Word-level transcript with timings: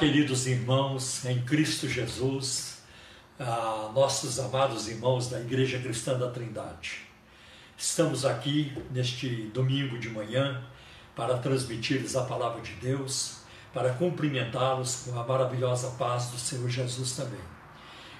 Queridos 0.00 0.46
irmãos 0.46 1.26
em 1.26 1.42
Cristo 1.42 1.86
Jesus, 1.86 2.78
ah, 3.38 3.92
nossos 3.94 4.40
amados 4.40 4.88
irmãos 4.88 5.28
da 5.28 5.38
Igreja 5.38 5.78
Cristã 5.78 6.18
da 6.18 6.30
Trindade, 6.30 7.02
estamos 7.76 8.24
aqui 8.24 8.72
neste 8.90 9.28
domingo 9.52 9.98
de 9.98 10.08
manhã 10.08 10.64
para 11.14 11.36
transmitir-lhes 11.36 12.16
a 12.16 12.22
palavra 12.22 12.62
de 12.62 12.72
Deus, 12.76 13.40
para 13.74 13.92
cumprimentá-los 13.92 15.02
com 15.04 15.20
a 15.20 15.22
maravilhosa 15.22 15.90
paz 15.98 16.28
do 16.28 16.38
Senhor 16.38 16.70
Jesus 16.70 17.12
também. 17.12 17.44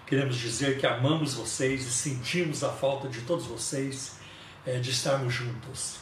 Queremos 0.07 0.37
dizer 0.37 0.79
que 0.79 0.87
amamos 0.87 1.33
vocês 1.33 1.87
e 1.87 1.91
sentimos 1.91 2.63
a 2.63 2.69
falta 2.69 3.09
de 3.09 3.23
todos 3.23 3.47
vocês 3.47 4.19
é, 4.67 4.79
de 4.79 4.91
estarmos 4.91 5.33
juntos. 5.33 5.97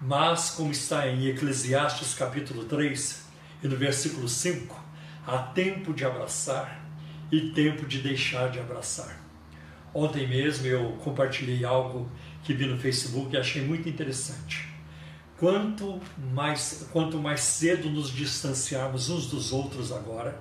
Mas, 0.00 0.52
como 0.52 0.72
está 0.72 1.06
em 1.06 1.26
Eclesiastes 1.26 2.14
capítulo 2.14 2.64
3 2.64 3.24
e 3.62 3.68
no 3.68 3.76
versículo 3.76 4.26
5, 4.26 4.87
Há 5.28 5.36
tempo 5.36 5.92
de 5.92 6.06
abraçar 6.06 6.82
e 7.30 7.50
tempo 7.50 7.84
de 7.84 7.98
deixar 7.98 8.50
de 8.50 8.58
abraçar. 8.58 9.20
Ontem 9.92 10.26
mesmo 10.26 10.66
eu 10.66 10.92
compartilhei 11.04 11.66
algo 11.66 12.10
que 12.42 12.54
vi 12.54 12.64
no 12.64 12.78
Facebook 12.78 13.34
e 13.34 13.38
achei 13.38 13.62
muito 13.62 13.86
interessante. 13.90 14.66
Quanto 15.36 16.00
mais, 16.32 16.88
quanto 16.90 17.18
mais 17.18 17.40
cedo 17.40 17.90
nos 17.90 18.10
distanciarmos 18.10 19.10
uns 19.10 19.26
dos 19.26 19.52
outros 19.52 19.92
agora, 19.92 20.40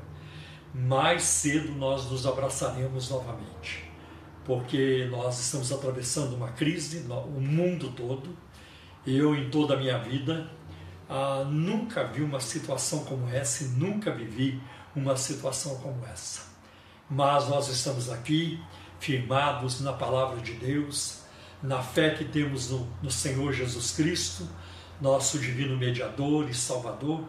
mais 0.74 1.24
cedo 1.24 1.74
nós 1.74 2.10
nos 2.10 2.26
abraçaremos 2.26 3.10
novamente. 3.10 3.84
Porque 4.46 5.06
nós 5.12 5.38
estamos 5.38 5.70
atravessando 5.70 6.34
uma 6.34 6.54
crise, 6.54 7.06
o 7.10 7.42
mundo 7.42 7.92
todo. 7.92 8.30
Eu, 9.06 9.36
em 9.36 9.50
toda 9.50 9.74
a 9.74 9.78
minha 9.78 9.98
vida, 9.98 10.50
ah, 11.10 11.46
nunca 11.50 12.06
vi 12.06 12.22
uma 12.22 12.40
situação 12.40 13.04
como 13.04 13.30
essa 13.30 13.66
e 13.66 13.68
nunca 13.68 14.12
vivi 14.12 14.62
uma 14.98 15.16
situação 15.16 15.76
como 15.76 16.04
essa. 16.12 16.42
Mas 17.10 17.48
nós 17.48 17.70
estamos 17.70 18.10
aqui 18.10 18.60
firmados 19.00 19.80
na 19.80 19.94
palavra 19.94 20.42
de 20.42 20.54
Deus, 20.54 21.22
na 21.62 21.82
fé 21.82 22.10
que 22.10 22.26
temos 22.26 22.72
no, 22.72 22.88
no 23.02 23.12
Senhor 23.12 23.54
Jesus 23.54 23.92
Cristo, 23.92 24.48
nosso 25.00 25.38
divino 25.38 25.78
mediador 25.78 26.50
e 26.50 26.54
salvador, 26.54 27.24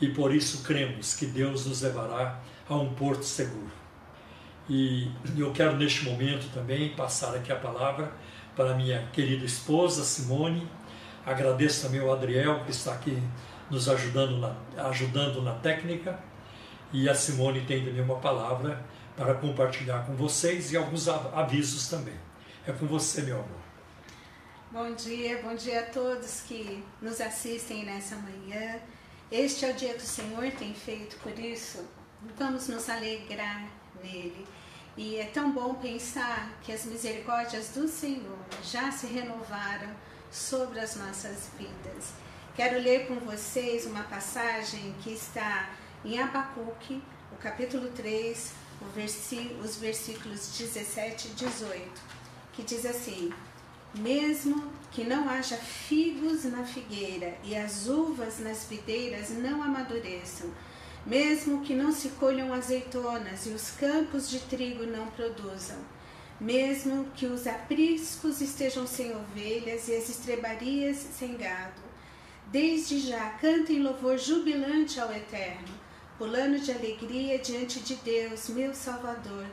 e 0.00 0.08
por 0.08 0.34
isso 0.34 0.62
cremos 0.64 1.14
que 1.14 1.26
Deus 1.26 1.66
nos 1.66 1.82
levará 1.82 2.40
a 2.66 2.74
um 2.74 2.94
porto 2.94 3.22
seguro. 3.22 3.70
E 4.66 5.10
eu 5.36 5.52
quero 5.52 5.76
neste 5.76 6.04
momento 6.04 6.50
também 6.54 6.94
passar 6.94 7.34
aqui 7.34 7.52
a 7.52 7.56
palavra 7.56 8.10
para 8.56 8.74
minha 8.74 9.06
querida 9.12 9.44
esposa 9.44 10.04
Simone. 10.04 10.66
Agradeço 11.26 11.82
também 11.82 12.00
ao 12.00 12.12
Adriel 12.12 12.64
que 12.64 12.70
está 12.70 12.94
aqui 12.94 13.22
nos 13.70 13.88
ajudando 13.88 14.38
na, 14.38 14.54
ajudando 14.88 15.42
na 15.42 15.52
técnica 15.52 16.18
e 16.92 17.08
a 17.08 17.14
Simone 17.14 17.64
tem 17.66 17.84
também 17.84 18.02
uma 18.02 18.16
palavra 18.16 18.84
para 19.16 19.34
compartilhar 19.34 20.06
com 20.06 20.14
vocês 20.14 20.72
e 20.72 20.76
alguns 20.76 21.08
avisos 21.08 21.88
também. 21.88 22.14
É 22.66 22.72
com 22.72 22.86
você, 22.86 23.22
meu 23.22 23.36
amor. 23.36 23.60
Bom 24.70 24.94
dia, 24.94 25.40
bom 25.42 25.54
dia 25.54 25.80
a 25.80 25.82
todos 25.84 26.42
que 26.42 26.84
nos 27.02 27.20
assistem 27.20 27.84
nessa 27.84 28.16
manhã. 28.16 28.78
Este 29.30 29.64
é 29.64 29.70
o 29.70 29.74
dia 29.74 29.94
que 29.94 30.02
o 30.02 30.06
Senhor 30.06 30.50
tem 30.52 30.74
feito, 30.74 31.16
por 31.18 31.36
isso 31.38 31.84
vamos 32.36 32.68
nos 32.68 32.88
alegrar 32.88 33.68
nele. 34.02 34.46
E 34.96 35.16
é 35.16 35.26
tão 35.26 35.52
bom 35.52 35.74
pensar 35.74 36.50
que 36.62 36.72
as 36.72 36.84
misericórdias 36.84 37.70
do 37.70 37.88
Senhor 37.88 38.38
já 38.62 38.90
se 38.90 39.06
renovaram 39.06 39.90
sobre 40.30 40.80
as 40.80 40.96
nossas 40.96 41.50
vidas. 41.58 42.12
Quero 42.54 42.78
ler 42.80 43.06
com 43.06 43.14
vocês 43.20 43.86
uma 43.86 44.02
passagem 44.04 44.94
que 45.02 45.12
está 45.12 45.70
em 46.04 46.18
Abacuque, 46.18 47.02
o 47.30 47.36
capítulo 47.36 47.90
3, 47.90 48.52
os 49.62 49.76
versículos 49.76 50.56
17 50.56 51.28
e 51.28 51.30
18, 51.32 51.82
que 52.54 52.62
diz 52.62 52.86
assim: 52.86 53.30
Mesmo 53.94 54.72
que 54.90 55.04
não 55.04 55.28
haja 55.28 55.56
figos 55.56 56.44
na 56.44 56.64
figueira 56.64 57.36
e 57.44 57.54
as 57.54 57.86
uvas 57.86 58.38
nas 58.38 58.64
videiras 58.64 59.28
não 59.28 59.62
amadureçam, 59.62 60.50
mesmo 61.04 61.60
que 61.60 61.74
não 61.74 61.92
se 61.92 62.08
colham 62.10 62.54
azeitonas 62.54 63.44
e 63.44 63.50
os 63.50 63.70
campos 63.72 64.30
de 64.30 64.40
trigo 64.40 64.86
não 64.86 65.06
produzam, 65.08 65.78
mesmo 66.40 67.10
que 67.14 67.26
os 67.26 67.46
apriscos 67.46 68.40
estejam 68.40 68.86
sem 68.86 69.14
ovelhas 69.14 69.86
e 69.88 69.96
as 69.96 70.08
estrebarias 70.08 70.96
sem 70.96 71.36
gado, 71.36 71.82
desde 72.46 73.00
já 73.00 73.28
cantem 73.32 73.82
louvor 73.82 74.16
jubilante 74.16 74.98
ao 74.98 75.12
Eterno 75.12 75.79
pulando 76.20 76.58
de 76.58 76.70
alegria 76.70 77.38
diante 77.38 77.80
de 77.80 77.94
Deus, 77.94 78.50
meu 78.50 78.74
Salvador, 78.74 79.46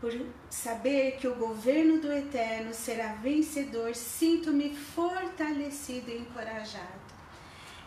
por 0.00 0.12
saber 0.48 1.16
que 1.16 1.26
o 1.26 1.34
governo 1.34 2.00
do 2.00 2.12
Eterno 2.12 2.72
será 2.72 3.14
vencedor, 3.14 3.92
sinto-me 3.92 4.72
fortalecido 4.72 6.08
e 6.08 6.18
encorajado. 6.18 7.00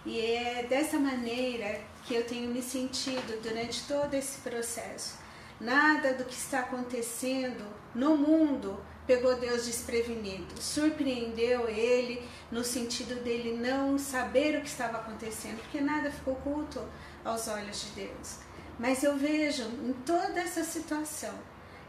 E 0.05 0.19
é 0.19 0.63
dessa 0.63 0.99
maneira 0.99 1.79
que 2.03 2.13
eu 2.13 2.25
tenho 2.25 2.51
me 2.51 2.61
sentido 2.61 3.41
durante 3.41 3.87
todo 3.87 4.13
esse 4.13 4.39
processo. 4.39 5.17
Nada 5.57 6.13
do 6.13 6.25
que 6.25 6.35
está 6.35 6.59
acontecendo 6.59 7.65
no 7.95 8.17
mundo 8.17 8.83
pegou 9.07 9.39
Deus 9.39 9.65
desprevenido, 9.65 10.61
surpreendeu 10.61 11.69
ele 11.69 12.21
no 12.51 12.65
sentido 12.65 13.23
dele 13.23 13.57
não 13.57 13.97
saber 13.97 14.57
o 14.57 14.61
que 14.61 14.67
estava 14.67 14.97
acontecendo, 14.97 15.61
porque 15.61 15.79
nada 15.79 16.11
ficou 16.11 16.33
oculto 16.33 16.85
aos 17.23 17.47
olhos 17.47 17.81
de 17.81 18.05
Deus. 18.05 18.37
Mas 18.79 19.03
eu 19.03 19.17
vejo 19.17 19.63
em 19.63 19.93
toda 20.05 20.39
essa 20.39 20.63
situação 20.63 21.33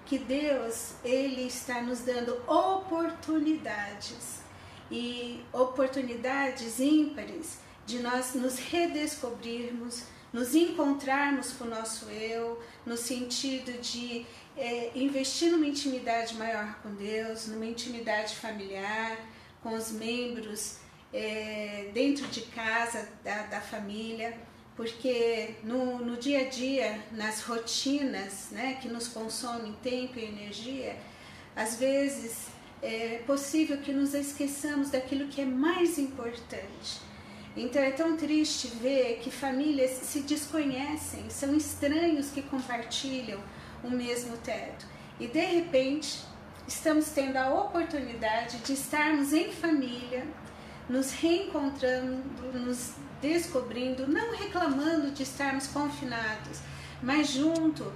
que 0.04 0.18
Deus 0.18 0.94
ele 1.04 1.46
está 1.46 1.80
nos 1.80 2.00
dando 2.00 2.36
oportunidades 2.48 4.40
e 4.90 5.44
oportunidades 5.52 6.80
ímpares 6.80 7.58
de 7.86 8.00
nós 8.00 8.34
nos 8.34 8.58
redescobrirmos, 8.58 10.02
nos 10.32 10.54
encontrarmos 10.54 11.52
com 11.52 11.64
o 11.64 11.68
nosso 11.68 12.10
eu, 12.10 12.60
no 12.84 12.96
sentido 12.96 13.80
de 13.80 14.26
é, 14.56 14.90
investir 14.96 15.52
numa 15.52 15.66
intimidade 15.66 16.34
maior 16.34 16.74
com 16.82 16.92
Deus, 16.94 17.46
numa 17.46 17.66
intimidade 17.66 18.34
familiar, 18.34 19.16
com 19.62 19.74
os 19.74 19.92
membros 19.92 20.78
é, 21.12 21.90
dentro 21.94 22.26
de 22.26 22.42
casa, 22.42 23.08
da, 23.22 23.42
da 23.44 23.60
família 23.60 24.36
porque 24.80 25.56
no, 25.62 25.98
no 25.98 26.16
dia 26.16 26.40
a 26.40 26.48
dia, 26.48 27.04
nas 27.12 27.42
rotinas 27.42 28.48
né, 28.50 28.78
que 28.80 28.88
nos 28.88 29.08
consomem 29.08 29.76
tempo 29.82 30.18
e 30.18 30.24
energia, 30.24 30.96
às 31.54 31.78
vezes 31.78 32.46
é 32.80 33.20
possível 33.26 33.76
que 33.76 33.92
nos 33.92 34.14
esqueçamos 34.14 34.88
daquilo 34.88 35.28
que 35.28 35.42
é 35.42 35.44
mais 35.44 35.98
importante. 35.98 36.98
Então 37.54 37.82
é 37.82 37.90
tão 37.90 38.16
triste 38.16 38.68
ver 38.68 39.18
que 39.22 39.30
famílias 39.30 39.90
se 39.90 40.20
desconhecem, 40.20 41.28
são 41.28 41.54
estranhos 41.54 42.30
que 42.30 42.40
compartilham 42.40 43.38
o 43.84 43.90
mesmo 43.90 44.34
teto. 44.38 44.86
E 45.18 45.26
de 45.26 45.44
repente 45.44 46.20
estamos 46.66 47.10
tendo 47.10 47.36
a 47.36 47.52
oportunidade 47.52 48.56
de 48.60 48.72
estarmos 48.72 49.34
em 49.34 49.52
família, 49.52 50.26
nos 50.88 51.12
reencontrando, 51.12 52.24
nos 52.54 52.94
descobrindo, 53.20 54.06
não 54.06 54.36
reclamando 54.36 55.10
de 55.10 55.22
estarmos 55.22 55.66
confinados, 55.66 56.60
mas 57.02 57.28
junto, 57.28 57.92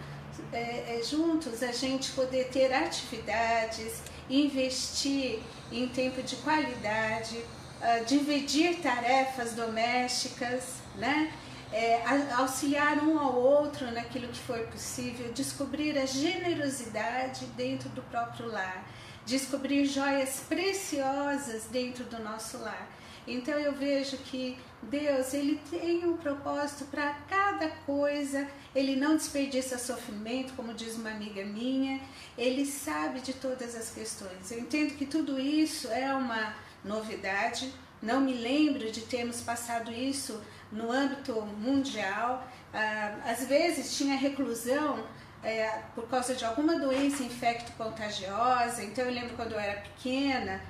é, 0.53 0.99
é, 0.99 1.03
juntos 1.03 1.63
a 1.63 1.73
gente 1.73 2.13
poder 2.13 2.49
ter 2.49 2.73
atividades, 2.73 4.03
investir 4.29 5.41
em 5.71 5.89
tempo 5.89 6.23
de 6.23 6.37
qualidade, 6.37 7.37
uh, 7.37 8.05
dividir 8.07 8.81
tarefas 8.81 9.53
domésticas, 9.53 10.77
né? 10.97 11.33
É, 11.73 12.03
auxiliar 12.35 12.99
um 13.03 13.19
ao 13.19 13.35
outro 13.35 13.91
naquilo 13.91 14.29
que 14.29 14.39
for 14.39 14.61
possível, 14.69 15.33
descobrir 15.33 15.99
a 15.99 16.07
generosidade 16.07 17.47
dentro 17.57 17.89
do 17.89 18.03
próprio 18.03 18.47
lar, 18.47 18.87
descobrir 19.27 19.85
joias 19.85 20.45
preciosas 20.49 21.65
dentro 21.65 22.05
do 22.05 22.23
nosso 22.23 22.59
lar. 22.59 22.89
Então 23.27 23.55
eu 23.55 23.73
vejo 23.73 24.19
que 24.19 24.57
Deus, 24.85 25.35
ele 25.35 25.61
tem 25.71 26.05
um 26.07 26.17
propósito 26.17 26.85
para 26.87 27.15
cada 27.29 27.69
coisa, 27.87 28.47
ele 28.75 28.97
não 28.97 29.17
desperdiça 29.17 29.79
sofrimento, 29.79 30.55
como 30.55 30.73
diz 30.75 30.97
uma 30.97 31.11
amiga 31.11 31.45
minha, 31.45 32.01
ele 32.37 32.65
sabe 32.65 33.21
de 33.21 33.35
todas 33.35 33.75
as 33.75 33.91
questões. 33.91 34.51
Eu 34.51 34.61
entendo 34.61 34.95
que 34.97 35.07
tudo 35.07 35.39
isso 35.39 35.89
é 35.89 36.15
uma 36.15 36.55
novidade, 36.85 37.73
não 38.03 38.21
me 38.21 38.35
lembro 38.35 38.91
de 38.91 39.03
termos 39.03 39.41
passado 39.41 39.91
isso 39.91 40.43
no 40.71 40.91
âmbito 40.91 41.41
mundial. 41.43 42.47
Ah, 42.73 43.17
às 43.27 43.47
vezes 43.47 43.97
tinha 43.97 44.17
reclusão 44.17 45.05
é, 45.43 45.83
por 45.95 46.09
causa 46.09 46.35
de 46.35 46.45
alguma 46.45 46.79
doença 46.79 47.23
infecto-contagiosa, 47.23 48.83
então 48.83 49.05
eu 49.05 49.13
lembro 49.13 49.37
quando 49.37 49.53
eu 49.53 49.61
era 49.61 49.81
pequena 49.81 50.61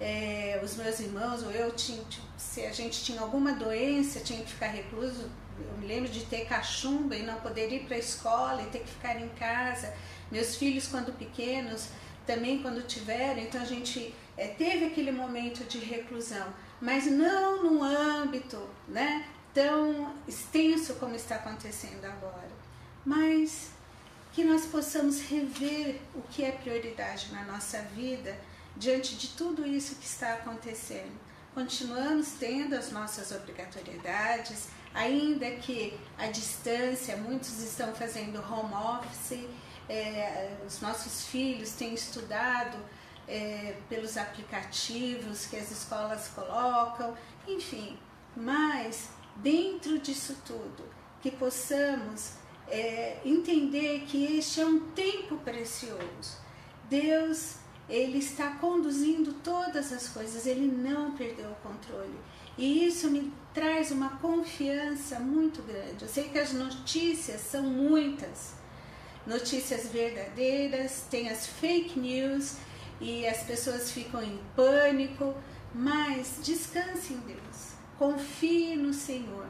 é, 0.00 0.60
os 0.62 0.76
meus 0.76 1.00
irmãos 1.00 1.42
ou 1.42 1.50
eu, 1.50 1.72
tinha, 1.72 2.02
se 2.36 2.64
a 2.66 2.72
gente 2.72 3.04
tinha 3.04 3.20
alguma 3.20 3.52
doença, 3.52 4.20
tinha 4.20 4.42
que 4.42 4.50
ficar 4.50 4.68
recluso 4.68 5.30
eu 5.58 5.78
me 5.78 5.86
lembro 5.86 6.10
de 6.10 6.24
ter 6.26 6.46
cachumba 6.46 7.14
e 7.14 7.22
não 7.22 7.36
poder 7.40 7.72
ir 7.72 7.84
para 7.84 7.96
a 7.96 7.98
escola 7.98 8.62
e 8.62 8.66
ter 8.66 8.80
que 8.80 8.90
ficar 8.90 9.20
em 9.20 9.28
casa. 9.30 9.94
Meus 10.30 10.56
filhos, 10.56 10.88
quando 10.88 11.16
pequenos, 11.16 11.88
também 12.26 12.60
quando 12.60 12.86
tiveram, 12.86 13.40
então 13.40 13.60
a 13.60 13.64
gente 13.64 14.14
é, 14.36 14.48
teve 14.48 14.86
aquele 14.86 15.12
momento 15.12 15.64
de 15.64 15.78
reclusão, 15.78 16.52
mas 16.80 17.06
não 17.06 17.62
num 17.62 17.82
âmbito 17.84 18.68
né, 18.88 19.26
tão 19.52 20.14
extenso 20.26 20.94
como 20.94 21.14
está 21.14 21.36
acontecendo 21.36 22.04
agora. 22.04 22.50
Mas 23.04 23.70
que 24.32 24.42
nós 24.42 24.66
possamos 24.66 25.20
rever 25.20 26.00
o 26.14 26.22
que 26.22 26.42
é 26.42 26.50
prioridade 26.50 27.32
na 27.32 27.44
nossa 27.44 27.80
vida 27.94 28.36
diante 28.76 29.16
de 29.16 29.28
tudo 29.28 29.66
isso 29.66 29.96
que 29.96 30.06
está 30.06 30.34
acontecendo. 30.34 31.18
Continuamos 31.54 32.32
tendo 32.38 32.74
as 32.74 32.90
nossas 32.90 33.30
obrigatoriedades, 33.30 34.68
ainda 34.92 35.50
que 35.52 35.98
à 36.18 36.26
distância, 36.26 37.16
muitos 37.16 37.60
estão 37.62 37.94
fazendo 37.94 38.40
home 38.40 38.74
office, 38.74 39.48
é, 39.88 40.56
os 40.66 40.80
nossos 40.80 41.26
filhos 41.26 41.72
têm 41.72 41.94
estudado 41.94 42.76
é, 43.28 43.76
pelos 43.88 44.16
aplicativos 44.16 45.46
que 45.46 45.56
as 45.56 45.70
escolas 45.70 46.28
colocam, 46.28 47.16
enfim, 47.46 47.98
mas 48.36 49.10
dentro 49.36 49.98
disso 49.98 50.36
tudo, 50.44 50.84
que 51.22 51.30
possamos 51.30 52.32
é, 52.68 53.18
entender 53.24 54.00
que 54.06 54.38
este 54.38 54.60
é 54.60 54.66
um 54.66 54.80
tempo 54.90 55.36
precioso. 55.38 56.42
Deus, 56.88 57.56
Ele 57.88 58.18
está 58.18 58.52
conduzindo 58.52 59.34
todas 59.34 59.92
as 59.92 60.08
coisas, 60.08 60.46
Ele 60.46 60.66
não 60.66 61.12
perdeu 61.12 61.50
o 61.50 61.54
controle. 61.56 62.18
E 62.56 62.86
isso 62.86 63.10
me 63.10 63.32
traz 63.52 63.90
uma 63.90 64.16
confiança 64.18 65.18
muito 65.18 65.62
grande. 65.62 66.02
Eu 66.02 66.08
sei 66.08 66.28
que 66.28 66.38
as 66.38 66.52
notícias 66.52 67.40
são 67.40 67.62
muitas, 67.62 68.54
notícias 69.26 69.88
verdadeiras, 69.88 71.04
tem 71.10 71.28
as 71.28 71.46
fake 71.46 71.98
news 71.98 72.56
e 73.00 73.26
as 73.26 73.42
pessoas 73.42 73.90
ficam 73.90 74.22
em 74.22 74.40
pânico, 74.54 75.34
mas 75.74 76.38
descanse 76.42 77.12
em 77.12 77.18
Deus, 77.18 77.72
confie 77.98 78.76
no 78.76 78.94
Senhor. 78.94 79.46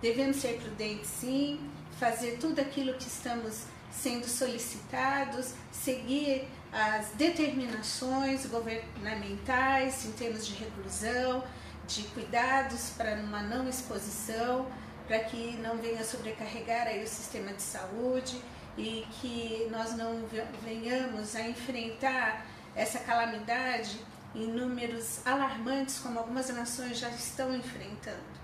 Devemos 0.00 0.36
ser 0.36 0.60
prudentes, 0.60 1.08
sim, 1.08 1.58
fazer 1.98 2.36
tudo 2.38 2.60
aquilo 2.60 2.94
que 2.94 3.08
estamos 3.08 3.64
sendo 3.90 4.26
solicitados, 4.28 5.54
seguir 5.70 6.48
as 6.72 7.08
determinações 7.10 8.46
governamentais 8.46 10.06
em 10.06 10.12
termos 10.12 10.46
de 10.46 10.54
reclusão, 10.54 11.44
de 11.86 12.02
cuidados 12.04 12.90
para 12.96 13.14
uma 13.16 13.42
não 13.42 13.68
exposição, 13.68 14.66
para 15.06 15.18
que 15.20 15.56
não 15.58 15.76
venha 15.76 16.02
sobrecarregar 16.02 16.86
aí 16.86 17.04
o 17.04 17.08
sistema 17.08 17.52
de 17.52 17.60
saúde 17.60 18.40
e 18.78 19.06
que 19.20 19.68
nós 19.70 19.94
não 19.96 20.24
venhamos 20.64 21.36
a 21.36 21.42
enfrentar 21.42 22.46
essa 22.74 23.00
calamidade 23.00 24.00
em 24.34 24.46
números 24.46 25.20
alarmantes 25.26 25.98
como 25.98 26.18
algumas 26.18 26.48
nações 26.48 26.98
já 26.98 27.10
estão 27.10 27.54
enfrentando. 27.54 28.40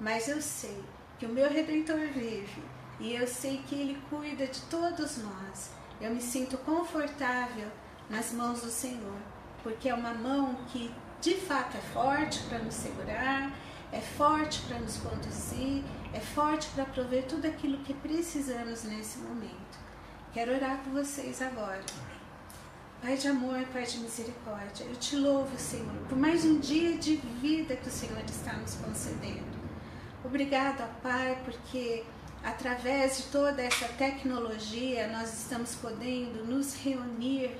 Mas 0.00 0.28
eu 0.28 0.40
sei 0.40 0.82
que 1.18 1.26
o 1.26 1.28
meu 1.28 1.50
Redentor 1.50 2.08
vive 2.14 2.62
e 2.98 3.14
eu 3.14 3.26
sei 3.26 3.62
que 3.66 3.74
Ele 3.74 4.00
cuida 4.08 4.46
de 4.46 4.60
todos 4.62 5.18
nós. 5.18 5.70
Eu 6.00 6.14
me 6.14 6.20
sinto 6.20 6.58
confortável 6.58 7.68
nas 8.10 8.32
mãos 8.32 8.60
do 8.60 8.70
Senhor, 8.70 9.18
porque 9.62 9.88
é 9.88 9.94
uma 9.94 10.12
mão 10.14 10.54
que 10.68 10.92
de 11.20 11.34
fato 11.34 11.76
é 11.76 11.80
forte 11.92 12.40
para 12.44 12.58
nos 12.58 12.74
segurar, 12.74 13.50
é 13.90 14.00
forte 14.00 14.60
para 14.62 14.78
nos 14.78 14.98
conduzir, 14.98 15.82
é 16.12 16.20
forte 16.20 16.68
para 16.74 16.84
prover 16.84 17.24
tudo 17.24 17.46
aquilo 17.46 17.78
que 17.78 17.94
precisamos 17.94 18.84
nesse 18.84 19.18
momento. 19.18 19.78
Quero 20.32 20.54
orar 20.54 20.78
por 20.84 20.92
vocês 20.92 21.40
agora. 21.40 21.84
Pai 23.00 23.16
de 23.16 23.28
amor, 23.28 23.64
Pai 23.72 23.84
de 23.84 23.98
misericórdia, 23.98 24.84
eu 24.84 24.96
te 24.96 25.16
louvo, 25.16 25.58
Senhor, 25.58 25.94
por 26.08 26.18
mais 26.18 26.44
um 26.44 26.58
dia 26.58 26.96
de 26.98 27.16
vida 27.16 27.76
que 27.76 27.88
o 27.88 27.92
Senhor 27.92 28.22
está 28.24 28.52
nos 28.54 28.74
concedendo. 28.74 29.56
Obrigado, 30.24 30.82
Pai, 31.02 31.40
porque 31.44 32.04
através 32.42 33.18
de 33.18 33.22
toda 33.24 33.62
essa 33.62 33.88
tecnologia 33.88 35.08
nós 35.08 35.32
estamos 35.32 35.74
podendo 35.74 36.44
nos 36.44 36.74
reunir 36.74 37.56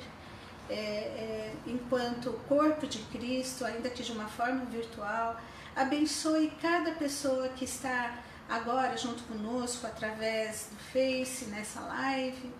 é, 0.68 0.74
é, 0.74 1.52
enquanto 1.66 2.32
corpo 2.48 2.86
de 2.86 2.98
Cristo, 2.98 3.64
ainda 3.64 3.88
que 3.90 4.02
de 4.02 4.12
uma 4.12 4.28
forma 4.28 4.64
virtual. 4.64 5.40
Abençoe 5.74 6.52
cada 6.60 6.92
pessoa 6.92 7.48
que 7.50 7.64
está 7.64 8.18
agora 8.48 8.96
junto 8.96 9.22
conosco 9.24 9.86
através 9.86 10.68
do 10.70 10.76
Face, 10.92 11.46
nessa 11.46 11.80
live 11.80 12.52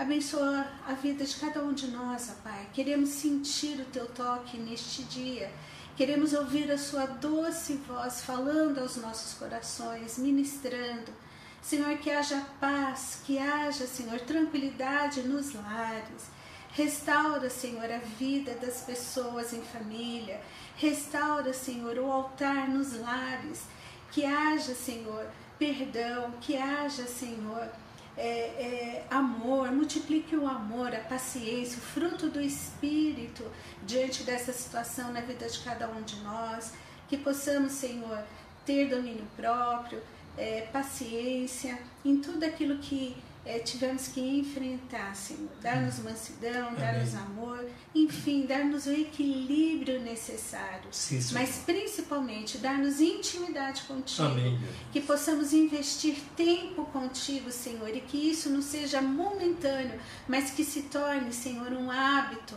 Abençoa 0.00 0.66
a 0.86 0.94
vida 0.94 1.26
de 1.26 1.36
cada 1.36 1.62
um 1.62 1.74
de 1.74 1.88
nós, 1.88 2.34
Pai. 2.42 2.66
Queremos 2.72 3.10
sentir 3.10 3.78
o 3.80 3.84
teu 3.84 4.06
toque 4.06 4.56
neste 4.56 5.02
dia. 5.02 5.52
Queremos 5.94 6.32
ouvir 6.32 6.72
a 6.72 6.78
sua 6.78 7.04
doce 7.04 7.74
voz 7.86 8.22
falando 8.22 8.78
aos 8.78 8.96
nossos 8.96 9.34
corações, 9.34 10.16
ministrando. 10.16 11.12
Senhor, 11.62 11.96
que 11.98 12.10
haja 12.10 12.44
paz, 12.58 13.20
que 13.24 13.38
haja, 13.38 13.86
Senhor, 13.86 14.20
tranquilidade 14.20 15.22
nos 15.22 15.54
lares. 15.54 16.30
Restaura, 16.72 17.50
Senhor, 17.50 17.90
a 17.90 17.98
vida 17.98 18.54
das 18.54 18.82
pessoas 18.82 19.52
em 19.52 19.62
família. 19.62 20.40
Restaura, 20.76 21.52
Senhor, 21.52 21.98
o 21.98 22.10
altar 22.10 22.68
nos 22.68 22.98
lares. 22.98 23.62
Que 24.10 24.24
haja, 24.24 24.74
Senhor, 24.74 25.26
perdão. 25.58 26.32
Que 26.40 26.56
haja, 26.56 27.06
Senhor, 27.06 27.68
é, 28.16 28.28
é, 28.28 29.06
amor, 29.10 29.70
multiplique 29.72 30.36
o 30.36 30.46
amor, 30.46 30.94
a 30.94 31.00
paciência, 31.00 31.78
o 31.78 31.80
fruto 31.80 32.28
do 32.28 32.40
Espírito 32.40 33.44
diante 33.84 34.24
dessa 34.24 34.52
situação 34.52 35.12
na 35.12 35.20
vida 35.20 35.48
de 35.48 35.58
cada 35.60 35.88
um 35.88 36.02
de 36.02 36.16
nós, 36.20 36.72
que 37.08 37.16
possamos, 37.16 37.72
Senhor, 37.72 38.22
ter 38.66 38.88
domínio 38.88 39.26
próprio, 39.36 40.02
é, 40.36 40.62
paciência 40.72 41.78
em 42.04 42.20
tudo 42.20 42.44
aquilo 42.44 42.78
que 42.78 43.16
é, 43.44 43.58
tivemos 43.58 44.08
que 44.08 44.20
enfrentar, 44.20 45.14
Senhor. 45.14 45.48
Dar-nos 45.62 45.98
mansidão, 46.00 46.74
dar-nos 46.74 47.14
amor, 47.14 47.64
enfim, 47.94 48.44
dar-nos 48.46 48.86
o 48.86 48.92
equilíbrio 48.92 50.00
necessário. 50.00 50.88
Sim, 50.92 51.20
mas 51.32 51.62
principalmente 51.64 52.58
dar-nos 52.58 53.00
intimidade 53.00 53.82
contigo. 53.82 54.28
Amém. 54.28 54.58
Que 54.92 55.00
possamos 55.00 55.52
investir 55.52 56.16
tempo 56.36 56.84
contigo, 56.86 57.50
Senhor, 57.50 57.88
e 57.88 58.00
que 58.00 58.30
isso 58.30 58.50
não 58.50 58.60
seja 58.60 59.00
momentâneo, 59.00 59.98
mas 60.28 60.50
que 60.50 60.62
se 60.62 60.82
torne, 60.82 61.32
Senhor, 61.32 61.72
um 61.72 61.90
hábito 61.90 62.56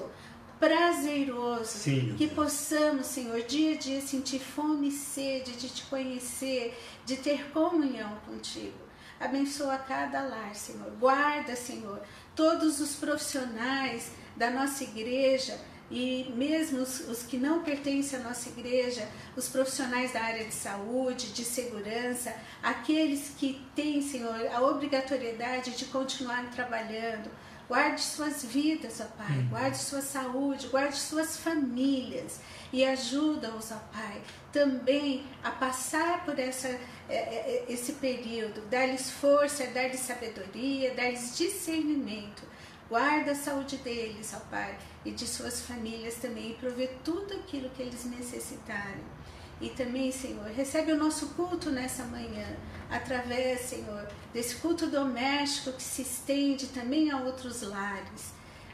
prazeroso, 0.63 1.65
Sim, 1.65 2.15
que 2.17 2.25
possamos, 2.27 3.07
Senhor, 3.07 3.41
dia 3.41 3.73
a 3.73 3.77
dia 3.77 3.99
sentir 3.99 4.39
fome 4.39 4.87
e 4.87 4.91
sede 4.91 5.51
de 5.57 5.67
te 5.67 5.83
conhecer, 5.87 6.73
de 7.05 7.17
ter 7.17 7.51
comunhão 7.51 8.15
contigo. 8.25 8.83
Abençoa 9.19 9.77
cada 9.77 10.23
lar, 10.23 10.55
Senhor. 10.55 10.89
Guarda, 10.99 11.53
Senhor, 11.57 12.01
todos 12.33 12.79
os 12.79 12.95
profissionais 12.95 14.11
da 14.37 14.49
nossa 14.49 14.85
igreja 14.85 15.59
e 15.91 16.31
mesmo 16.35 16.79
os, 16.79 17.01
os, 17.09 17.23
que 17.23 17.37
não 17.37 17.61
pertencem 17.61 18.19
à 18.19 18.23
nossa 18.23 18.47
igreja, 18.49 19.07
os 19.35 19.49
profissionais 19.49 20.13
da 20.13 20.21
área 20.21 20.45
de 20.45 20.53
saúde, 20.53 21.33
de 21.33 21.43
segurança, 21.43 22.33
aqueles 22.63 23.33
que 23.37 23.61
têm, 23.75 24.01
Senhor, 24.01 24.47
a 24.47 24.61
obrigatoriedade 24.61 25.71
de 25.71 25.85
continuar 25.85 26.49
trabalhando. 26.51 27.29
Guarde 27.73 28.01
suas 28.01 28.45
vidas, 28.45 29.01
ó 29.01 29.05
Pai, 29.17 29.35
uhum. 29.35 29.47
guarde 29.49 29.77
sua 29.79 30.03
saúde, 30.03 30.67
guarde 30.67 30.95
suas 30.95 31.37
famílias 31.37 32.39
e 32.71 32.85
ajuda-os, 32.85 33.71
ó 33.71 33.79
Pai, 33.91 34.21
também 34.51 35.25
a 35.43 35.49
passar 35.49 36.23
por 36.23 36.37
essa, 36.37 36.67
é, 36.67 36.79
é, 37.09 37.15
é, 37.15 37.65
esse 37.73 37.93
período, 37.93 38.61
dar-lhes 38.69 39.09
força, 39.09 39.65
dar-lhes 39.65 40.01
sabedoria, 40.01 40.93
dar-lhes 40.93 41.35
discernimento. 41.35 42.43
Guarda 42.87 43.31
a 43.31 43.35
saúde 43.35 43.77
deles, 43.77 44.35
ó 44.35 44.39
Pai, 44.51 44.77
e 45.03 45.09
de 45.09 45.25
suas 45.25 45.61
famílias 45.61 46.13
também, 46.17 46.51
e 46.51 46.53
prover 46.53 46.91
tudo 47.03 47.33
aquilo 47.33 47.71
que 47.71 47.81
eles 47.81 48.05
necessitarem. 48.05 49.03
E 49.61 49.69
também, 49.69 50.11
Senhor, 50.11 50.47
recebe 50.47 50.91
o 50.91 50.97
nosso 50.97 51.27
culto 51.29 51.69
nessa 51.69 52.03
manhã, 52.05 52.57
através, 52.89 53.61
Senhor, 53.61 54.07
desse 54.33 54.55
culto 54.55 54.87
doméstico 54.87 55.71
que 55.73 55.83
se 55.83 56.01
estende 56.01 56.67
também 56.67 57.11
a 57.11 57.17
outros 57.17 57.61
lares. 57.61 58.33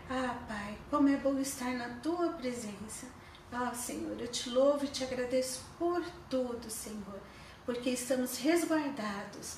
Ah, 0.09 0.35
Pai, 0.47 0.77
como 0.89 1.09
é 1.09 1.17
bom 1.17 1.37
estar 1.39 1.71
na 1.73 1.89
tua 2.01 2.29
presença. 2.29 3.05
Ah, 3.51 3.73
Senhor, 3.73 4.19
eu 4.19 4.27
te 4.27 4.49
louvo 4.49 4.85
e 4.85 4.87
te 4.87 5.03
agradeço 5.03 5.61
por 5.77 6.03
tudo, 6.29 6.69
Senhor, 6.69 7.19
porque 7.65 7.89
estamos 7.89 8.37
resguardados 8.37 9.57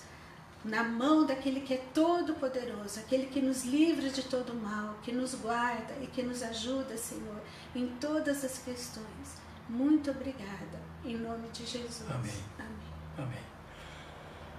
na 0.63 0.84
mão 0.84 1.25
daquele 1.25 1.62
que 1.62 1.74
é 1.74 1.84
todo 1.94 2.36
poderoso, 2.36 3.00
aquele 3.00 3.28
que 3.28 3.42
nos 3.42 3.63
livra 3.63 4.10
de 4.10 4.24
todo 4.24 4.54
mal, 4.54 4.98
que 5.01 5.12
nos 5.12 5.34
guarda 5.36 5.94
e 6.01 6.08
que 6.08 6.22
nos 6.22 6.44
ajuda, 6.44 6.96
Senhor, 6.98 7.42
em 7.75 7.88
todas 8.00 8.46
as 8.46 8.60
questões. 8.60 9.42
Muito 9.68 10.12
obrigada, 10.12 10.80
em 11.05 11.17
nome 11.17 11.50
de 11.50 11.65
Jesus. 11.65 12.03
Amém. 12.10 12.31
Amém. 12.58 12.72
Amém. 13.17 13.39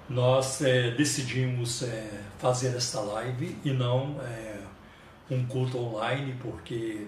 nós 0.09 0.61
é, 0.63 0.91
decidimos 0.91 1.83
é, 1.83 2.23
fazer 2.39 2.77
esta 2.77 3.01
live 3.01 3.59
e 3.65 3.71
não 3.71 4.21
é, 4.21 4.61
um 5.31 5.47
culto 5.47 5.79
online, 5.79 6.37
porque 6.41 7.07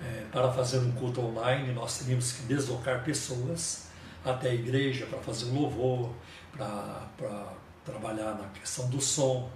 é, 0.00 0.24
para 0.32 0.50
fazer 0.52 0.78
um 0.78 0.92
culto 0.92 1.20
online 1.20 1.72
nós 1.72 1.98
teríamos 1.98 2.32
que 2.32 2.42
deslocar 2.44 3.04
pessoas 3.04 3.88
até 4.24 4.50
a 4.50 4.54
igreja 4.54 5.06
para 5.06 5.18
fazer 5.18 5.46
um 5.50 5.60
louvor, 5.60 6.10
para 6.56 7.52
trabalhar 7.84 8.34
na 8.34 8.48
questão 8.48 8.88
do 8.88 9.00
som 9.00 9.50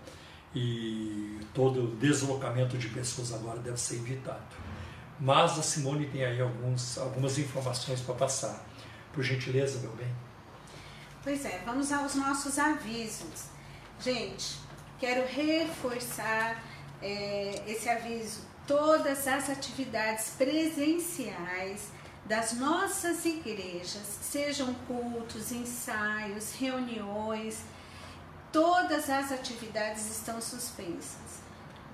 e 0.55 1.39
todo 1.55 1.85
o 1.85 1.97
deslocamento 1.97 2.77
de 2.77 2.89
pessoas 2.89 3.33
agora 3.33 3.59
deve 3.61 3.79
ser 3.79 3.97
evitado. 3.97 4.41
Mas 5.19 5.59
a 5.59 5.63
Simone 5.63 6.07
tem 6.07 6.25
aí 6.25 6.41
alguns, 6.41 6.99
algumas 6.99 7.39
informações 7.39 8.01
para 8.01 8.15
passar. 8.15 8.67
Por 9.17 9.25
gentileza, 9.25 9.81
meu 9.81 9.93
bem. 9.93 10.15
Pois 11.25 11.43
é, 11.47 11.63
vamos 11.65 11.91
aos 11.91 12.15
nossos 12.15 12.59
avisos. 12.59 13.47
Gente, 13.99 14.59
quero 14.99 15.27
reforçar 15.27 16.63
é, 17.01 17.63
esse 17.67 17.89
aviso. 17.89 18.43
Todas 18.67 19.27
as 19.27 19.49
atividades 19.49 20.35
presenciais 20.37 21.89
das 22.27 22.53
nossas 22.53 23.25
igrejas, 23.25 24.07
sejam 24.21 24.75
cultos, 24.87 25.51
ensaios, 25.51 26.53
reuniões, 26.53 27.63
todas 28.53 29.09
as 29.09 29.33
atividades 29.33 30.11
estão 30.11 30.43
suspensas. 30.43 31.41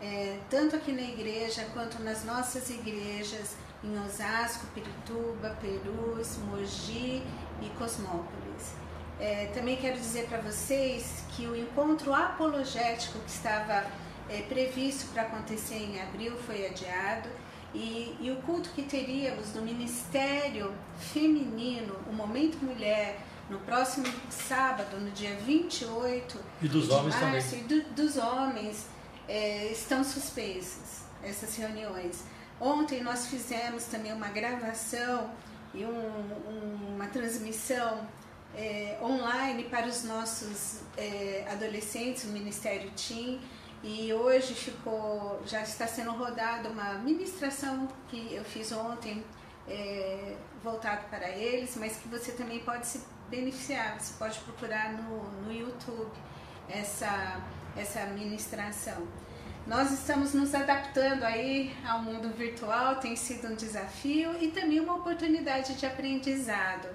É, 0.00 0.40
tanto 0.50 0.74
aqui 0.74 0.90
na 0.90 1.02
igreja 1.02 1.64
quanto 1.72 2.02
nas 2.02 2.24
nossas 2.24 2.68
igrejas 2.68 3.54
em 3.84 3.98
Osasco, 4.04 4.66
Pirituba, 4.74 5.56
Perus, 5.60 6.38
Mogi 6.48 7.22
e 7.60 7.68
Cosmópolis. 7.78 8.74
É, 9.18 9.46
também 9.54 9.76
quero 9.76 9.98
dizer 9.98 10.26
para 10.26 10.40
vocês 10.40 11.24
que 11.30 11.46
o 11.46 11.56
encontro 11.56 12.12
apologético 12.12 13.18
que 13.20 13.30
estava 13.30 13.84
é, 14.28 14.42
previsto 14.42 15.12
para 15.12 15.22
acontecer 15.22 15.76
em 15.76 16.00
abril 16.00 16.36
foi 16.46 16.66
adiado 16.66 17.28
e, 17.74 18.16
e, 18.20 18.30
o 18.30 18.36
culto 18.42 18.68
que 18.70 18.82
teríamos 18.82 19.54
no 19.54 19.62
Ministério 19.62 20.74
Feminino, 20.98 21.96
o 22.06 22.12
Momento 22.12 22.58
Mulher, 22.62 23.18
no 23.48 23.58
próximo 23.60 24.06
sábado, 24.28 24.98
no 24.98 25.10
dia 25.10 25.34
28 25.36 26.38
e 26.60 26.68
dos 26.68 26.88
de 26.88 26.92
homens 26.92 27.20
março, 27.20 27.50
também. 27.50 27.64
e 27.64 27.82
do, 27.82 27.94
dos 27.94 28.16
homens, 28.16 28.86
é, 29.28 29.72
estão 29.72 30.04
suspensas 30.04 31.02
essas 31.22 31.56
reuniões. 31.56 32.24
Ontem 32.60 33.02
nós 33.02 33.26
fizemos 33.26 33.84
também 33.84 34.12
uma 34.12 34.28
gravação 34.28 35.30
e 35.74 35.84
um, 35.84 35.88
um, 35.90 36.94
uma 36.94 37.06
transmissão 37.06 38.06
é, 38.54 38.98
online 39.02 39.64
para 39.64 39.86
os 39.86 40.04
nossos 40.04 40.80
é, 40.96 41.46
adolescentes, 41.50 42.24
o 42.24 42.28
Ministério 42.28 42.90
TIM, 42.90 43.40
e 43.82 44.12
hoje 44.12 44.54
ficou, 44.54 45.42
já 45.44 45.62
está 45.62 45.86
sendo 45.86 46.12
rodada 46.12 46.68
uma 46.68 46.94
ministração 46.94 47.88
que 48.08 48.32
eu 48.34 48.44
fiz 48.44 48.70
ontem, 48.70 49.24
é, 49.68 50.36
voltado 50.62 51.08
para 51.08 51.28
eles, 51.30 51.76
mas 51.76 51.96
que 51.96 52.08
você 52.08 52.32
também 52.32 52.60
pode 52.60 52.86
se 52.86 53.02
beneficiar, 53.28 53.98
você 53.98 54.14
pode 54.18 54.38
procurar 54.40 54.92
no, 54.92 55.24
no 55.42 55.52
YouTube 55.52 56.12
essa, 56.68 57.40
essa 57.76 58.04
ministração. 58.06 59.06
Nós 59.64 59.92
estamos 59.92 60.34
nos 60.34 60.52
adaptando 60.56 61.22
aí 61.22 61.72
ao 61.86 62.02
mundo 62.02 62.30
virtual, 62.30 62.96
tem 62.96 63.14
sido 63.14 63.46
um 63.46 63.54
desafio 63.54 64.34
e 64.40 64.48
também 64.48 64.80
uma 64.80 64.96
oportunidade 64.96 65.74
de 65.74 65.86
aprendizado. 65.86 66.88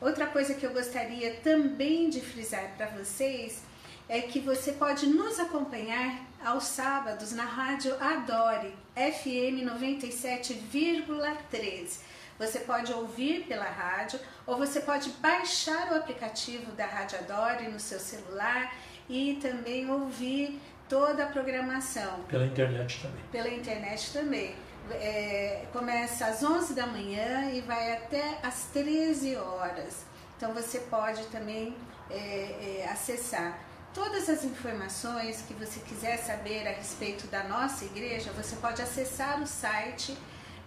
Outra 0.00 0.26
coisa 0.26 0.54
que 0.54 0.66
eu 0.66 0.72
gostaria 0.72 1.36
também 1.36 2.10
de 2.10 2.20
frisar 2.20 2.72
para 2.76 2.86
vocês 2.86 3.62
é 4.08 4.20
que 4.20 4.40
você 4.40 4.72
pode 4.72 5.06
nos 5.06 5.38
acompanhar 5.38 6.26
aos 6.44 6.64
sábados 6.64 7.30
na 7.30 7.44
rádio 7.44 7.94
Adore 8.02 8.74
FM 8.96 9.62
97,3. 9.70 12.00
Você 12.40 12.58
pode 12.60 12.90
ouvir 12.92 13.44
pela 13.44 13.70
rádio 13.70 14.18
ou 14.46 14.56
você 14.56 14.80
pode 14.80 15.10
baixar 15.20 15.92
o 15.92 15.96
aplicativo 15.96 16.72
da 16.72 16.86
Rádio 16.86 17.18
Adore 17.18 17.68
no 17.68 17.78
seu 17.78 18.00
celular 18.00 18.74
e 19.10 19.38
também 19.42 19.90
ouvir 19.90 20.58
toda 20.90 21.24
a 21.24 21.26
programação. 21.26 22.20
Pela 22.28 22.44
internet 22.44 23.00
também. 23.00 23.24
Pela 23.30 23.48
internet 23.48 24.12
também. 24.12 24.54
É, 24.90 25.66
começa 25.72 26.26
às 26.26 26.42
11 26.42 26.74
da 26.74 26.86
manhã 26.86 27.48
e 27.52 27.60
vai 27.60 27.92
até 27.92 28.40
às 28.42 28.64
13 28.72 29.36
horas. 29.36 30.04
Então 30.36 30.52
você 30.52 30.80
pode 30.80 31.22
também 31.26 31.76
é, 32.10 32.80
é, 32.82 32.88
acessar. 32.90 33.56
Todas 33.94 34.28
as 34.28 34.42
informações 34.44 35.44
que 35.46 35.54
você 35.54 35.78
quiser 35.80 36.16
saber 36.18 36.66
a 36.66 36.72
respeito 36.72 37.28
da 37.28 37.44
nossa 37.44 37.84
igreja, 37.84 38.32
você 38.32 38.56
pode 38.56 38.82
acessar 38.82 39.40
o 39.40 39.46
site 39.46 40.18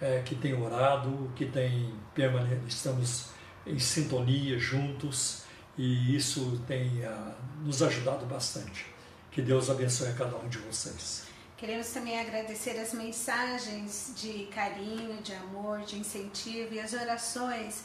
é, 0.00 0.22
que 0.24 0.34
tem 0.34 0.54
orado, 0.54 1.30
que 1.36 1.46
tem 1.46 1.92
permanecido, 2.14 2.66
estamos 2.66 3.28
em 3.66 3.78
sintonia 3.78 4.58
juntos 4.58 5.42
e 5.76 6.16
isso 6.16 6.62
tem 6.66 7.04
uh, 7.04 7.34
nos 7.62 7.82
ajudado 7.82 8.24
bastante. 8.24 8.86
Que 9.30 9.42
Deus 9.42 9.68
abençoe 9.68 10.08
a 10.08 10.12
cada 10.12 10.36
um 10.36 10.48
de 10.48 10.58
vocês. 10.58 11.25
Queremos 11.56 11.88
também 11.88 12.20
agradecer 12.20 12.78
as 12.78 12.92
mensagens 12.92 14.12
de 14.14 14.46
carinho, 14.54 15.22
de 15.22 15.34
amor, 15.34 15.80
de 15.80 15.98
incentivo 15.98 16.74
e 16.74 16.80
as 16.80 16.92
orações 16.92 17.84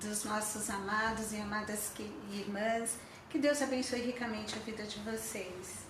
dos 0.00 0.22
nossos 0.24 0.70
amados 0.70 1.32
e 1.32 1.36
amadas 1.40 1.92
irmãs. 2.30 2.96
Que 3.28 3.38
Deus 3.38 3.60
abençoe 3.60 4.02
ricamente 4.02 4.54
a 4.54 4.60
vida 4.60 4.84
de 4.84 5.00
vocês. 5.00 5.88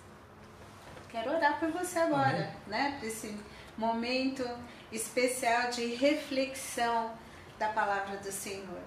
Quero 1.07 1.31
orar 1.31 1.59
por 1.59 1.71
você 1.71 1.99
agora, 1.99 2.35
Amém. 2.35 2.53
né? 2.67 2.95
Para 2.99 3.07
esse 3.07 3.37
momento 3.77 4.43
especial 4.91 5.69
de 5.69 5.85
reflexão 5.95 7.13
da 7.59 7.69
palavra 7.69 8.17
do 8.17 8.31
Senhor. 8.31 8.81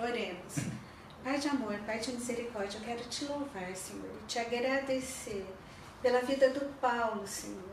Oremos. 0.00 0.56
Pai 1.22 1.38
de 1.38 1.48
amor, 1.48 1.78
Pai 1.86 1.98
de 1.98 2.12
misericórdia, 2.12 2.78
eu 2.78 2.84
quero 2.84 3.08
te 3.08 3.24
louvar, 3.24 3.74
Senhor, 3.76 4.16
te 4.26 4.38
agradecer 4.38 5.46
pela 6.00 6.20
vida 6.20 6.50
do 6.50 6.64
Paulo, 6.80 7.26
Senhor, 7.26 7.67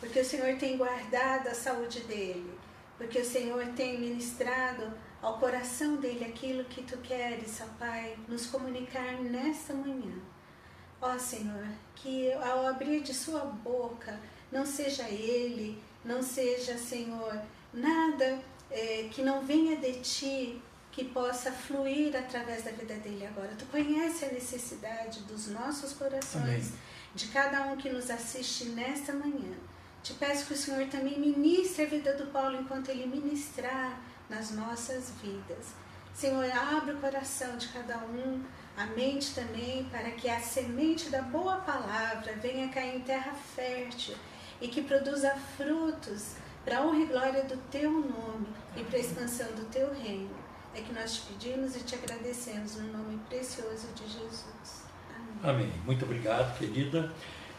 porque 0.00 0.20
o 0.20 0.24
Senhor 0.24 0.56
tem 0.58 0.76
guardado 0.76 1.48
a 1.48 1.54
saúde 1.54 2.00
dele, 2.00 2.58
porque 2.98 3.20
o 3.20 3.24
Senhor 3.24 3.64
tem 3.76 4.00
ministrado 4.00 4.92
ao 5.22 5.38
coração 5.38 5.96
dele 5.96 6.24
aquilo 6.24 6.64
que 6.64 6.82
tu 6.82 6.96
queres, 6.98 7.60
ó 7.60 7.66
Pai, 7.78 8.16
nos 8.26 8.46
comunicar 8.46 9.12
nesta 9.22 9.74
manhã. 9.74 10.18
Ó 11.00 11.16
Senhor, 11.18 11.66
que 11.94 12.32
ao 12.32 12.66
abrir 12.66 13.02
de 13.02 13.14
sua 13.14 13.44
boca, 13.44 14.18
não 14.50 14.66
seja 14.66 15.08
ele 15.08 15.80
não 16.04 16.22
seja, 16.22 16.78
Senhor, 16.78 17.40
nada 17.72 18.38
é, 18.70 19.08
que 19.10 19.22
não 19.22 19.44
venha 19.44 19.76
de 19.76 20.00
ti, 20.00 20.62
que 20.90 21.04
possa 21.04 21.52
fluir 21.52 22.16
através 22.16 22.64
da 22.64 22.70
vida 22.72 22.94
dele 22.94 23.26
agora. 23.26 23.54
Tu 23.56 23.64
conhece 23.66 24.24
a 24.24 24.32
necessidade 24.32 25.20
dos 25.20 25.48
nossos 25.48 25.92
corações, 25.92 26.42
Amém. 26.42 26.72
de 27.14 27.28
cada 27.28 27.66
um 27.66 27.76
que 27.76 27.90
nos 27.90 28.10
assiste 28.10 28.66
nesta 28.70 29.12
manhã. 29.12 29.54
Te 30.02 30.14
peço 30.14 30.46
que 30.46 30.54
o 30.54 30.56
Senhor 30.56 30.86
também 30.88 31.18
ministre 31.18 31.84
a 31.84 31.88
vida 31.88 32.14
do 32.14 32.26
Paulo 32.26 32.60
enquanto 32.60 32.88
ele 32.90 33.06
ministrar 33.06 34.00
nas 34.28 34.50
nossas 34.50 35.12
vidas. 35.22 35.74
Senhor, 36.14 36.50
abre 36.50 36.92
o 36.92 36.98
coração 36.98 37.56
de 37.56 37.68
cada 37.68 37.98
um, 37.98 38.42
a 38.76 38.86
mente 38.86 39.34
também, 39.34 39.84
para 39.84 40.10
que 40.12 40.28
a 40.28 40.40
semente 40.40 41.10
da 41.10 41.22
boa 41.22 41.56
palavra 41.56 42.34
venha 42.40 42.68
cair 42.68 42.96
em 42.96 43.00
terra 43.00 43.32
fértil 43.32 44.14
e 44.60 44.68
que 44.68 44.82
produza 44.82 45.34
frutos 45.56 46.34
para 46.64 46.78
a 46.78 46.86
honra 46.86 47.00
e 47.00 47.06
glória 47.06 47.44
do 47.44 47.56
teu 47.70 47.90
nome 47.90 48.46
e 48.76 48.84
para 48.84 48.96
a 48.96 49.00
expansão 49.00 49.46
do 49.52 49.64
teu 49.66 49.92
reino. 49.94 50.30
É 50.74 50.80
que 50.80 50.92
nós 50.92 51.16
te 51.16 51.32
pedimos 51.32 51.74
e 51.76 51.80
te 51.80 51.94
agradecemos 51.94 52.76
no 52.76 52.92
nome 52.92 53.18
precioso 53.28 53.88
de 53.94 54.06
Jesus. 54.06 54.84
Amém. 55.42 55.54
Amém. 55.54 55.72
Muito 55.84 56.04
obrigado, 56.04 56.56
querida. 56.58 57.12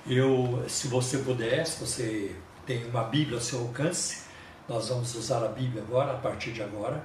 Eu, 0.07 0.65
se 0.67 0.87
você 0.87 1.19
puder, 1.19 1.65
se 1.65 1.79
você 1.79 2.35
tem 2.65 2.85
uma 2.85 3.03
Bíblia 3.03 3.37
ao 3.37 3.41
seu 3.41 3.59
alcance, 3.59 4.23
nós 4.67 4.89
vamos 4.89 5.13
usar 5.15 5.43
a 5.43 5.47
Bíblia 5.47 5.83
agora, 5.83 6.13
a 6.13 6.17
partir 6.17 6.51
de 6.51 6.63
agora. 6.63 7.03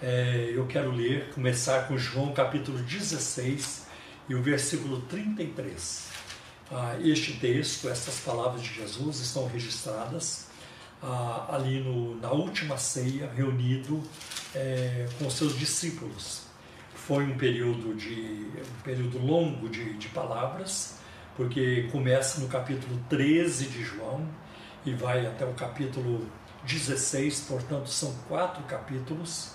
É, 0.00 0.52
eu 0.54 0.66
quero 0.66 0.92
ler, 0.92 1.30
começar 1.34 1.88
com 1.88 1.98
João 1.98 2.32
capítulo 2.32 2.78
16 2.78 3.86
e 4.28 4.34
o 4.34 4.42
versículo 4.42 5.00
33. 5.02 6.06
Ah, 6.70 6.96
este 7.02 7.32
texto, 7.38 7.88
essas 7.88 8.20
palavras 8.20 8.62
de 8.62 8.72
Jesus 8.72 9.18
estão 9.20 9.48
registradas 9.48 10.46
ah, 11.02 11.46
ali 11.50 11.80
no, 11.80 12.20
na 12.20 12.30
última 12.30 12.76
ceia, 12.76 13.28
reunido 13.34 14.00
é, 14.54 15.08
com 15.18 15.28
seus 15.28 15.58
discípulos. 15.58 16.42
Foi 16.94 17.24
um 17.24 17.36
período, 17.36 17.96
de, 17.96 18.12
um 18.12 18.82
período 18.84 19.18
longo 19.18 19.68
de, 19.68 19.94
de 19.94 20.08
palavras, 20.08 20.98
porque 21.38 21.88
começa 21.92 22.40
no 22.40 22.48
capítulo 22.48 23.00
13 23.08 23.66
de 23.66 23.84
João 23.84 24.28
e 24.84 24.92
vai 24.92 25.24
até 25.24 25.44
o 25.44 25.54
capítulo 25.54 26.26
16, 26.64 27.42
portanto 27.42 27.88
são 27.88 28.12
quatro 28.28 28.64
capítulos. 28.64 29.52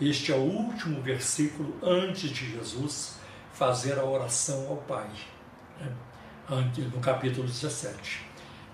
Este 0.00 0.32
é 0.32 0.34
o 0.34 0.40
último 0.40 1.02
versículo 1.02 1.76
antes 1.82 2.30
de 2.30 2.50
Jesus 2.50 3.16
fazer 3.52 3.98
a 3.98 4.04
oração 4.06 4.68
ao 4.68 4.78
Pai, 4.78 5.10
né? 5.78 5.92
no 6.94 6.98
capítulo 6.98 7.46
17. 7.46 8.26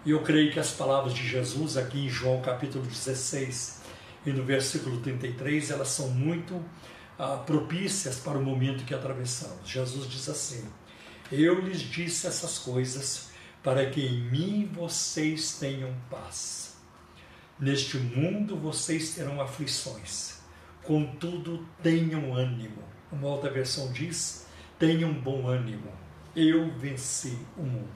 E 0.06 0.12
eu 0.12 0.23
creio 0.23 0.52
que 0.52 0.61
as 0.61 0.70
palavras 0.70 1.12
de 1.12 1.26
Jesus 1.26 1.76
aqui 1.76 2.06
em 2.06 2.08
João 2.08 2.40
capítulo 2.40 2.84
16 2.84 3.80
e 4.25 4.30
no 4.30 4.44
versículo 4.44 5.00
33, 5.00 5.73
elas 5.73 5.88
são 5.88 6.08
muito 6.08 6.64
ah, 7.18 7.37
propícias 7.44 8.20
para 8.20 8.38
o 8.38 8.42
momento 8.44 8.84
que 8.84 8.94
atravessamos. 8.94 9.68
Jesus 9.68 10.08
diz 10.08 10.28
assim: 10.28 10.64
Eu 11.36 11.60
lhes 11.60 11.80
disse 11.80 12.28
essas 12.28 12.58
coisas 12.58 13.30
para 13.60 13.90
que 13.90 14.00
em 14.00 14.20
mim 14.30 14.70
vocês 14.72 15.58
tenham 15.58 15.92
paz. 16.08 16.76
Neste 17.58 17.96
mundo 17.96 18.56
vocês 18.56 19.16
terão 19.16 19.40
aflições, 19.40 20.38
contudo 20.84 21.66
tenham 21.82 22.32
ânimo. 22.34 22.82
Uma 23.10 23.28
outra 23.28 23.50
versão 23.50 23.90
diz: 23.92 24.46
tenham 24.78 25.12
bom 25.12 25.48
ânimo, 25.48 25.90
eu 26.36 26.70
venci 26.78 27.36
o 27.56 27.62
mundo. 27.62 27.88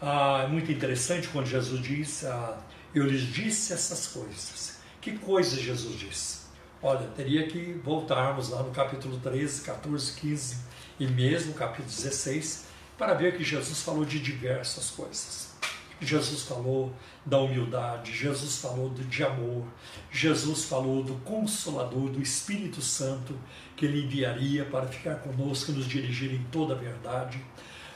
Ah, 0.00 0.42
é 0.44 0.46
muito 0.46 0.70
interessante 0.70 1.26
quando 1.28 1.46
Jesus 1.46 1.82
diz: 1.82 2.24
ah, 2.24 2.62
Eu 2.94 3.06
lhes 3.06 3.22
disse 3.22 3.72
essas 3.72 4.06
coisas. 4.06 4.78
Que 5.00 5.18
coisas 5.18 5.58
Jesus 5.58 5.98
disse? 5.98 6.46
Olha, 6.80 7.08
teria 7.08 7.48
que 7.48 7.72
voltarmos 7.72 8.50
lá 8.50 8.62
no 8.62 8.70
capítulo 8.70 9.18
13, 9.18 9.62
14, 9.62 10.12
15 10.20 10.75
e 10.98 11.06
mesmo 11.06 11.54
capítulo 11.54 11.88
16 11.88 12.66
para 12.96 13.14
ver 13.14 13.36
que 13.36 13.44
Jesus 13.44 13.82
falou 13.82 14.04
de 14.04 14.18
diversas 14.18 14.90
coisas. 14.90 15.54
Jesus 16.00 16.42
falou 16.42 16.92
da 17.24 17.38
humildade, 17.38 18.12
Jesus 18.14 18.58
falou 18.58 18.90
de 18.90 19.24
amor, 19.24 19.64
Jesus 20.10 20.64
falou 20.64 21.02
do 21.02 21.14
Consolador, 21.16 22.10
do 22.10 22.20
Espírito 22.20 22.82
Santo, 22.82 23.34
que 23.74 23.86
ele 23.86 24.04
enviaria 24.04 24.64
para 24.66 24.86
ficar 24.86 25.16
conosco 25.16 25.70
e 25.70 25.74
nos 25.74 25.86
dirigir 25.86 26.34
em 26.34 26.42
toda 26.52 26.74
a 26.74 26.76
verdade. 26.76 27.40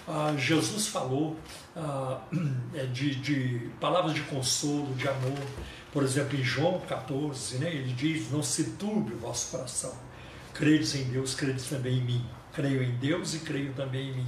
Ah, 0.08 0.34
Jesus 0.36 0.86
falou 0.86 1.36
ah, 1.76 2.22
é, 2.74 2.86
de, 2.86 3.16
de, 3.16 3.70
palavras 3.78 4.14
de 4.14 4.22
consolo, 4.22 4.94
de 4.94 5.06
amor. 5.06 5.38
Por 5.92 6.02
exemplo, 6.02 6.38
em 6.38 6.42
João 6.42 6.80
14, 6.80 7.58
né, 7.58 7.70
ele 7.72 7.92
diz: 7.92 8.30
Não 8.30 8.42
se 8.42 8.64
turbe 8.72 9.12
o 9.12 9.18
vosso 9.18 9.50
coração. 9.50 9.92
Credes 10.54 10.94
em 10.94 11.04
Deus, 11.04 11.34
credes 11.34 11.66
também 11.66 11.98
em 11.98 12.04
mim. 12.04 12.39
Creio 12.52 12.82
em 12.82 12.92
Deus 12.96 13.34
e 13.34 13.40
creio 13.40 13.72
também 13.74 14.10
em 14.10 14.14
mim. 14.14 14.26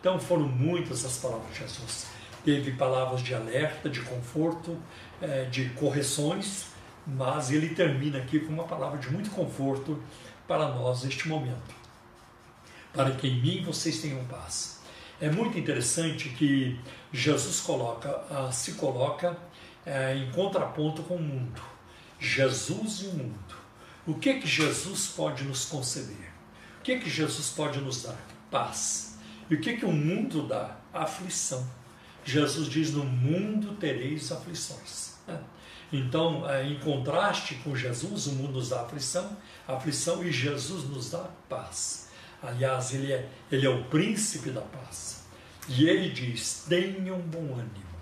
Então 0.00 0.18
foram 0.18 0.46
muitas 0.46 1.04
as 1.04 1.18
palavras 1.18 1.52
de 1.52 1.58
Jesus. 1.60 2.06
Teve 2.44 2.72
palavras 2.72 3.22
de 3.22 3.34
alerta, 3.34 3.88
de 3.88 4.00
conforto, 4.00 4.76
é, 5.20 5.44
de 5.44 5.70
correções, 5.70 6.66
mas 7.06 7.50
ele 7.50 7.74
termina 7.74 8.18
aqui 8.18 8.38
com 8.40 8.52
uma 8.52 8.64
palavra 8.64 8.98
de 8.98 9.10
muito 9.10 9.30
conforto 9.30 10.02
para 10.46 10.68
nós 10.68 11.02
neste 11.04 11.28
momento. 11.28 11.74
Para 12.92 13.10
que 13.12 13.28
em 13.28 13.40
mim 13.40 13.62
vocês 13.62 14.00
tenham 14.00 14.24
paz. 14.24 14.80
É 15.20 15.30
muito 15.30 15.58
interessante 15.58 16.28
que 16.28 16.78
Jesus 17.12 17.60
coloca, 17.60 18.08
uh, 18.08 18.52
se 18.52 18.74
coloca 18.74 19.32
uh, 19.32 20.16
em 20.16 20.30
contraponto 20.30 21.02
com 21.02 21.16
o 21.16 21.22
mundo. 21.22 21.60
Jesus 22.20 23.00
e 23.00 23.06
o 23.06 23.14
mundo. 23.14 23.54
O 24.06 24.14
que 24.14 24.34
que 24.34 24.46
Jesus 24.46 25.08
pode 25.08 25.44
nos 25.44 25.64
conceder? 25.64 26.32
Que 26.88 26.98
que 27.00 27.10
Jesus 27.10 27.50
pode 27.50 27.82
nos 27.82 28.04
dar? 28.04 28.16
Paz. 28.50 29.18
E 29.50 29.54
o 29.54 29.60
que 29.60 29.76
que 29.76 29.84
o 29.84 29.92
mundo 29.92 30.48
dá? 30.48 30.74
Aflição. 30.90 31.68
Jesus 32.24 32.66
diz: 32.66 32.94
No 32.94 33.04
mundo 33.04 33.74
tereis 33.74 34.32
aflições. 34.32 35.18
Então, 35.92 36.44
uh, 36.44 36.64
em 36.64 36.78
contraste 36.80 37.56
com 37.56 37.76
Jesus, 37.76 38.26
o 38.26 38.32
mundo 38.32 38.54
nos 38.54 38.70
dá 38.70 38.80
aflição, 38.80 39.36
aflição 39.66 40.24
e 40.24 40.32
Jesus 40.32 40.84
nos 40.84 41.10
dá 41.10 41.28
paz. 41.46 42.08
Aliás, 42.42 42.94
ele 42.94 43.12
é, 43.12 43.28
ele 43.52 43.66
é 43.66 43.70
o 43.70 43.84
príncipe 43.84 44.48
da 44.48 44.62
paz. 44.62 45.26
E 45.68 45.86
ele 45.86 46.08
diz: 46.08 46.64
tenham 46.66 47.20
bom 47.20 47.52
ânimo, 47.52 47.98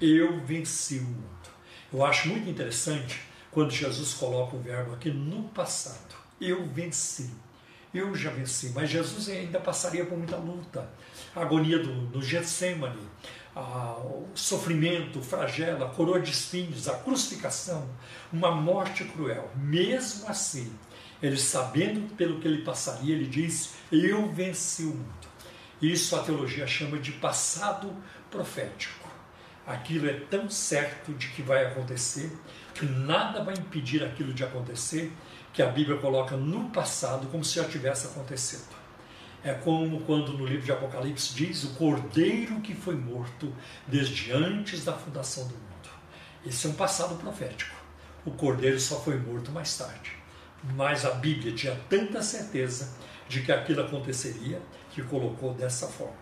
eu 0.00 0.42
venci 0.42 1.00
o 1.00 1.04
mundo. 1.04 1.50
Eu 1.92 2.02
acho 2.02 2.28
muito 2.30 2.48
interessante 2.48 3.20
quando 3.50 3.72
Jesus 3.72 4.14
coloca 4.14 4.56
o 4.56 4.60
verbo 4.60 4.94
aqui 4.94 5.10
no 5.10 5.50
passado: 5.50 6.16
eu 6.40 6.66
venci. 6.66 7.44
Eu 7.96 8.14
já 8.14 8.30
venci, 8.30 8.72
mas 8.74 8.90
Jesus 8.90 9.28
ainda 9.30 9.58
passaria 9.58 10.04
por 10.04 10.18
muita 10.18 10.36
luta. 10.36 10.86
A 11.34 11.40
agonia 11.40 11.78
do, 11.78 12.06
do 12.08 12.20
Getsemane, 12.20 13.00
a, 13.54 13.96
o 13.98 14.28
sofrimento, 14.34 15.20
o 15.20 15.22
flagelo, 15.22 15.82
a 15.82 15.88
coroa 15.88 16.20
de 16.20 16.30
espinhos, 16.30 16.88
a 16.88 16.98
crucificação, 16.98 17.88
uma 18.30 18.50
morte 18.50 19.04
cruel. 19.04 19.50
Mesmo 19.56 20.28
assim, 20.28 20.70
ele 21.22 21.38
sabendo 21.38 22.14
pelo 22.16 22.38
que 22.38 22.46
ele 22.46 22.62
passaria, 22.62 23.14
ele 23.14 23.26
diz: 23.26 23.74
Eu 23.90 24.30
venci 24.30 24.82
o 24.82 24.88
mundo. 24.88 25.26
Isso 25.80 26.14
a 26.16 26.22
teologia 26.22 26.66
chama 26.66 26.98
de 26.98 27.12
passado 27.12 27.94
profético. 28.30 29.08
Aquilo 29.66 30.08
é 30.08 30.20
tão 30.30 30.50
certo 30.50 31.12
de 31.14 31.28
que 31.28 31.42
vai 31.42 31.64
acontecer 31.64 32.30
que 32.76 32.84
nada 32.84 33.42
vai 33.42 33.54
impedir 33.54 34.04
aquilo 34.04 34.32
de 34.32 34.44
acontecer, 34.44 35.10
que 35.56 35.62
a 35.62 35.66
Bíblia 35.66 35.98
coloca 35.98 36.36
no 36.36 36.70
passado 36.70 37.26
como 37.26 37.44
se 37.44 37.56
já 37.56 37.64
tivesse 37.64 38.06
acontecido. 38.06 38.76
É 39.42 39.52
como 39.52 40.02
quando 40.02 40.32
no 40.32 40.46
livro 40.46 40.64
de 40.64 40.70
Apocalipse 40.70 41.34
diz 41.34 41.64
o 41.64 41.70
cordeiro 41.70 42.60
que 42.60 42.74
foi 42.74 42.94
morto 42.94 43.52
desde 43.88 44.30
antes 44.30 44.84
da 44.84 44.92
fundação 44.92 45.48
do 45.48 45.54
mundo. 45.54 45.90
Esse 46.44 46.68
é 46.68 46.70
um 46.70 46.74
passado 46.74 47.16
profético. 47.16 47.74
O 48.24 48.30
cordeiro 48.30 48.78
só 48.78 49.00
foi 49.00 49.18
morto 49.18 49.50
mais 49.50 49.76
tarde 49.76 50.16
mas 50.74 51.04
a 51.04 51.10
Bíblia 51.10 51.52
tinha 51.52 51.76
tanta 51.88 52.22
certeza 52.22 52.94
de 53.28 53.42
que 53.42 53.52
aquilo 53.52 53.82
aconteceria 53.82 54.60
que 54.90 55.02
colocou 55.02 55.52
dessa 55.54 55.86
forma. 55.86 56.14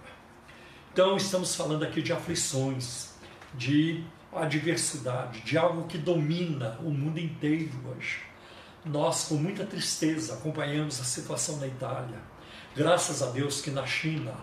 Então, 0.92 1.16
estamos 1.16 1.54
falando 1.54 1.84
aqui 1.84 2.02
de 2.02 2.12
aflições, 2.12 3.14
de 3.54 4.04
adversidade, 4.32 5.40
de 5.40 5.56
algo 5.56 5.86
que 5.86 5.98
domina 5.98 6.78
o 6.80 6.90
mundo 6.90 7.18
inteiro 7.18 7.72
hoje. 7.88 8.20
Nós, 8.84 9.24
com 9.24 9.36
muita 9.36 9.64
tristeza, 9.64 10.34
acompanhamos 10.34 11.00
a 11.00 11.04
situação 11.04 11.56
na 11.56 11.66
Itália. 11.66 12.18
Graças 12.76 13.22
a 13.22 13.26
Deus 13.26 13.60
que 13.60 13.70
na 13.70 13.86
China 13.86 14.34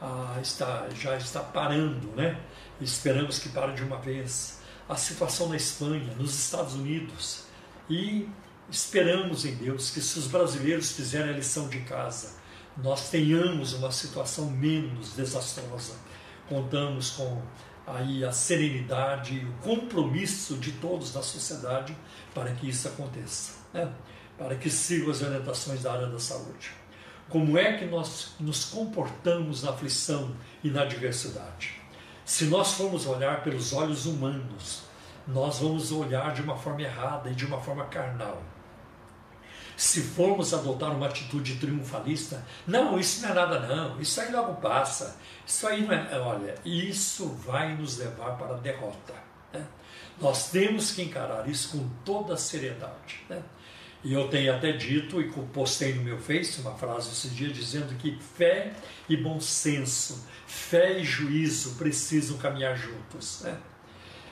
ah, 0.00 0.38
está, 0.40 0.88
já 0.94 1.16
está 1.16 1.40
parando, 1.40 2.08
né? 2.14 2.38
Esperamos 2.80 3.38
que 3.38 3.48
pare 3.48 3.72
de 3.72 3.82
uma 3.82 3.98
vez. 3.98 4.58
A 4.88 4.96
situação 4.96 5.48
na 5.48 5.56
Espanha, 5.56 6.14
nos 6.16 6.34
Estados 6.34 6.74
Unidos 6.74 7.44
e 7.90 8.28
Esperamos 8.70 9.46
em 9.46 9.54
Deus 9.54 9.90
que, 9.90 10.00
se 10.00 10.18
os 10.18 10.26
brasileiros 10.26 10.92
fizerem 10.92 11.30
a 11.30 11.36
lição 11.36 11.68
de 11.68 11.80
casa, 11.80 12.34
nós 12.76 13.08
tenhamos 13.08 13.72
uma 13.72 13.90
situação 13.90 14.50
menos 14.50 15.14
desastrosa. 15.14 15.94
Contamos 16.50 17.10
com 17.10 17.42
aí 17.94 18.24
a 18.24 18.32
serenidade, 18.32 19.46
o 19.46 19.62
compromisso 19.62 20.56
de 20.56 20.72
todos 20.72 21.12
da 21.12 21.22
sociedade 21.22 21.96
para 22.34 22.52
que 22.52 22.68
isso 22.68 22.88
aconteça, 22.88 23.52
né? 23.72 23.90
para 24.36 24.54
que 24.54 24.70
sigam 24.70 25.10
as 25.10 25.22
orientações 25.22 25.82
da 25.82 25.92
área 25.92 26.06
da 26.06 26.18
saúde. 26.18 26.72
Como 27.28 27.58
é 27.58 27.76
que 27.76 27.84
nós 27.84 28.34
nos 28.40 28.64
comportamos 28.64 29.62
na 29.62 29.70
aflição 29.70 30.34
e 30.62 30.70
na 30.70 30.82
adversidade? 30.82 31.74
Se 32.24 32.44
nós 32.46 32.72
formos 32.72 33.06
olhar 33.06 33.42
pelos 33.42 33.72
olhos 33.72 34.06
humanos, 34.06 34.82
nós 35.26 35.58
vamos 35.58 35.92
olhar 35.92 36.32
de 36.32 36.42
uma 36.42 36.56
forma 36.56 36.82
errada 36.82 37.30
e 37.30 37.34
de 37.34 37.44
uma 37.44 37.60
forma 37.60 37.84
carnal. 37.86 38.42
Se 39.78 40.00
formos 40.02 40.52
adotar 40.52 40.90
uma 40.90 41.06
atitude 41.06 41.54
triunfalista, 41.54 42.44
não, 42.66 42.98
isso 42.98 43.22
não 43.22 43.28
é 43.28 43.32
nada 43.32 43.60
não, 43.60 44.00
isso 44.00 44.20
aí 44.20 44.32
logo 44.32 44.54
passa, 44.54 45.16
isso 45.46 45.68
aí 45.68 45.86
não 45.86 45.92
é. 45.92 46.18
Olha, 46.18 46.56
isso 46.64 47.28
vai 47.46 47.76
nos 47.76 47.96
levar 47.96 48.36
para 48.36 48.56
a 48.56 48.58
derrota. 48.58 49.14
Né? 49.52 49.64
Nós 50.20 50.50
temos 50.50 50.90
que 50.90 51.02
encarar 51.02 51.48
isso 51.48 51.78
com 51.78 51.88
toda 52.04 52.34
a 52.34 52.36
seriedade. 52.36 53.24
Né? 53.30 53.40
E 54.02 54.12
eu 54.12 54.26
tenho 54.26 54.52
até 54.52 54.72
dito 54.72 55.20
e 55.20 55.30
postei 55.30 55.94
no 55.94 56.02
meu 56.02 56.18
Face 56.18 56.60
uma 56.60 56.74
frase 56.74 57.10
esse 57.10 57.28
dia 57.28 57.48
dizendo 57.48 57.96
que 57.98 58.18
fé 58.36 58.72
e 59.08 59.16
bom 59.16 59.38
senso, 59.38 60.26
fé 60.44 60.98
e 60.98 61.04
juízo 61.04 61.76
precisam 61.76 62.36
caminhar 62.36 62.76
juntos. 62.76 63.42
Né? 63.42 63.56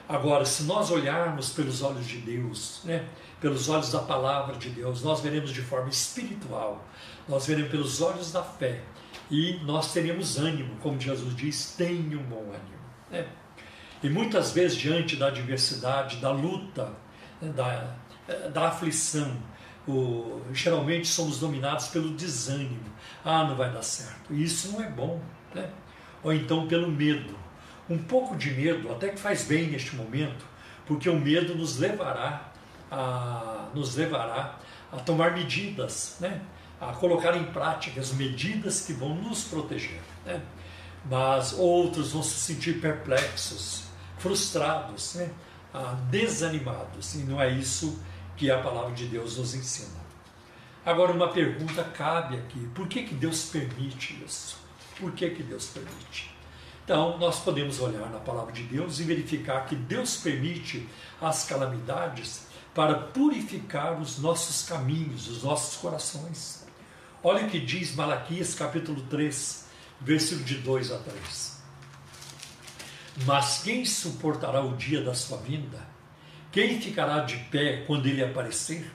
Agora, 0.09 0.45
se 0.45 0.65
nós 0.65 0.91
olharmos 0.91 1.51
pelos 1.51 1.83
olhos 1.83 2.07
de 2.07 2.19
Deus, 2.19 2.81
né, 2.85 3.05
pelos 3.47 3.69
olhos 3.69 3.93
da 3.93 4.01
palavra 4.01 4.57
de 4.57 4.71
Deus, 4.71 5.05
nós 5.05 5.21
veremos 5.21 5.53
de 5.53 5.63
forma 5.63 5.89
espiritual, 5.89 6.85
nós 7.29 7.47
veremos 7.47 7.71
pelos 7.71 8.01
olhos 8.01 8.33
da 8.33 8.43
fé 8.43 8.81
e 9.31 9.61
nós 9.63 9.93
teremos 9.93 10.37
ânimo, 10.37 10.75
como 10.83 11.01
Jesus 11.01 11.37
diz, 11.37 11.77
tenha 11.79 12.19
um 12.19 12.25
bom 12.25 12.43
ânimo. 12.43 12.83
Né? 13.09 13.25
E 14.03 14.09
muitas 14.09 14.51
vezes, 14.51 14.77
diante 14.77 15.15
da 15.15 15.29
adversidade, 15.29 16.17
da 16.17 16.33
luta, 16.33 16.93
né, 17.41 17.53
da, 17.53 18.49
da 18.49 18.67
aflição, 18.67 19.41
o, 19.87 20.43
geralmente 20.53 21.07
somos 21.07 21.39
dominados 21.39 21.87
pelo 21.87 22.17
desânimo. 22.17 22.91
Ah, 23.25 23.45
não 23.45 23.55
vai 23.55 23.71
dar 23.73 23.85
certo. 23.85 24.35
Isso 24.35 24.73
não 24.73 24.83
é 24.83 24.91
bom. 24.91 25.23
Né? 25.55 25.71
Ou 26.25 26.33
então 26.33 26.67
pelo 26.67 26.91
medo 26.91 27.33
um 27.89 27.99
pouco 27.99 28.35
de 28.35 28.51
medo, 28.51 28.91
até 28.91 29.11
que 29.11 29.21
faz 29.21 29.45
bem 29.45 29.69
neste 29.69 29.95
momento, 29.95 30.45
porque 30.85 31.09
o 31.09 31.17
medo 31.17 31.55
nos 31.55 31.79
levará 31.79 32.46
a, 32.90 33.68
nos 33.75 33.96
levará 33.96 34.59
a 34.92 34.96
tomar 34.96 35.33
medidas, 35.33 36.16
né? 36.20 36.40
a 36.81 36.92
colocar 36.92 37.37
em 37.37 37.44
prática 37.44 38.01
as 38.01 38.12
medidas 38.12 38.83
que 38.83 38.92
vão 38.92 39.14
nos 39.14 39.44
proteger. 39.44 40.01
Né? 40.25 40.40
Mas 41.09 41.53
outros 41.53 42.12
vão 42.12 42.22
se 42.22 42.38
sentir 42.38 42.81
perplexos, 42.81 43.85
frustrados, 44.18 45.14
né? 45.14 45.31
ah, 45.72 45.96
desanimados, 46.11 47.14
e 47.14 47.18
não 47.18 47.40
é 47.40 47.51
isso 47.51 48.01
que 48.37 48.51
a 48.51 48.59
palavra 48.59 48.92
de 48.92 49.07
Deus 49.07 49.38
nos 49.38 49.55
ensina. 49.55 50.07
Agora, 50.85 51.12
uma 51.12 51.29
pergunta 51.29 51.83
cabe 51.83 52.37
aqui: 52.37 52.68
por 52.75 52.87
que, 52.87 53.03
que 53.03 53.14
Deus 53.14 53.46
permite 53.46 54.22
isso? 54.25 54.59
Por 54.99 55.12
que, 55.12 55.31
que 55.31 55.42
Deus 55.42 55.66
permite? 55.66 56.35
Então, 56.85 57.18
nós 57.18 57.40
podemos 57.40 57.81
olhar 57.81 58.09
na 58.11 58.20
palavra 58.20 58.53
de 58.53 58.62
Deus 58.62 59.01
e 59.01 59.03
verificar 59.03 59.66
que 59.66 59.75
Deus 59.75 60.18
permite 60.18 60.88
as 61.20 61.44
calamidades 61.44 62.46
para 62.77 62.95
purificar 62.95 63.99
os 63.99 64.19
nossos 64.19 64.69
caminhos, 64.69 65.29
os 65.29 65.43
nossos 65.43 65.77
corações. 65.79 66.67
Olha 67.23 67.47
o 67.47 67.49
que 67.49 67.59
diz 67.59 67.95
Malaquias 67.95 68.55
capítulo 68.55 69.01
3, 69.05 69.67
versículo 70.03 70.45
de 70.45 70.59
2 70.59 70.93
a 70.93 70.99
3. 70.99 71.62
Mas 73.25 73.62
quem 73.65 73.83
suportará 73.87 74.61
o 74.61 74.77
dia 74.77 75.03
da 75.03 75.15
sua 75.15 75.39
vinda? 75.39 75.81
Quem 76.53 76.79
ficará 76.79 77.21
de 77.21 77.37
pé 77.51 77.83
quando 77.87 78.07
ele 78.07 78.23
aparecer? 78.23 78.93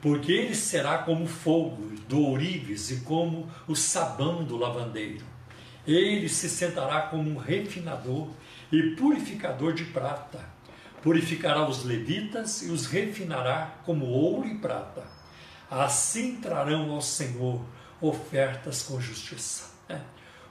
Porque 0.00 0.30
ele 0.30 0.54
será 0.54 0.98
como 0.98 1.26
fogo 1.26 1.92
do 2.08 2.20
ourives 2.20 2.92
e 2.92 3.00
como 3.00 3.50
o 3.66 3.74
sabão 3.74 4.44
do 4.44 4.56
lavandeiro 4.56 5.32
ele 5.86 6.28
se 6.28 6.48
sentará 6.48 7.02
como 7.02 7.28
um 7.30 7.36
refinador 7.36 8.28
e 8.70 8.94
purificador 8.94 9.72
de 9.72 9.84
prata. 9.86 10.40
Purificará 11.02 11.68
os 11.68 11.84
levitas 11.84 12.62
e 12.62 12.70
os 12.70 12.86
refinará 12.86 13.78
como 13.84 14.06
ouro 14.06 14.46
e 14.46 14.54
prata. 14.58 15.04
Assim 15.70 16.36
trarão 16.36 16.92
ao 16.92 17.02
Senhor 17.02 17.60
ofertas 18.00 18.82
com 18.82 19.00
justiça. 19.00 19.70
É. 19.88 20.00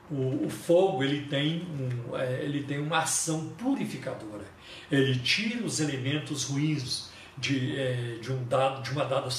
O, 0.09 0.45
o, 0.45 0.49
fogo 0.49 1.03
ele 1.03 1.27
tem, 1.27 1.61
um, 1.61 2.17
é, 2.17 2.43
ele 2.43 2.63
tem 2.63 2.79
uma 2.79 2.99
ação 2.99 3.49
purificadora. 3.57 4.45
Ele 4.91 5.17
tira 5.19 5.63
os 5.63 5.79
elementos 5.79 6.43
ruins 6.43 7.09
de, 7.37 7.79
é, 7.79 8.17
de, 8.21 8.31
um 8.31 8.43
dado, 8.43 8.83
de 8.83 8.91
uma 8.91 9.05
dada 9.05 9.29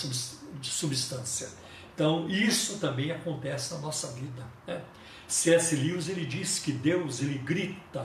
substância. 0.62 1.51
Então, 1.94 2.27
isso 2.29 2.79
também 2.79 3.11
acontece 3.11 3.75
na 3.75 3.81
nossa 3.81 4.09
vida. 4.12 4.46
Né? 4.66 4.81
C.S. 5.29 5.77
Lewis 5.77 6.09
ele 6.09 6.25
diz 6.25 6.59
que 6.59 6.72
Deus 6.72 7.20
ele 7.20 7.38
grita 7.38 8.03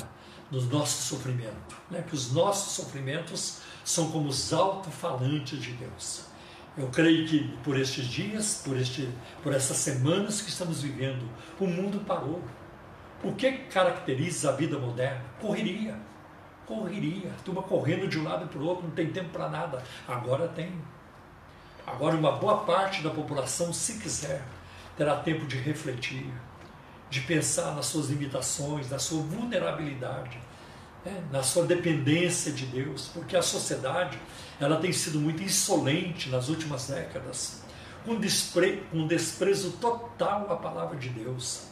no 0.52 0.62
nosso 0.62 1.04
sofrimento, 1.04 1.76
né? 1.92 2.04
que 2.08 2.16
os 2.16 2.32
nossos 2.32 2.74
sofrimentos 2.74 3.60
são 3.84 4.12
como 4.12 4.30
os 4.30 4.54
alto-falantes 4.54 5.62
de 5.62 5.72
Deus. 5.74 6.26
Eu 6.78 6.90
creio 6.90 7.28
que 7.28 7.58
por 7.64 7.78
estes 7.80 8.06
dias, 8.06 8.62
por, 8.64 8.78
este, 8.78 9.10
por 9.42 9.52
essas 9.52 9.78
semanas 9.78 10.42
que 10.42 10.50
estamos 10.50 10.82
vivendo, 10.82 11.28
o 11.60 11.66
mundo 11.66 12.06
parou. 12.06 12.44
O 13.24 13.34
que 13.34 13.52
caracteriza 13.52 14.50
a 14.50 14.52
vida 14.52 14.78
moderna? 14.78 15.26
Correria. 15.42 15.98
Correria. 16.68 17.32
Turma 17.44 17.64
correndo 17.64 18.08
de 18.08 18.20
um 18.20 18.24
lado 18.24 18.48
para 18.48 18.60
o 18.60 18.66
outro, 18.66 18.84
não 18.84 18.92
tem 18.92 19.12
tempo 19.12 19.30
para 19.30 19.50
nada. 19.50 19.84
Agora 20.08 20.48
tem. 20.50 20.72
Agora, 21.86 22.16
uma 22.16 22.34
boa 22.34 22.58
parte 22.60 23.02
da 23.02 23.10
população, 23.10 23.74
se 23.74 23.98
quiser, 23.98 24.44
terá 24.96 25.16
tempo 25.16 25.48
de 25.48 25.58
refletir, 25.58 26.32
de 27.10 27.22
pensar 27.22 27.76
nas 27.76 27.86
suas 27.86 28.10
limitações, 28.10 28.90
na 28.90 29.00
sua 29.00 29.22
vulnerabilidade, 29.22 30.38
né? 31.06 31.24
na 31.32 31.42
sua 31.42 31.66
dependência 31.66 32.52
de 32.52 32.66
Deus, 32.66 33.10
porque 33.14 33.36
a 33.36 33.42
sociedade 33.42 34.20
ela 34.60 34.78
tem 34.78 34.92
sido 34.92 35.20
muito 35.20 35.42
insolente 35.42 36.30
nas 36.30 36.50
últimas 36.50 36.88
décadas, 36.88 37.62
com, 38.06 38.20
despre, 38.20 38.84
com 38.92 39.08
desprezo 39.08 39.72
total 39.74 40.52
à 40.52 40.58
palavra 40.58 40.98
de 40.98 41.10
Deus. 41.10 41.68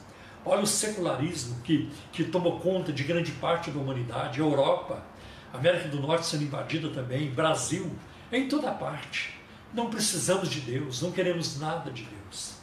Olha 0.45 0.61
o 0.61 0.67
secularismo 0.67 1.59
que, 1.61 1.89
que 2.11 2.23
tomou 2.23 2.59
conta 2.59 2.93
de 2.93 3.03
grande 3.03 3.31
parte 3.31 3.71
da 3.71 3.79
humanidade, 3.79 4.39
Europa, 4.39 5.03
América 5.51 5.87
do 5.87 5.99
Norte 5.99 6.27
sendo 6.27 6.43
invadida 6.43 6.89
também, 6.89 7.31
Brasil, 7.31 7.91
em 8.31 8.47
toda 8.47 8.71
parte. 8.71 9.33
Não 9.73 9.89
precisamos 9.89 10.49
de 10.49 10.61
Deus, 10.61 11.01
não 11.01 11.11
queremos 11.11 11.59
nada 11.59 11.91
de 11.91 12.03
Deus. 12.03 12.55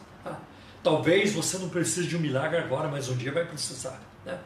Talvez 0.83 1.33
você 1.33 1.59
não 1.59 1.69
precise 1.69 2.09
de 2.09 2.17
um 2.17 2.21
milagre 2.21 2.59
agora, 2.59 2.89
mas 2.89 3.09
um 3.09 3.17
dia 3.17 3.31
vai 3.31 3.45
precisar. 3.45 4.01
Né? 4.25 4.39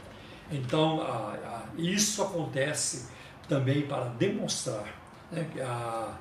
Então, 0.51 1.01
a, 1.01 1.33
a, 1.33 1.63
isso 1.79 2.23
acontece 2.23 3.09
também 3.49 3.83
para 3.83 4.05
demonstrar, 4.11 4.85
né, 5.33 5.47
a, 5.63 6.15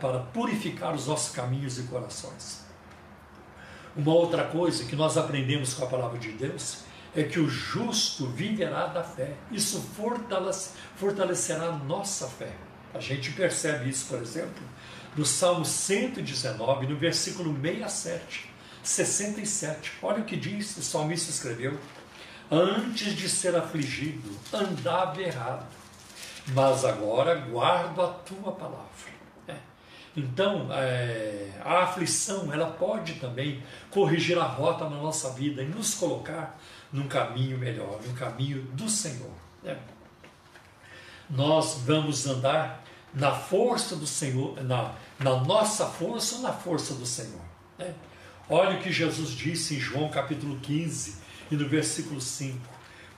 para 0.00 0.20
purificar 0.32 0.94
os 0.94 1.06
nossos 1.06 1.34
caminhos 1.34 1.78
e 1.78 1.82
corações. 1.84 2.66
Uma 3.96 4.12
outra 4.12 4.44
coisa 4.44 4.84
que 4.84 4.96
nós 4.96 5.16
aprendemos 5.16 5.74
com 5.74 5.84
a 5.84 5.88
palavra 5.88 6.18
de 6.18 6.32
Deus 6.32 6.80
é 7.14 7.22
que 7.22 7.38
o 7.38 7.48
justo 7.48 8.26
viverá 8.26 8.86
da 8.86 9.02
fé. 9.02 9.34
Isso 9.50 9.80
fortalece, 9.96 10.70
fortalecerá 10.96 11.64
a 11.64 11.72
nossa 11.72 12.26
fé. 12.26 12.52
A 12.92 13.00
gente 13.00 13.32
percebe 13.32 13.88
isso, 13.88 14.06
por 14.06 14.20
exemplo, 14.20 14.62
no 15.16 15.24
Salmo 15.24 15.64
119, 15.64 16.86
no 16.86 16.96
versículo 16.96 17.56
67 17.60 18.47
67. 18.88 19.92
Olha 20.02 20.22
o 20.22 20.24
que 20.24 20.36
diz, 20.36 20.76
o 20.78 20.82
salmista 20.82 21.30
escreveu. 21.30 21.78
Antes 22.50 23.14
de 23.14 23.28
ser 23.28 23.54
afligido, 23.54 24.34
andava 24.50 25.20
errado, 25.20 25.66
mas 26.48 26.86
agora 26.86 27.34
guardo 27.34 28.00
a 28.00 28.08
tua 28.08 28.52
palavra. 28.52 28.88
É. 29.46 29.56
Então, 30.16 30.68
é, 30.72 31.50
a 31.62 31.82
aflição, 31.82 32.50
ela 32.50 32.70
pode 32.70 33.16
também 33.16 33.62
corrigir 33.90 34.38
a 34.38 34.44
rota 34.44 34.88
na 34.88 34.96
nossa 34.96 35.30
vida 35.34 35.62
e 35.62 35.66
nos 35.66 35.94
colocar 35.94 36.58
num 36.90 37.06
caminho 37.06 37.58
melhor, 37.58 38.00
num 38.06 38.14
caminho 38.14 38.62
do 38.72 38.88
Senhor. 38.88 39.32
É. 39.62 39.76
Nós 41.28 41.82
vamos 41.84 42.26
andar 42.26 42.82
na 43.12 43.34
força 43.34 43.94
do 43.94 44.06
Senhor, 44.06 44.64
na, 44.64 44.94
na 45.18 45.36
nossa 45.40 45.84
força 45.84 46.36
ou 46.36 46.40
na 46.40 46.54
força 46.54 46.94
do 46.94 47.04
Senhor. 47.04 47.42
É. 47.78 47.92
Olha 48.50 48.78
o 48.78 48.82
que 48.82 48.90
Jesus 48.90 49.32
disse 49.32 49.74
em 49.74 49.78
João 49.78 50.08
capítulo 50.08 50.58
15 50.60 51.16
e 51.50 51.54
no 51.54 51.68
versículo 51.68 52.18
5: 52.18 52.58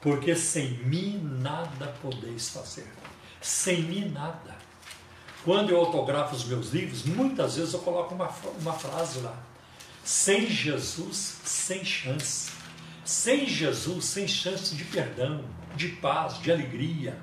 Porque 0.00 0.34
sem 0.34 0.70
mim 0.84 1.20
nada 1.40 1.94
podeis 2.02 2.48
fazer. 2.48 2.92
Sem 3.40 3.80
mim 3.82 4.08
nada. 4.08 4.56
Quando 5.44 5.70
eu 5.70 5.78
autografo 5.78 6.34
os 6.34 6.44
meus 6.44 6.72
livros, 6.72 7.04
muitas 7.04 7.54
vezes 7.54 7.72
eu 7.72 7.78
coloco 7.78 8.12
uma, 8.12 8.28
uma 8.60 8.72
frase 8.72 9.20
lá: 9.20 9.38
Sem 10.02 10.48
Jesus, 10.48 11.36
sem 11.44 11.84
chance. 11.84 12.50
Sem 13.04 13.46
Jesus, 13.46 14.06
sem 14.06 14.26
chance 14.26 14.74
de 14.74 14.84
perdão, 14.84 15.44
de 15.76 15.90
paz, 15.90 16.40
de 16.40 16.50
alegria. 16.50 17.16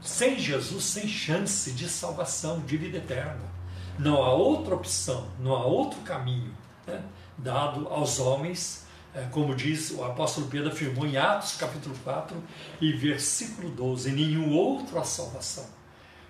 Sem 0.00 0.38
Jesus, 0.38 0.84
sem 0.84 1.06
chance 1.06 1.72
de 1.72 1.90
salvação, 1.90 2.60
de 2.60 2.78
vida 2.78 2.96
eterna. 2.96 3.52
Não 3.98 4.22
há 4.22 4.32
outra 4.32 4.74
opção, 4.74 5.28
não 5.38 5.54
há 5.54 5.64
outro 5.66 6.00
caminho 6.00 6.64
né, 6.86 7.02
dado 7.38 7.88
aos 7.88 8.18
homens, 8.18 8.84
é, 9.14 9.22
como 9.30 9.54
diz 9.54 9.90
o 9.90 10.04
apóstolo 10.04 10.48
Pedro 10.48 10.70
afirmou 10.70 11.06
em 11.06 11.16
Atos 11.16 11.56
capítulo 11.56 11.94
4 12.02 12.36
e 12.80 12.92
versículo 12.92 13.70
12: 13.70 14.10
nenhum 14.12 14.52
outro 14.52 14.98
há 14.98 15.04
salvação, 15.04 15.66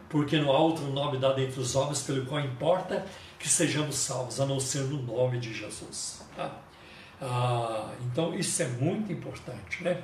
porque 0.08 0.38
não 0.38 0.50
há 0.52 0.58
outro 0.58 0.84
nome 0.86 1.18
dado 1.18 1.40
entre 1.40 1.60
os 1.60 1.74
homens 1.74 2.02
pelo 2.02 2.26
qual 2.26 2.40
importa 2.40 3.04
que 3.38 3.48
sejamos 3.48 3.96
salvos, 3.96 4.40
a 4.40 4.46
não 4.46 4.58
ser 4.58 4.84
no 4.84 5.02
nome 5.02 5.38
de 5.38 5.52
Jesus. 5.52 6.22
Tá? 6.36 6.50
Ah, 7.20 7.90
então 8.00 8.34
isso 8.34 8.62
é 8.62 8.68
muito 8.68 9.12
importante, 9.12 9.82
né? 9.82 10.02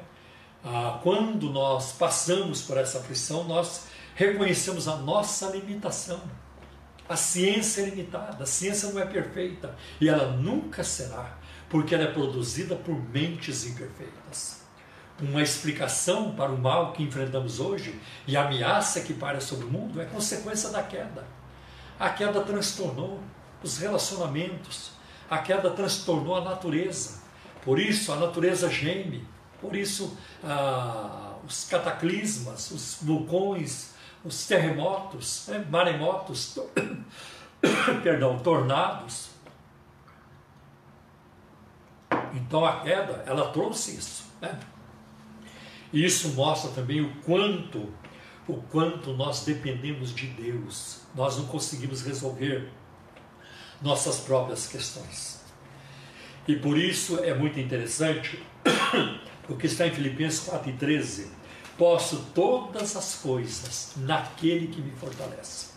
Ah, 0.64 1.00
quando 1.02 1.50
nós 1.50 1.92
passamos 1.92 2.62
por 2.62 2.76
essa 2.76 2.98
aflição, 2.98 3.44
nós 3.44 3.86
reconhecemos 4.14 4.86
a 4.88 4.96
nossa 4.96 5.46
limitação. 5.48 6.20
A 7.10 7.16
ciência 7.16 7.80
é 7.82 7.86
limitada, 7.86 8.44
a 8.44 8.46
ciência 8.46 8.88
não 8.92 9.00
é 9.00 9.04
perfeita 9.04 9.74
e 10.00 10.08
ela 10.08 10.30
nunca 10.30 10.84
será, 10.84 11.36
porque 11.68 11.92
ela 11.92 12.04
é 12.04 12.12
produzida 12.12 12.76
por 12.76 12.94
mentes 12.94 13.66
imperfeitas. 13.66 14.60
Uma 15.20 15.42
explicação 15.42 16.36
para 16.36 16.52
o 16.52 16.56
mal 16.56 16.92
que 16.92 17.02
enfrentamos 17.02 17.58
hoje 17.58 18.00
e 18.28 18.36
a 18.36 18.46
ameaça 18.46 19.00
que 19.00 19.12
para 19.12 19.40
sobre 19.40 19.66
o 19.66 19.68
mundo 19.68 20.00
é 20.00 20.04
consequência 20.04 20.70
da 20.70 20.84
queda. 20.84 21.26
A 21.98 22.10
queda 22.10 22.42
transtornou 22.42 23.20
os 23.60 23.78
relacionamentos, 23.78 24.92
a 25.28 25.38
queda 25.38 25.68
transtornou 25.70 26.36
a 26.36 26.44
natureza. 26.44 27.22
Por 27.64 27.80
isso 27.80 28.12
a 28.12 28.16
natureza 28.16 28.70
geme, 28.70 29.26
por 29.60 29.74
isso 29.74 30.16
ah, 30.44 31.34
os 31.44 31.64
cataclismas, 31.64 32.70
os 32.70 32.98
vulcões, 33.02 33.89
os 34.24 34.46
terremotos, 34.46 35.46
né, 35.48 35.64
maremotos, 35.70 36.58
perdão, 38.02 38.38
tornados. 38.38 39.30
Então 42.34 42.64
a 42.64 42.80
queda, 42.80 43.24
ela 43.26 43.50
trouxe 43.50 43.96
isso. 43.96 44.24
Né? 44.40 44.58
E 45.92 46.04
isso 46.04 46.28
mostra 46.30 46.70
também 46.70 47.00
o 47.00 47.12
quanto, 47.22 47.92
o 48.46 48.54
quanto 48.70 49.12
nós 49.14 49.44
dependemos 49.44 50.14
de 50.14 50.26
Deus. 50.26 51.00
Nós 51.14 51.36
não 51.36 51.46
conseguimos 51.46 52.02
resolver 52.02 52.70
nossas 53.82 54.20
próprias 54.20 54.66
questões. 54.66 55.40
E 56.46 56.56
por 56.56 56.78
isso 56.78 57.18
é 57.20 57.34
muito 57.34 57.58
interessante 57.58 58.42
o 59.48 59.56
que 59.56 59.66
está 59.66 59.86
em 59.86 59.90
Filipenses 59.90 60.48
4,13. 60.48 61.39
Posso 61.80 62.26
todas 62.34 62.94
as 62.94 63.14
coisas 63.14 63.94
naquele 63.96 64.66
que 64.66 64.82
me 64.82 64.90
fortalece. 64.90 65.68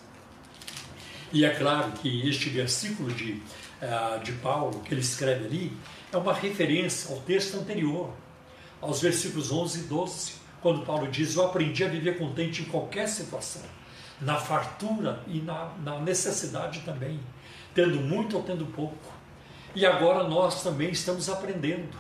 E 1.32 1.46
é 1.46 1.50
claro 1.52 1.94
que 1.94 2.28
este 2.28 2.50
versículo 2.50 3.10
de, 3.14 3.42
uh, 3.82 4.22
de 4.22 4.34
Paulo, 4.34 4.82
que 4.82 4.94
ele 4.94 5.00
escreve 5.00 5.46
ali, 5.46 5.78
é 6.12 6.18
uma 6.18 6.34
referência 6.34 7.16
ao 7.16 7.22
texto 7.22 7.56
anterior, 7.56 8.12
aos 8.82 9.02
versículos 9.02 9.50
11 9.50 9.80
e 9.80 9.84
12, 9.84 10.34
quando 10.62 10.86
Paulo 10.86 11.08
diz: 11.08 11.38
Eu 11.38 11.46
aprendi 11.46 11.86
a 11.86 11.88
viver 11.88 12.18
contente 12.18 12.64
em 12.64 12.66
qualquer 12.66 13.08
situação, 13.08 13.62
na 14.20 14.36
fartura 14.36 15.24
e 15.26 15.40
na, 15.40 15.72
na 15.82 16.02
necessidade 16.02 16.82
também, 16.82 17.18
tendo 17.74 18.02
muito 18.02 18.36
ou 18.36 18.44
tendo 18.44 18.66
pouco. 18.66 19.14
E 19.74 19.86
agora 19.86 20.28
nós 20.28 20.64
também 20.64 20.90
estamos 20.90 21.30
aprendendo 21.30 21.98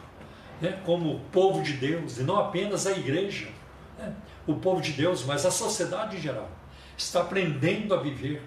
né, 0.59 0.81
como 0.85 1.21
povo 1.31 1.63
de 1.63 1.71
Deus, 1.71 2.17
e 2.17 2.23
não 2.23 2.35
apenas 2.35 2.85
a 2.85 2.91
igreja, 2.91 3.62
né, 4.03 4.15
o 4.45 4.55
povo 4.55 4.81
de 4.81 4.91
Deus, 4.91 5.23
mas 5.23 5.45
a 5.45 5.51
sociedade 5.51 6.17
em 6.17 6.21
geral, 6.21 6.49
está 6.97 7.21
aprendendo 7.21 7.93
a 7.93 8.01
viver, 8.01 8.41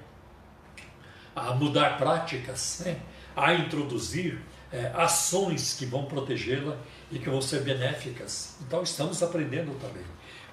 a 1.35 1.55
mudar 1.55 1.99
práticas, 1.99 2.83
né, 2.85 3.01
a 3.35 3.55
introduzir 3.55 4.41
é, 4.73 4.93
ações 4.95 5.75
que 5.75 5.87
vão 5.87 6.05
protegê-la 6.07 6.77
e 7.11 7.19
que 7.19 7.29
vão 7.29 7.41
ser 7.41 7.63
benéficas. 7.63 8.57
Então 8.63 8.83
estamos 8.83 9.23
aprendendo 9.23 9.79
também. 9.79 10.05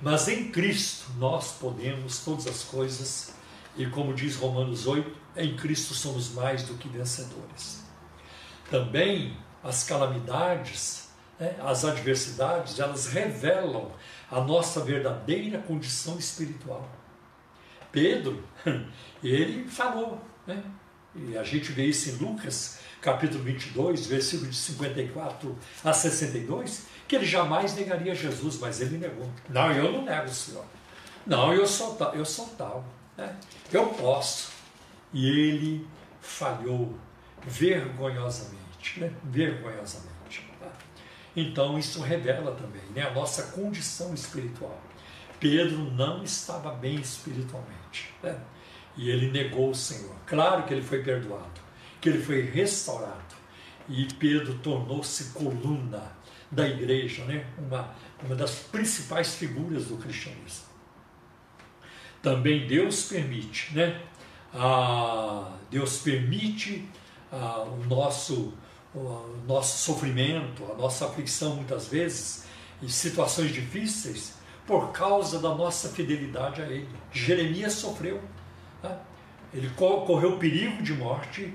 Mas 0.02 0.28
em 0.28 0.52
Cristo 0.52 1.12
nós 1.18 1.54
podemos 1.54 2.20
todas 2.20 2.48
as 2.48 2.64
coisas, 2.64 3.34
e 3.78 3.86
como 3.86 4.14
diz 4.14 4.36
Romanos 4.36 4.86
8, 4.86 5.24
em 5.38 5.56
Cristo 5.56 5.94
somos 5.94 6.34
mais 6.34 6.64
do 6.64 6.76
que 6.76 6.88
vencedores. 6.90 7.84
Também 8.70 9.38
as 9.64 9.84
calamidades 9.84 11.04
né, 11.40 11.56
as 11.64 11.84
adversidades, 11.84 12.80
elas 12.80 13.08
revelam 13.08 13.92
a 14.32 14.42
nossa 14.42 14.82
verdadeira 14.82 15.60
condição 15.60 16.18
espiritual. 16.18 16.88
Pedro, 17.92 18.44
ele 19.24 19.68
falou, 19.68 20.20
né? 20.48 20.64
e 21.16 21.38
a 21.38 21.44
gente 21.44 21.72
vê 21.72 21.86
isso 21.86 22.10
em 22.10 22.14
Lucas, 22.14 22.80
capítulo 23.02 23.44
22, 23.44 24.08
versículo 24.08 24.50
de 24.50 24.56
54 24.56 25.58
a 25.84 25.94
62, 25.94 26.88
que 27.08 27.16
ele 27.16 27.26
jamais 27.26 27.76
negaria 27.76 28.16
Jesus, 28.16 28.58
mas 28.60 28.82
ele 28.82 28.98
negou. 28.98 29.30
Não, 29.50 29.72
eu 29.72 29.92
não 29.92 30.04
nego 30.04 30.26
o 30.26 30.34
Senhor. 30.34 30.66
Não, 31.26 31.54
eu 31.54 31.68
sou, 31.68 31.98
eu 32.14 32.26
sou 32.26 32.48
tal. 32.58 32.84
Né? 33.18 33.36
Eu 33.72 33.88
posso. 33.88 34.52
E 35.14 35.28
ele 35.28 35.88
falhou 36.22 36.98
vergonhosamente. 37.46 39.00
Né? 39.00 39.12
Vergonhosamente. 39.24 40.13
Então 41.36 41.78
isso 41.80 42.02
revela 42.02 42.54
também 42.54 42.82
né, 42.94 43.02
a 43.04 43.14
nossa 43.14 43.44
condição 43.52 44.14
espiritual. 44.14 44.80
Pedro 45.40 45.92
não 45.92 46.24
estava 46.24 46.72
bem 46.72 46.96
espiritualmente. 46.96 48.14
Né? 48.22 48.40
E 48.96 49.10
ele 49.10 49.32
negou 49.32 49.72
o 49.72 49.76
Senhor. 49.76 50.16
Claro 50.26 50.64
que 50.64 50.74
ele 50.74 50.84
foi 50.84 51.04
perdoado, 51.04 51.60
que 52.00 52.10
ele 52.10 52.22
foi 52.22 52.42
restaurado. 52.42 53.34
E 53.90 54.06
Pedro 54.14 54.54
tornou-se 54.60 55.34
coluna 55.34 56.16
da 56.50 56.68
igreja, 56.68 57.26
né? 57.26 57.46
uma, 57.58 57.94
uma 58.24 58.36
das 58.36 58.56
principais 58.60 59.36
figuras 59.36 59.86
do 59.86 59.98
cristianismo. 59.98 60.74
Também 62.22 62.66
Deus 62.66 63.04
permite, 63.04 63.76
né? 63.76 64.02
Ah, 64.54 65.58
Deus 65.70 65.98
permite 65.98 66.88
ah, 67.30 67.64
o 67.64 67.84
nosso 67.86 68.54
o 68.96 69.44
nosso 69.48 69.78
sofrimento, 69.78 70.64
a 70.72 70.76
nossa 70.76 71.06
aflição 71.06 71.56
muitas 71.56 71.88
vezes, 71.88 72.46
em 72.82 72.88
situações 72.88 73.52
difíceis, 73.52 74.34
por 74.68 74.92
causa 74.92 75.40
da 75.40 75.54
nossa 75.56 75.90
fidelidade 75.90 76.62
a 76.62 76.66
Ele. 76.66 76.88
Jeremias 77.12 77.74
sofreu. 77.74 78.22
Né? 78.82 78.98
Ele 79.54 79.70
correu 79.76 80.38
perigo 80.38 80.82
de 80.82 80.94
morte 80.94 81.54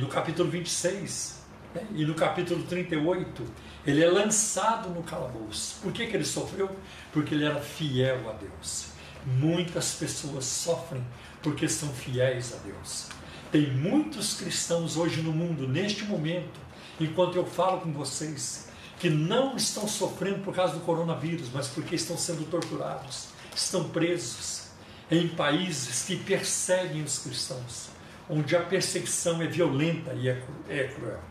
no 0.00 0.08
capítulo 0.08 0.50
26. 0.50 1.42
Né? 1.74 1.86
E 1.94 2.04
no 2.04 2.14
capítulo 2.14 2.62
38, 2.64 3.44
ele 3.86 4.02
é 4.02 4.08
lançado 4.08 4.88
no 4.90 5.02
calabouço. 5.02 5.80
Por 5.82 5.92
que, 5.92 6.06
que 6.06 6.16
ele 6.16 6.24
sofreu? 6.24 6.70
Porque 7.12 7.34
ele 7.34 7.44
era 7.44 7.60
fiel 7.60 8.28
a 8.30 8.32
Deus. 8.32 8.88
Muitas 9.24 9.94
pessoas 9.94 10.44
sofrem 10.44 11.04
porque 11.42 11.68
são 11.68 11.88
fiéis 11.90 12.54
a 12.54 12.56
Deus. 12.58 13.08
Tem 13.50 13.70
muitos 13.70 14.34
cristãos 14.34 14.96
hoje 14.96 15.22
no 15.22 15.32
mundo, 15.32 15.66
neste 15.66 16.04
momento, 16.04 16.60
enquanto 17.00 17.36
eu 17.36 17.46
falo 17.46 17.80
com 17.80 17.92
vocês, 17.92 18.68
que 18.98 19.08
não 19.08 19.56
estão 19.56 19.88
sofrendo 19.88 20.40
por 20.40 20.54
causa 20.54 20.74
do 20.74 20.80
coronavírus, 20.80 21.48
mas 21.52 21.68
porque 21.68 21.94
estão 21.94 22.18
sendo 22.18 22.44
torturados, 22.50 23.28
estão 23.54 23.88
presos 23.88 24.68
em 25.10 25.28
países 25.28 26.04
que 26.04 26.16
perseguem 26.16 27.02
os 27.02 27.18
cristãos, 27.20 27.88
onde 28.28 28.54
a 28.54 28.60
perseguição 28.60 29.40
é 29.40 29.46
violenta 29.46 30.12
e 30.12 30.28
é, 30.28 30.42
é 30.68 30.84
cruel. 30.88 31.22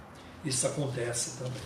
Isso 0.44 0.66
acontece 0.66 1.38
também. 1.38 1.62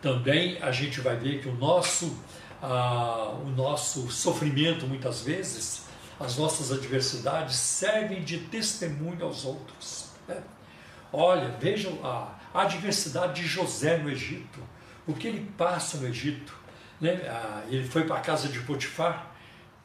Também 0.00 0.62
a 0.62 0.70
gente 0.70 1.00
vai 1.00 1.16
ver 1.16 1.42
que 1.42 1.48
o 1.48 1.54
nosso, 1.54 2.16
ah, 2.62 3.34
o 3.44 3.50
nosso 3.50 4.10
sofrimento, 4.10 4.86
muitas 4.86 5.20
vezes, 5.22 5.87
as 6.20 6.36
nossas 6.36 6.72
adversidades 6.72 7.56
servem 7.56 8.22
de 8.22 8.38
testemunho 8.38 9.24
aos 9.24 9.44
outros. 9.44 10.06
Né? 10.26 10.42
Olha, 11.12 11.56
vejam 11.60 12.04
a, 12.04 12.34
a 12.52 12.62
adversidade 12.62 13.42
de 13.42 13.48
José 13.48 13.98
no 13.98 14.10
Egito, 14.10 14.60
o 15.06 15.14
que 15.14 15.28
ele 15.28 15.50
passa 15.56 15.98
no 15.98 16.08
Egito. 16.08 16.54
Né? 17.00 17.12
Ah, 17.28 17.62
ele 17.68 17.86
foi 17.86 18.04
para 18.04 18.16
a 18.16 18.20
casa 18.20 18.48
de 18.48 18.60
Potifar 18.60 19.32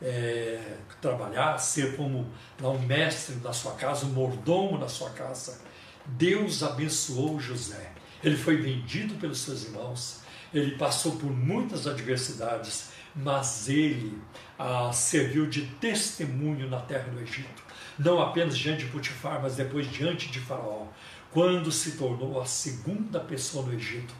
é, 0.01 0.59
trabalhar, 0.99 1.57
ser 1.59 1.95
como 1.95 2.29
um 2.61 2.79
mestre 2.79 3.35
na 3.35 3.53
sua 3.53 3.73
casa, 3.73 4.05
um 4.05 4.09
mordomo 4.09 4.77
na 4.77 4.89
sua 4.89 5.11
casa. 5.11 5.61
Deus 6.05 6.61
abençoou 6.63 7.39
José. 7.39 7.91
Ele 8.23 8.35
foi 8.35 8.57
vendido 8.57 9.15
pelos 9.15 9.39
seus 9.39 9.65
irmãos, 9.65 10.21
ele 10.53 10.77
passou 10.77 11.13
por 11.13 11.31
muitas 11.31 11.87
adversidades, 11.87 12.91
mas 13.15 13.67
ele 13.69 14.21
ah, 14.57 14.91
serviu 14.93 15.47
de 15.47 15.63
testemunho 15.81 16.69
na 16.69 16.79
terra 16.79 17.09
do 17.09 17.19
Egito, 17.19 17.63
não 17.97 18.21
apenas 18.21 18.57
diante 18.57 18.85
de 18.85 18.91
Potifar, 18.91 19.41
mas 19.41 19.55
depois 19.55 19.89
diante 19.89 20.29
de 20.29 20.39
Faraó, 20.39 20.87
quando 21.31 21.71
se 21.71 21.97
tornou 21.97 22.39
a 22.41 22.45
segunda 22.45 23.19
pessoa 23.19 23.65
no 23.65 23.73
Egito 23.73 24.13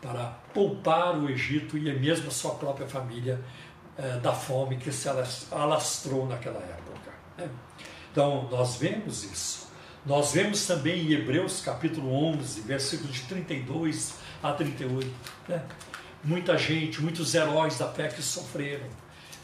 para 0.00 0.38
poupar 0.54 1.18
o 1.18 1.28
Egito 1.28 1.76
e 1.76 1.92
mesmo 1.98 2.28
a 2.28 2.30
sua 2.30 2.54
própria 2.54 2.86
família 2.86 3.40
é, 3.98 4.18
da 4.18 4.32
fome 4.32 4.76
que 4.76 4.90
se 4.90 5.08
alastrou 5.50 6.26
naquela 6.26 6.60
época. 6.60 7.12
Né? 7.36 7.48
Então, 8.10 8.48
nós 8.50 8.76
vemos 8.76 9.24
isso. 9.24 9.68
Nós 10.06 10.32
vemos 10.32 10.66
também 10.66 11.06
em 11.06 11.12
Hebreus 11.12 11.60
capítulo 11.60 12.10
11, 12.30 12.62
versículos 12.62 13.14
de 13.14 13.22
32 13.22 14.14
a 14.42 14.52
38. 14.52 15.06
Né? 15.48 15.62
Muita 16.24 16.56
gente, 16.56 17.02
muitos 17.02 17.34
heróis 17.34 17.78
da 17.78 17.88
fé 17.88 18.08
que 18.08 18.22
sofreram, 18.22 18.86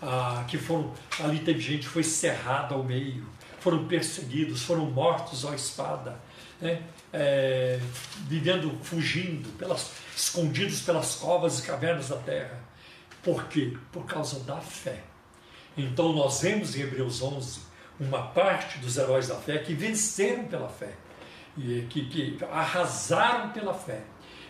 ah, 0.02 0.44
que 0.48 0.58
foram, 0.58 0.92
ali 1.20 1.38
teve 1.40 1.60
gente 1.60 1.86
que 1.86 1.88
foi 1.88 2.02
cerrada 2.02 2.74
ao 2.74 2.82
meio, 2.82 3.26
foram 3.60 3.86
perseguidos, 3.86 4.62
foram 4.62 4.86
mortos 4.86 5.44
à 5.44 5.54
espada, 5.54 6.18
né? 6.60 6.82
é, 7.12 7.80
vivendo, 8.28 8.70
fugindo, 8.82 9.48
pelas, 9.56 9.90
escondidos 10.14 10.82
pelas 10.82 11.16
covas 11.16 11.58
e 11.58 11.62
cavernas 11.62 12.08
da 12.08 12.16
terra. 12.16 12.60
Por 13.22 13.44
quê? 13.44 13.76
Por 13.90 14.04
causa 14.04 14.40
da 14.40 14.58
fé. 14.58 15.02
Então 15.76 16.12
nós 16.12 16.40
vemos 16.40 16.76
em 16.76 16.82
Hebreus 16.82 17.22
11 17.22 17.60
uma 17.98 18.22
parte 18.28 18.78
dos 18.78 18.96
heróis 18.96 19.28
da 19.28 19.36
fé 19.36 19.58
que 19.58 19.74
venceram 19.74 20.44
pela 20.44 20.68
fé, 20.68 20.92
e 21.56 21.86
que, 21.88 22.06
que 22.06 22.44
arrasaram 22.44 23.50
pela 23.50 23.72
fé. 23.72 24.02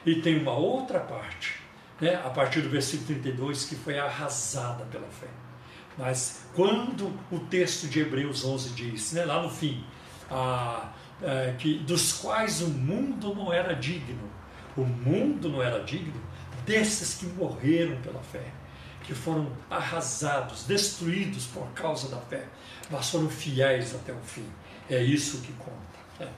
E 0.04 0.20
tem 0.20 0.38
uma 0.38 0.54
outra 0.54 1.00
parte, 1.00 1.54
né, 2.00 2.14
a 2.16 2.30
partir 2.30 2.60
do 2.60 2.68
versículo 2.68 3.06
32, 3.06 3.64
que 3.64 3.76
foi 3.76 3.98
arrasada 3.98 4.84
pela 4.86 5.06
fé. 5.08 5.28
Mas 5.96 6.42
quando 6.54 7.12
o 7.30 7.40
texto 7.40 7.88
de 7.88 8.00
Hebreus 8.00 8.44
11 8.44 8.70
diz, 8.70 9.12
né, 9.12 9.24
lá 9.24 9.42
no 9.42 9.50
fim, 9.50 9.82
a, 10.30 10.92
é, 11.22 11.54
que, 11.58 11.78
dos 11.78 12.12
quais 12.12 12.60
o 12.60 12.68
mundo 12.68 13.34
não 13.34 13.52
era 13.52 13.74
digno. 13.74 14.30
O 14.76 14.84
mundo 14.84 15.48
não 15.48 15.62
era 15.62 15.82
digno 15.82 16.20
desses 16.66 17.14
que 17.14 17.26
morreram 17.26 17.96
pela 18.02 18.20
fé, 18.20 18.44
que 19.04 19.14
foram 19.14 19.50
arrasados, 19.70 20.64
destruídos 20.64 21.46
por 21.46 21.66
causa 21.68 22.08
da 22.08 22.18
fé, 22.18 22.44
mas 22.90 23.08
foram 23.08 23.30
fiéis 23.30 23.94
até 23.94 24.12
o 24.12 24.20
fim. 24.20 24.46
É 24.90 25.02
isso 25.02 25.40
que 25.40 25.52
conta. 25.54 25.98
Né? 26.20 26.28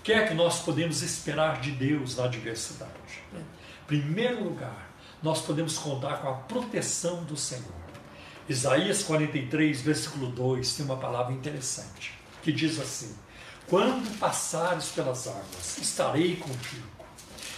O 0.00 0.02
que 0.02 0.12
é 0.12 0.26
que 0.26 0.34
nós 0.34 0.60
podemos 0.60 1.02
esperar 1.02 1.60
de 1.60 1.70
Deus 1.70 2.16
na 2.16 2.24
adversidade? 2.24 2.90
Né? 3.32 3.42
Primeiro 3.92 4.42
lugar, 4.42 4.90
nós 5.22 5.42
podemos 5.42 5.76
contar 5.76 6.22
com 6.22 6.28
a 6.30 6.32
proteção 6.32 7.24
do 7.24 7.36
Senhor. 7.36 7.74
Isaías 8.48 9.02
43, 9.02 9.82
versículo 9.82 10.28
2, 10.28 10.76
tem 10.76 10.86
uma 10.86 10.96
palavra 10.96 11.34
interessante, 11.34 12.18
que 12.42 12.50
diz 12.50 12.80
assim: 12.80 13.14
quando 13.68 14.18
passares 14.18 14.88
pelas 14.92 15.28
águas, 15.28 15.76
estarei 15.76 16.36
contigo. 16.36 16.88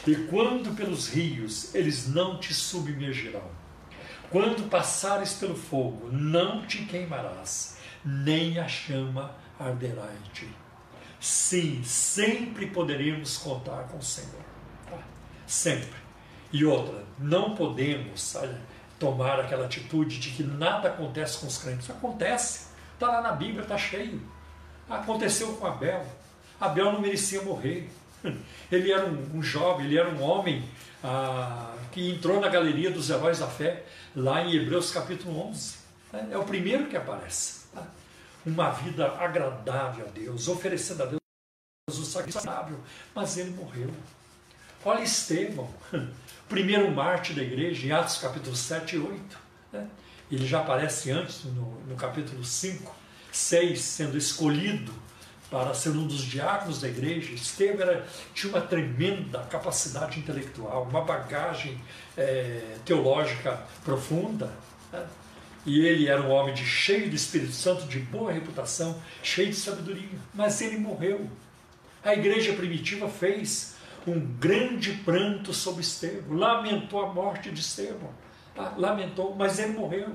E 0.08 0.16
quando 0.26 0.74
pelos 0.74 1.06
rios, 1.08 1.72
eles 1.72 2.08
não 2.08 2.36
te 2.40 2.52
submergirão. 2.52 3.48
Quando 4.28 4.68
passares 4.68 5.34
pelo 5.34 5.54
fogo, 5.54 6.08
não 6.10 6.66
te 6.66 6.78
queimarás, 6.78 7.76
nem 8.04 8.58
a 8.58 8.66
chama 8.66 9.36
arderá 9.56 10.08
em 10.12 10.30
ti. 10.32 10.48
Sim, 11.20 11.84
sempre 11.84 12.66
poderemos 12.66 13.38
contar 13.38 13.84
com 13.84 13.98
o 13.98 14.02
Senhor. 14.02 14.42
Sempre. 15.46 16.03
E 16.54 16.64
outra, 16.64 17.02
não 17.18 17.56
podemos 17.56 18.36
tomar 18.96 19.40
aquela 19.40 19.66
atitude 19.66 20.20
de 20.20 20.30
que 20.30 20.44
nada 20.44 20.88
acontece 20.88 21.38
com 21.38 21.48
os 21.48 21.58
crentes. 21.58 21.90
Acontece. 21.90 22.68
Está 22.92 23.08
lá 23.08 23.20
na 23.20 23.32
Bíblia, 23.32 23.62
está 23.62 23.76
cheio. 23.76 24.22
Aconteceu 24.88 25.52
com 25.54 25.66
Abel. 25.66 26.06
Abel 26.60 26.92
não 26.92 27.00
merecia 27.00 27.42
morrer. 27.42 27.90
Ele 28.70 28.92
era 28.92 29.04
um, 29.04 29.38
um 29.38 29.42
jovem, 29.42 29.86
ele 29.86 29.98
era 29.98 30.08
um 30.08 30.22
homem 30.22 30.64
ah, 31.02 31.74
que 31.90 32.08
entrou 32.08 32.40
na 32.40 32.48
galeria 32.48 32.90
dos 32.90 33.10
heróis 33.10 33.40
da 33.40 33.48
fé, 33.48 33.84
lá 34.14 34.40
em 34.42 34.54
Hebreus 34.54 34.92
capítulo 34.92 35.48
11. 35.48 35.76
É, 36.30 36.38
o 36.38 36.44
primeiro 36.44 36.86
que 36.86 36.96
aparece. 36.96 37.66
Tá? 37.74 37.84
Uma 38.46 38.70
vida 38.70 39.08
agradável 39.18 40.06
a 40.06 40.10
Deus, 40.10 40.46
oferecendo 40.46 41.02
a 41.02 41.06
Deus 41.06 41.20
o 41.88 42.04
sacrifício, 42.04 42.80
mas 43.12 43.36
ele 43.36 43.50
morreu. 43.50 43.90
Olha 44.86 45.02
Estevão, 45.02 45.68
primeiro 46.46 46.90
mártir 46.90 47.34
da 47.34 47.42
igreja, 47.42 47.86
em 47.86 47.90
Atos 47.90 48.18
capítulo 48.18 48.54
7 48.54 48.96
e 48.96 48.98
8. 48.98 49.38
Né? 49.72 49.86
Ele 50.30 50.46
já 50.46 50.60
aparece 50.60 51.10
antes, 51.10 51.44
no, 51.44 51.80
no 51.86 51.96
capítulo 51.96 52.44
5 52.44 52.94
6, 53.32 53.80
sendo 53.80 54.18
escolhido 54.18 54.92
para 55.50 55.72
ser 55.72 55.90
um 55.90 56.06
dos 56.06 56.22
diáconos 56.22 56.82
da 56.82 56.88
igreja, 56.88 57.32
Estevão 57.32 57.80
era, 57.80 58.06
tinha 58.34 58.52
uma 58.52 58.60
tremenda 58.60 59.40
capacidade 59.44 60.18
intelectual, 60.18 60.82
uma 60.82 61.00
bagagem 61.00 61.80
é, 62.16 62.76
teológica 62.84 63.62
profunda. 63.84 64.52
Né? 64.92 65.06
E 65.64 65.80
ele 65.86 66.08
era 66.08 66.20
um 66.20 66.30
homem 66.30 66.54
de, 66.54 66.64
cheio 66.64 67.08
do 67.08 67.16
Espírito 67.16 67.52
Santo, 67.52 67.86
de 67.86 68.00
boa 68.00 68.30
reputação, 68.30 69.00
cheio 69.22 69.48
de 69.48 69.56
sabedoria. 69.56 70.18
Mas 70.34 70.60
ele 70.60 70.76
morreu. 70.76 71.26
A 72.04 72.12
igreja 72.12 72.52
primitiva 72.52 73.08
fez 73.08 73.73
um 74.06 74.20
grande 74.38 74.92
pranto 74.92 75.52
sobre 75.52 75.80
Estevão, 75.82 76.36
lamentou 76.36 77.02
a 77.02 77.12
morte 77.12 77.50
de 77.50 77.60
Estevão, 77.60 78.10
tá? 78.54 78.74
lamentou, 78.76 79.34
mas 79.34 79.58
ele 79.58 79.72
morreu. 79.72 80.08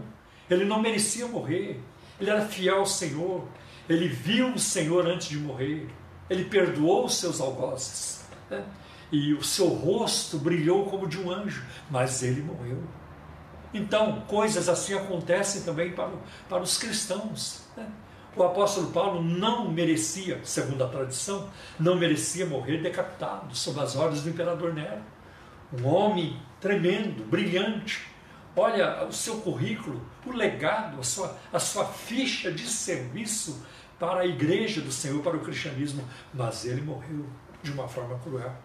Ele 0.50 0.66
não 0.66 0.82
merecia 0.82 1.28
morrer. 1.28 1.80
Ele 2.20 2.30
era 2.30 2.46
fiel 2.46 2.80
ao 2.80 2.86
Senhor. 2.86 3.48
Ele 3.88 4.08
viu 4.08 4.54
o 4.54 4.60
Senhor 4.60 5.06
antes 5.08 5.28
de 5.28 5.38
morrer. 5.38 5.88
Ele 6.30 6.46
perdoou 6.46 7.06
os 7.06 7.16
seus 7.16 7.40
algozes. 7.40 8.26
Né? 8.50 8.64
E 9.12 9.34
o 9.34 9.44
seu 9.44 9.68
rosto 9.68 10.38
brilhou 10.38 10.86
como 10.86 11.08
de 11.08 11.20
um 11.20 11.32
anjo. 11.32 11.64
Mas 11.90 12.24
ele 12.24 12.42
morreu. 12.42 12.84
Então, 13.74 14.22
coisas 14.22 14.68
assim 14.68 14.96
acontecem 14.96 15.62
também 15.62 15.92
para, 15.92 16.12
para 16.48 16.62
os 16.62 16.78
cristãos. 16.78 17.62
Né? 17.78 17.88
O 18.40 18.44
apóstolo 18.46 18.90
Paulo 18.92 19.22
não 19.22 19.70
merecia, 19.70 20.40
segundo 20.46 20.82
a 20.82 20.88
tradição, 20.88 21.50
não 21.78 21.98
merecia 21.98 22.46
morrer 22.46 22.78
decapitado 22.78 23.54
sob 23.54 23.78
as 23.82 23.98
ordens 23.98 24.24
do 24.24 24.30
imperador 24.30 24.74
Nero. 24.74 25.02
Um 25.78 25.86
homem 25.86 26.40
tremendo, 26.62 27.26
brilhante, 27.26 28.08
olha 28.56 29.06
o 29.06 29.12
seu 29.12 29.42
currículo, 29.42 30.02
o 30.26 30.32
legado, 30.32 31.02
a 31.02 31.04
sua, 31.04 31.38
a 31.52 31.60
sua 31.60 31.84
ficha 31.84 32.50
de 32.50 32.66
serviço 32.66 33.62
para 34.00 34.22
a 34.22 34.26
igreja 34.26 34.80
do 34.80 34.90
Senhor, 34.90 35.22
para 35.22 35.36
o 35.36 35.42
cristianismo, 35.42 36.08
mas 36.34 36.64
ele 36.64 36.82
morreu 36.82 37.26
de 37.62 37.74
uma 37.74 37.90
forma 37.90 38.18
cruel. 38.20 38.56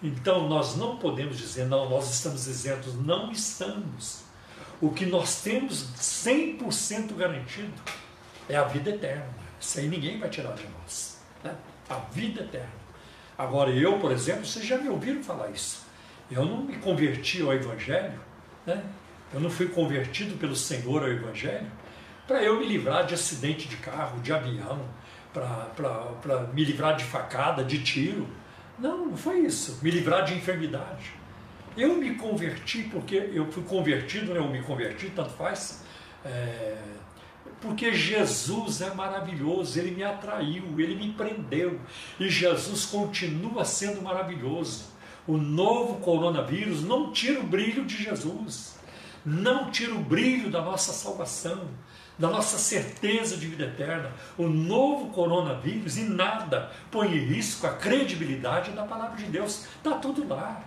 Então 0.00 0.48
nós 0.48 0.76
não 0.76 0.96
podemos 0.96 1.38
dizer, 1.38 1.66
não, 1.66 1.90
nós 1.90 2.08
estamos 2.08 2.46
isentos, 2.46 2.94
não 2.94 3.32
estamos. 3.32 4.22
O 4.80 4.90
que 4.90 5.06
nós 5.06 5.42
temos 5.42 5.88
100% 5.96 7.16
garantido 7.16 7.72
é 8.48 8.56
a 8.56 8.64
vida 8.64 8.90
eterna. 8.90 9.28
Isso 9.60 9.78
aí 9.78 9.88
ninguém 9.88 10.18
vai 10.18 10.28
tirar 10.28 10.54
de 10.54 10.64
nós. 10.68 11.20
Né? 11.42 11.54
A 11.88 11.96
vida 11.96 12.42
eterna. 12.42 12.82
Agora, 13.36 13.70
eu, 13.70 13.98
por 13.98 14.12
exemplo, 14.12 14.44
vocês 14.44 14.64
já 14.64 14.78
me 14.78 14.88
ouviram 14.88 15.22
falar 15.22 15.50
isso. 15.50 15.86
Eu 16.30 16.44
não 16.44 16.62
me 16.62 16.76
converti 16.76 17.42
ao 17.42 17.52
Evangelho 17.52 18.18
né? 18.66 18.82
Eu 19.32 19.40
não 19.40 19.50
fui 19.50 19.68
convertido 19.68 20.36
pelo 20.38 20.54
Senhor 20.54 21.02
ao 21.02 21.08
Evangelho 21.08 21.66
para 22.26 22.42
eu 22.42 22.58
me 22.60 22.66
livrar 22.66 23.04
de 23.04 23.14
acidente 23.14 23.68
de 23.68 23.76
carro, 23.76 24.20
de 24.20 24.32
avião, 24.32 24.80
para 25.32 26.46
me 26.52 26.64
livrar 26.64 26.96
de 26.96 27.04
facada, 27.04 27.64
de 27.64 27.82
tiro. 27.82 28.28
Não, 28.78 29.06
não 29.06 29.16
foi 29.16 29.40
isso. 29.40 29.80
Me 29.82 29.90
livrar 29.90 30.24
de 30.24 30.34
enfermidade. 30.34 31.12
Eu 31.76 31.96
me 31.96 32.14
converti 32.14 32.82
porque 32.84 33.30
eu 33.32 33.50
fui 33.50 33.62
convertido, 33.64 34.34
né? 34.34 34.38
eu 34.38 34.48
me 34.48 34.62
converti, 34.62 35.10
tanto 35.10 35.30
faz. 35.30 35.82
É, 36.24 36.76
porque 37.60 37.92
Jesus 37.92 38.80
é 38.80 38.92
maravilhoso, 38.92 39.78
ele 39.78 39.92
me 39.92 40.02
atraiu, 40.02 40.64
ele 40.78 40.96
me 40.96 41.12
prendeu 41.12 41.80
e 42.18 42.28
Jesus 42.28 42.84
continua 42.86 43.64
sendo 43.64 44.02
maravilhoso. 44.02 44.92
O 45.26 45.36
novo 45.36 46.00
coronavírus 46.00 46.82
não 46.82 47.12
tira 47.12 47.40
o 47.40 47.44
brilho 47.44 47.84
de 47.84 48.02
Jesus 48.02 48.72
não 49.24 49.70
tira 49.70 49.94
o 49.94 50.00
brilho 50.00 50.50
da 50.50 50.60
nossa 50.60 50.92
salvação, 50.92 51.68
da 52.18 52.28
nossa 52.28 52.58
certeza 52.58 53.36
de 53.36 53.46
vida 53.46 53.64
eterna. 53.64 54.12
O 54.36 54.48
novo 54.48 55.10
coronavírus 55.10 55.96
em 55.96 56.08
nada 56.08 56.70
põe 56.90 57.08
em 57.08 57.24
risco 57.24 57.66
a 57.66 57.74
credibilidade 57.74 58.72
da 58.72 58.84
palavra 58.84 59.16
de 59.16 59.24
Deus. 59.24 59.66
Está 59.76 59.92
tudo 59.96 60.26
lá, 60.28 60.62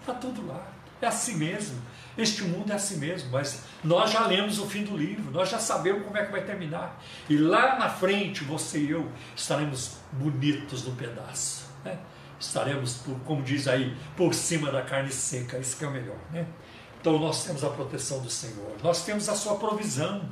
está 0.00 0.14
tudo 0.14 0.46
lá. 0.46 0.66
É 1.00 1.06
assim 1.06 1.36
mesmo. 1.36 1.80
Este 2.18 2.42
mundo 2.42 2.70
é 2.72 2.74
assim 2.74 2.96
mesmo, 2.98 3.30
mas 3.30 3.62
nós 3.84 4.10
já 4.10 4.26
lemos 4.26 4.58
o 4.58 4.66
fim 4.66 4.84
do 4.84 4.96
livro, 4.96 5.30
nós 5.30 5.48
já 5.48 5.58
sabemos 5.58 6.04
como 6.04 6.16
é 6.16 6.24
que 6.24 6.32
vai 6.32 6.42
terminar. 6.42 7.00
E 7.28 7.36
lá 7.36 7.78
na 7.78 7.88
frente, 7.88 8.44
você 8.44 8.78
e 8.78 8.90
eu 8.90 9.10
estaremos 9.34 9.98
bonitos 10.12 10.84
no 10.84 10.94
pedaço. 10.96 11.66
Né? 11.84 11.98
Estaremos, 12.38 12.94
por, 12.98 13.18
como 13.20 13.42
diz 13.42 13.68
aí, 13.68 13.96
por 14.16 14.34
cima 14.34 14.70
da 14.70 14.82
carne 14.82 15.10
seca. 15.10 15.58
Isso 15.58 15.76
que 15.76 15.84
é 15.84 15.88
o 15.88 15.90
melhor. 15.90 16.18
Né? 16.32 16.46
Então 17.00 17.18
nós 17.18 17.44
temos 17.44 17.64
a 17.64 17.70
proteção 17.70 18.20
do 18.20 18.28
Senhor, 18.28 18.76
nós 18.82 19.04
temos 19.04 19.28
a 19.28 19.34
sua 19.34 19.56
provisão. 19.56 20.28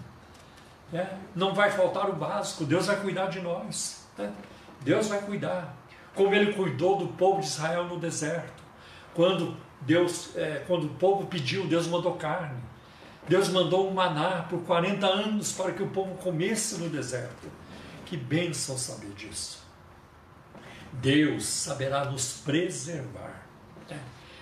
Né? 0.93 1.18
Não 1.35 1.55
vai 1.55 1.70
faltar 1.70 2.09
o 2.09 2.14
básico, 2.14 2.64
Deus 2.64 2.87
vai 2.87 3.01
cuidar 3.01 3.26
de 3.26 3.41
nós. 3.41 4.07
Né? 4.16 4.33
Deus 4.81 5.09
vai 5.09 5.20
cuidar. 5.20 5.74
Como 6.14 6.35
ele 6.35 6.53
cuidou 6.53 6.99
do 6.99 7.09
povo 7.09 7.41
de 7.41 7.47
Israel 7.47 7.85
no 7.85 7.99
deserto. 7.99 8.62
Quando 9.14 9.57
Deus, 9.81 10.37
é, 10.37 10.62
quando 10.66 10.85
o 10.85 10.95
povo 10.95 11.26
pediu, 11.26 11.66
Deus 11.66 11.87
mandou 11.87 12.14
carne. 12.14 12.61
Deus 13.29 13.49
mandou 13.49 13.89
um 13.89 13.93
maná 13.93 14.47
por 14.49 14.62
40 14.62 15.07
anos 15.07 15.53
para 15.53 15.72
que 15.72 15.83
o 15.83 15.89
povo 15.89 16.14
comesse 16.16 16.79
no 16.79 16.89
deserto. 16.89 17.51
Que 18.07 18.16
bênção 18.16 18.79
saber 18.79 19.11
disso. 19.11 19.62
Deus 20.95 21.45
saberá 21.45 22.07
nos 22.07 22.39
preservar. 22.45 23.47
Né? 23.89 24.01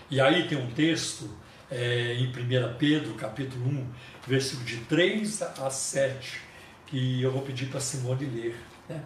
E 0.09 0.21
aí 0.21 0.47
tem 0.47 0.57
um 0.57 0.71
texto 0.71 1.29
é, 1.71 2.15
em 2.15 2.29
1 2.29 2.75
Pedro, 2.79 3.15
capítulo 3.15 3.67
1, 3.67 3.93
versículo 4.27 4.65
de 4.65 4.79
3 4.83 5.43
a 5.43 5.71
7, 5.71 6.41
que 6.87 7.21
eu 7.21 7.33
vou 7.33 7.43
pedir 7.43 7.67
para 7.67 7.81
Simone 7.81 8.25
ler. 8.27 8.57
Né? 8.89 9.03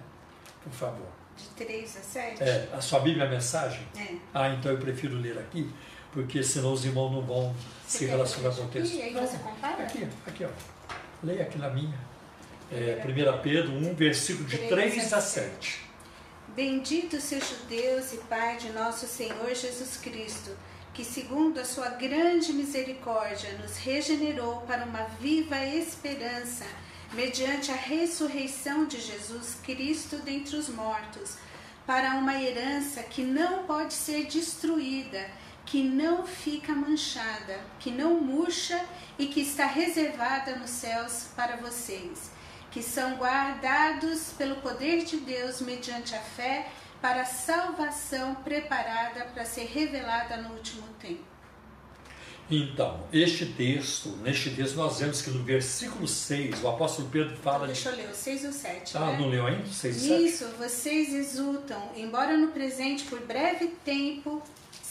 Por 0.63 0.73
favor. 0.73 1.09
De 1.37 1.65
3 1.65 1.97
a 1.97 2.01
7? 2.01 2.43
É, 2.43 2.69
a 2.75 2.81
sua 2.83 3.01
Bíblia 3.01 3.25
é 3.25 3.27
a 3.27 3.31
mensagem? 3.31 3.87
É. 3.97 4.15
Ah, 4.35 4.51
então 4.51 4.71
eu 4.71 4.79
prefiro 4.79 5.17
ler 5.17 5.39
aqui, 5.39 5.71
porque 6.13 6.43
senão 6.43 6.73
os 6.73 6.85
irmãos 6.85 7.11
não 7.13 7.23
vão 7.23 7.55
Você 7.87 7.99
se 7.99 8.07
relacionar 8.07 8.55
com 8.55 8.63
o 8.63 8.69
texto. 8.69 8.93
aqui? 8.95 9.03
Aí 9.03 9.15
você 9.15 9.39
compara? 9.39 9.83
Aqui, 9.83 10.09
aqui, 10.27 10.45
ó. 10.45 10.49
Leia 11.23 11.43
aqui 11.43 11.59
na 11.59 11.71
minha. 11.71 11.99
É, 12.73 13.03
1 13.05 13.43
Pedro 13.43 13.73
1, 13.73 13.95
versículo 13.95 14.49
de 14.49 14.59
3 14.59 15.13
a 15.13 15.21
7. 15.21 15.91
Bendito 16.55 17.21
seja 17.21 17.55
Deus 17.69 18.13
e 18.13 18.17
Pai 18.29 18.57
de 18.57 18.71
nosso 18.71 19.07
Senhor 19.07 19.55
Jesus 19.55 19.97
Cristo, 19.97 20.51
que, 20.93 21.05
segundo 21.05 21.61
a 21.61 21.65
sua 21.65 21.91
grande 21.91 22.53
misericórdia, 22.53 23.53
nos 23.59 23.77
regenerou 23.77 24.61
para 24.63 24.85
uma 24.85 25.05
viva 25.21 25.65
esperança, 25.65 26.65
mediante 27.13 27.71
a 27.71 27.77
ressurreição 27.77 28.85
de 28.87 29.01
Jesus 29.01 29.57
Cristo 29.63 30.17
dentre 30.19 30.57
os 30.57 30.69
mortos, 30.69 31.37
para 31.87 32.15
uma 32.17 32.41
herança 32.41 33.03
que 33.03 33.23
não 33.23 33.65
pode 33.65 33.95
ser 33.95 34.27
destruída, 34.27 35.29
que 35.71 35.83
não 35.83 36.27
fica 36.27 36.73
manchada, 36.73 37.61
que 37.79 37.91
não 37.91 38.21
murcha 38.21 38.85
e 39.19 39.27
que 39.27 39.41
está 39.41 39.67
reservada 39.67 40.57
nos 40.57 40.71
céus 40.71 41.29
para 41.37 41.57
vocês 41.57 42.31
que 42.71 42.83
são 42.83 43.17
guardados 43.17 44.33
pelo 44.39 44.57
poder 44.57 45.05
de 45.05 45.19
Deus 45.19 45.61
mediante 45.61 46.15
a 46.15 46.21
fé 46.21 46.69
para 47.01 47.23
a 47.23 47.27
salvação 47.27 48.35
preparada 48.37 49.25
para 49.27 49.45
ser 49.45 49.65
revelada 49.65 50.37
no 50.37 50.55
último 50.55 50.87
tempo. 51.01 51.31
Então, 52.51 53.07
este 53.13 53.47
texto, 53.47 54.09
neste 54.23 54.51
texto 54.51 54.75
nós 54.75 54.99
vemos 54.99 55.23
que 55.23 55.31
no 55.31 55.43
versículo 55.45 56.07
6, 56.07 56.63
o 56.63 56.69
apóstolo 56.69 57.09
Pedro 57.09 57.37
fala 57.37 57.67
deixa 57.67 57.91
eu 57.91 57.97
ler 57.97 58.11
o 58.11 58.15
6 58.15 58.45
e 58.45 58.47
o 58.49 58.53
7. 58.53 58.97
Ah, 58.97 59.07
né? 59.07 59.19
não 59.19 59.29
leu 59.29 59.47
ainda? 59.47 59.67
6 59.67 59.97
e 59.97 60.01
7? 60.01 60.23
Nisso 60.23 60.49
vocês 60.59 61.15
exultam, 61.15 61.91
embora 61.97 62.37
no 62.37 62.49
presente 62.49 63.05
por 63.05 63.21
breve 63.21 63.69
tempo, 63.85 64.43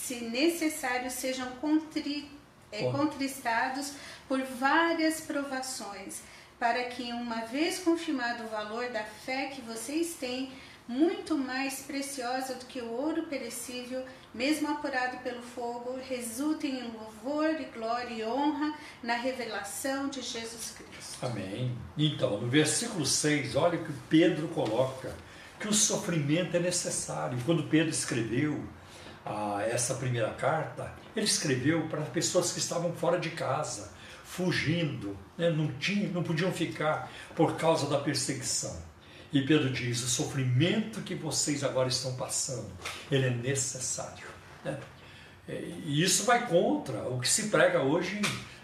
se 0.10 0.16
necessário, 0.22 1.12
sejam 1.12 1.48
contri, 1.62 2.28
é, 2.72 2.92
contristados 2.92 3.94
por 4.28 4.42
várias 4.42 5.22
provações, 5.22 6.22
para 6.58 6.84
que, 6.86 7.14
uma 7.14 7.46
vez 7.46 7.78
confirmado 7.78 8.44
o 8.44 8.48
valor 8.48 8.90
da 8.90 9.04
fé 9.04 9.52
que 9.54 9.62
vocês 9.62 10.16
têm, 10.20 10.52
muito 10.88 11.38
mais 11.38 11.82
preciosa 11.82 12.56
do 12.56 12.66
que 12.66 12.82
o 12.82 12.92
ouro 12.92 13.28
perecível, 13.28 14.04
mesmo 14.34 14.68
apurado 14.68 15.18
pelo 15.20 15.44
fogo, 15.44 16.00
resultem 16.10 16.80
em 16.80 16.92
louvor 16.92 17.62
e 17.62 17.66
glória 17.66 18.12
e 18.12 18.26
honra 18.26 18.74
na 19.04 19.14
revelação 19.14 20.10
de 20.10 20.24
Jesus 20.24 20.76
Cristo. 20.76 21.24
Amém. 21.24 21.78
Então, 21.96 22.42
no 22.42 22.50
versículo 22.50 23.06
6, 23.06 23.56
olha 23.56 23.80
o 23.80 23.86
que 23.86 23.94
Pedro 24.10 24.48
coloca, 24.48 25.16
que 25.60 25.68
o 25.68 25.74
sofrimento 25.74 26.58
é 26.58 26.60
necessário. 26.60 27.38
Quando 27.46 27.70
Pedro 27.70 27.92
escreveu 27.92 28.60
ah, 29.26 29.62
essa 29.70 29.96
primeira 29.96 30.32
carta, 30.32 30.92
ele 31.16 31.26
escreveu 31.26 31.88
para 31.88 32.02
pessoas 32.02 32.52
que 32.52 32.60
estavam 32.60 32.94
fora 32.94 33.20
de 33.20 33.30
casa, 33.30 33.92
fugindo, 34.24 35.18
né? 35.38 35.50
não, 35.50 35.68
tinham, 35.74 36.12
não 36.12 36.24
podiam 36.24 36.52
ficar 36.52 37.12
por 37.36 37.56
causa 37.56 37.88
da 37.90 37.98
perseguição. 37.98 38.76
E 39.32 39.42
Pedro 39.42 39.70
diz: 39.70 40.04
o 40.04 40.08
sofrimento 40.08 41.02
que 41.02 41.16
vocês 41.16 41.64
agora 41.64 41.88
estão 41.88 42.16
passando, 42.16 42.70
ele 43.12 43.28
é 43.28 43.30
necessário. 43.30 44.28
né? 44.64 44.78
E 45.48 46.04
isso 46.04 46.26
vai 46.26 46.48
contra 46.48 47.10
o 47.10 47.20
que 47.20 47.28
se 47.28 47.50
prega 47.50 47.82
hoje 47.82 48.22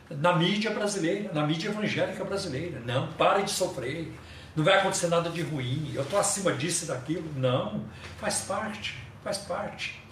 na 0.10 0.36
mídia 0.36 0.72
brasileira, 0.72 1.34
na 1.34 1.46
mídia 1.46 1.70
evangélica 1.70 2.24
brasileira. 2.24 2.80
Não, 2.80 3.12
pare 3.14 3.44
de 3.44 3.52
sofrer, 3.52 4.14
não 4.56 4.64
vai 4.64 4.80
acontecer 4.80 5.08
nada 5.08 5.30
de 5.30 5.42
ruim, 5.42 5.92
eu 5.96 6.04
estou 6.04 6.20
acima 6.20 6.54
disso 6.54 6.86
e 6.86 6.88
daquilo. 6.88 7.28
Não, 7.36 7.84
faz 8.20 8.42
parte, 8.42 8.98
faz 9.24 9.40
parte. 9.40 10.05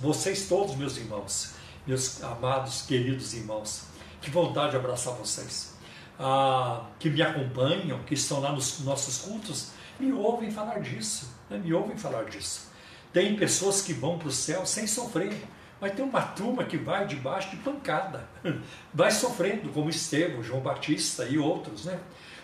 Vocês 0.00 0.48
todos, 0.48 0.74
meus 0.76 0.96
irmãos, 0.96 1.52
meus 1.86 2.22
amados, 2.22 2.82
queridos 2.82 3.34
irmãos, 3.34 3.84
que 4.20 4.30
vontade 4.30 4.70
de 4.72 4.76
abraçar 4.76 5.14
vocês. 5.14 5.74
Ah, 6.18 6.86
que 6.98 7.08
me 7.08 7.22
acompanham, 7.22 7.98
que 8.04 8.14
estão 8.14 8.40
lá 8.40 8.52
nos 8.52 8.80
nossos 8.80 9.18
cultos, 9.18 9.68
me 9.98 10.12
ouvem 10.12 10.50
falar 10.50 10.80
disso, 10.80 11.30
né? 11.48 11.58
me 11.58 11.72
ouvem 11.72 11.96
falar 11.96 12.24
disso. 12.24 12.68
Tem 13.12 13.34
pessoas 13.36 13.82
que 13.82 13.92
vão 13.92 14.18
para 14.18 14.28
o 14.28 14.32
céu 14.32 14.66
sem 14.66 14.86
sofrer, 14.86 15.34
mas 15.80 15.92
tem 15.94 16.04
uma 16.04 16.20
turma 16.20 16.64
que 16.64 16.76
vai 16.76 17.06
debaixo 17.06 17.50
de 17.50 17.56
pancada, 17.56 18.28
vai 18.92 19.10
sofrendo, 19.10 19.70
como 19.70 19.88
Estevão, 19.88 20.42
João 20.42 20.60
Batista 20.60 21.24
e 21.24 21.38
outros. 21.38 21.86
Né? 21.86 21.98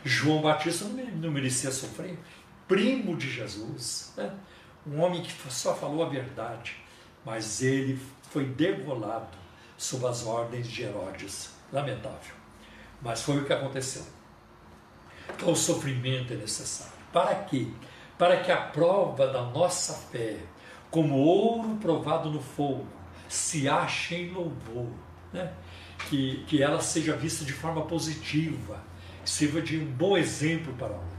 João 0.05 0.41
Batista 0.41 0.87
não, 0.87 0.93
me- 0.93 1.11
não 1.13 1.31
merecia 1.31 1.71
sofrer, 1.71 2.19
primo 2.67 3.15
de 3.15 3.31
Jesus, 3.31 4.13
né? 4.17 4.33
Um 4.87 5.01
homem 5.01 5.23
que 5.23 5.33
só 5.51 5.75
falou 5.75 6.05
a 6.05 6.09
verdade, 6.09 6.77
mas 7.25 7.61
ele 7.63 8.01
foi 8.31 8.45
degolado 8.45 9.37
sob 9.77 10.07
as 10.07 10.25
ordens 10.25 10.69
de 10.69 10.83
Herodes. 10.83 11.51
Lamentável. 11.73 12.35
Mas 13.03 13.23
foi 13.23 13.39
o 13.39 13.45
que 13.45 13.53
aconteceu. 13.53 14.05
Então 15.35 15.51
o 15.51 15.57
sofrimento 15.57 16.33
é 16.33 16.37
necessário. 16.37 16.93
Para 17.13 17.35
quê? 17.35 17.67
Para 18.17 18.39
que 18.43 18.53
a 18.53 18.57
prova 18.57 19.27
da 19.27 19.43
nossa 19.43 19.95
fé, 19.95 20.39
como 20.91 21.17
ouro 21.17 21.77
provado 21.77 22.31
no 22.31 22.41
fogo, 22.41 22.87
se 23.29 23.69
ache 23.69 24.15
em 24.15 24.31
louvor. 24.31 24.89
Né? 25.33 25.53
Que, 26.09 26.45
que 26.47 26.63
ela 26.63 26.81
seja 26.81 27.17
vista 27.17 27.45
de 27.45 27.53
forma 27.53 27.85
positiva, 27.85 28.81
sirva 29.25 29.61
de 29.61 29.79
um 29.79 29.87
bom 29.87 30.17
exemplo 30.17 30.73
para 30.75 30.93
outros. 30.93 31.16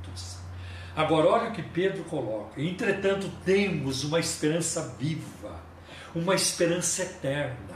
Agora, 0.97 1.27
olha 1.27 1.49
o 1.49 1.53
que 1.53 1.61
Pedro 1.61 2.03
coloca. 2.05 2.59
Entretanto, 2.59 3.29
temos 3.45 4.03
uma 4.03 4.19
esperança 4.19 4.95
viva, 4.97 5.61
uma 6.15 6.33
esperança 6.33 7.03
eterna 7.03 7.75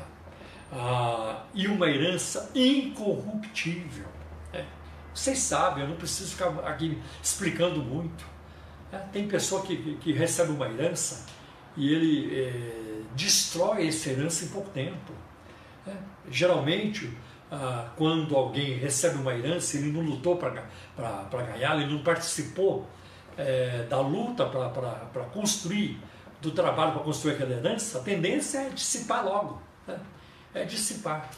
ah, 0.72 1.44
e 1.54 1.68
uma 1.68 1.88
herança 1.88 2.50
incorruptível. 2.56 4.08
né? 4.52 4.66
Vocês 5.14 5.38
sabem, 5.38 5.84
eu 5.84 5.90
não 5.90 5.98
preciso 5.98 6.32
ficar 6.32 6.50
aqui 6.68 7.00
explicando 7.22 7.84
muito. 7.84 8.26
né? 8.92 9.08
Tem 9.14 9.28
pessoa 9.28 9.62
que, 9.62 9.98
que, 10.02 10.12
recebe 10.12 10.52
uma 10.52 10.68
herança 10.68 11.28
e 11.78 11.94
ele 11.94 12.36
eh, 12.36 13.02
destrói 13.16 13.88
essa 13.88 14.10
herança 14.10 14.46
em 14.46 14.48
pouco 14.48 14.72
tempo. 14.72 15.14
né? 15.86 15.96
Geralmente, 16.28 17.16
ah, 17.52 17.92
quando 17.96 18.36
alguém 18.36 18.80
recebe 18.80 19.20
uma 19.20 19.36
herança, 19.36 19.78
ele 19.78 19.92
não 19.92 20.02
lutou 20.02 20.38
para 20.38 21.44
ganhar, 21.44 21.80
ele 21.80 21.94
não 21.94 22.02
participou 22.02 22.90
eh, 23.38 23.86
da 23.90 24.00
luta 24.02 24.46
para 24.46 25.24
construir, 25.34 26.00
do 26.42 26.52
trabalho 26.52 26.94
para 26.94 27.02
construir 27.04 27.34
aquela 27.34 27.52
herança, 27.54 28.00
a 28.00 28.02
tendência 28.02 28.60
é 28.60 28.70
dissipar 28.70 29.24
logo. 29.26 29.62
né? 29.88 30.00
É 30.54 30.64
dissipar. 30.66 31.30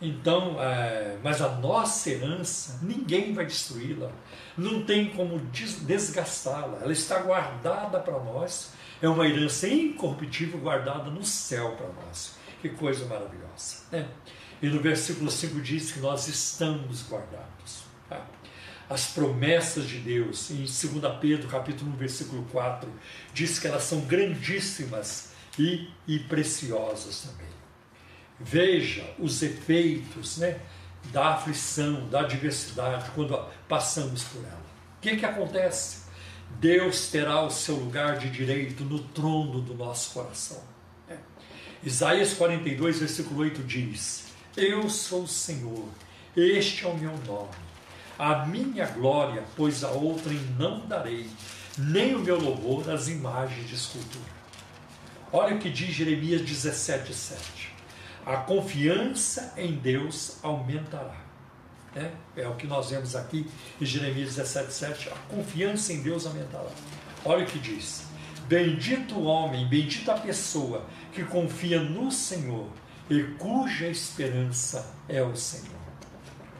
Então, 0.00 0.56
é, 0.62 1.16
mas 1.22 1.40
a 1.40 1.48
nossa 1.56 2.10
herança, 2.10 2.78
ninguém 2.82 3.32
vai 3.32 3.46
destruí-la, 3.46 4.10
não 4.56 4.82
tem 4.84 5.08
como 5.08 5.38
des- 5.38 5.80
desgastá-la, 5.80 6.80
ela 6.82 6.92
está 6.92 7.20
guardada 7.20 7.98
para 8.00 8.18
nós, 8.22 8.72
é 9.00 9.08
uma 9.08 9.26
herança 9.26 9.66
incorruptível 9.66 10.60
guardada 10.60 11.10
no 11.10 11.24
céu 11.24 11.72
para 11.76 11.88
nós. 12.04 12.36
Que 12.60 12.68
coisa 12.70 13.06
maravilhosa. 13.06 13.84
Né? 13.90 14.06
E 14.60 14.68
no 14.68 14.80
versículo 14.80 15.30
5 15.30 15.60
diz 15.60 15.92
que 15.92 16.00
nós 16.00 16.28
estamos 16.28 17.02
guardados. 17.08 17.84
tá? 18.08 18.20
As 18.88 19.06
promessas 19.08 19.88
de 19.88 19.98
Deus, 19.98 20.50
em 20.50 20.58
2 20.58 20.78
Pedro, 21.20 21.48
capítulo 21.48 21.90
1, 21.92 21.96
versículo 21.96 22.44
4, 22.52 22.88
diz 23.34 23.58
que 23.58 23.66
elas 23.66 23.82
são 23.82 24.00
grandíssimas 24.02 25.30
e, 25.58 25.88
e 26.06 26.20
preciosas 26.20 27.22
também. 27.22 27.46
Veja 28.38 29.04
os 29.18 29.42
efeitos 29.42 30.38
né, 30.38 30.60
da 31.12 31.34
aflição, 31.34 32.08
da 32.08 32.20
adversidade, 32.20 33.10
quando 33.14 33.36
passamos 33.68 34.22
por 34.24 34.44
ela. 34.44 34.66
O 34.98 35.00
que, 35.00 35.16
que 35.16 35.26
acontece? 35.26 36.06
Deus 36.60 37.08
terá 37.08 37.42
o 37.42 37.50
seu 37.50 37.74
lugar 37.74 38.18
de 38.18 38.30
direito 38.30 38.84
no 38.84 39.00
trono 39.00 39.60
do 39.60 39.74
nosso 39.74 40.12
coração. 40.12 40.62
né? 41.08 41.18
Isaías 41.82 42.34
42, 42.34 43.00
versículo 43.00 43.40
8 43.40 43.62
diz: 43.62 44.26
Eu 44.56 44.88
sou 44.88 45.22
o 45.22 45.28
Senhor, 45.28 45.88
este 46.36 46.84
é 46.84 46.88
o 46.88 46.96
meu 46.96 47.16
nome, 47.26 47.54
a 48.18 48.46
minha 48.46 48.86
glória, 48.86 49.44
pois 49.56 49.84
a 49.84 49.90
outrem 49.90 50.38
não 50.58 50.86
darei, 50.86 51.28
nem 51.78 52.14
o 52.14 52.20
meu 52.20 52.40
louvor 52.40 52.88
às 52.90 53.08
imagens 53.08 53.68
de 53.68 53.74
escultura. 53.74 54.36
Olha 55.32 55.56
o 55.56 55.58
que 55.58 55.68
diz 55.68 55.94
Jeremias 55.94 56.40
17, 56.40 57.12
7. 57.12 57.74
A 58.24 58.38
confiança 58.38 59.52
em 59.56 59.74
Deus 59.74 60.38
aumentará. 60.42 61.14
É, 61.94 62.10
é 62.36 62.48
o 62.48 62.54
que 62.54 62.66
nós 62.66 62.90
vemos 62.90 63.16
aqui 63.16 63.46
em 63.80 63.84
Jeremias 63.84 64.34
17, 64.34 64.72
7. 64.72 65.08
A 65.10 65.16
confiança 65.34 65.92
em 65.92 66.02
Deus 66.02 66.26
aumentará. 66.26 66.70
Olha 67.24 67.44
o 67.44 67.46
que 67.46 67.58
diz. 67.58 68.06
Bendito 68.48 69.16
o 69.16 69.24
homem, 69.24 69.66
bendita 69.66 70.12
a 70.12 70.18
pessoa 70.18 70.86
que 71.12 71.24
confia 71.24 71.80
no 71.80 72.12
Senhor 72.12 72.68
e 73.10 73.22
cuja 73.38 73.88
esperança 73.88 74.94
é 75.08 75.22
o 75.22 75.34
Senhor. 75.34 75.76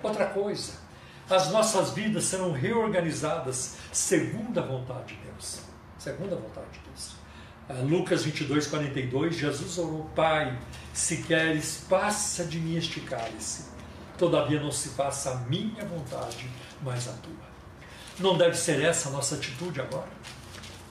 Outra 0.02 0.26
coisa, 0.26 0.85
as 1.28 1.50
nossas 1.50 1.90
vidas 1.90 2.24
serão 2.24 2.52
reorganizadas 2.52 3.76
segundo 3.92 4.58
a 4.58 4.62
vontade 4.62 5.14
de 5.14 5.20
Deus. 5.22 5.60
Segundo 5.98 6.34
a 6.34 6.36
vontade 6.36 6.70
de 6.72 6.80
Deus. 6.80 7.16
Ah, 7.68 7.82
Lucas 7.82 8.22
22, 8.24 8.68
42, 8.68 9.36
Jesus 9.36 9.78
orou, 9.78 10.04
Pai, 10.14 10.56
se 10.94 11.22
queres, 11.22 11.84
passa 11.88 12.44
de 12.44 12.60
mim 12.60 12.76
este 12.76 13.00
cálice. 13.00 13.64
Todavia 14.16 14.60
não 14.60 14.70
se 14.70 14.90
faça 14.90 15.32
a 15.32 15.36
minha 15.48 15.84
vontade, 15.84 16.48
mas 16.80 17.08
a 17.08 17.12
tua. 17.14 17.34
Não 18.20 18.38
deve 18.38 18.56
ser 18.56 18.80
essa 18.82 19.08
a 19.08 19.12
nossa 19.12 19.34
atitude 19.34 19.80
agora? 19.80 20.08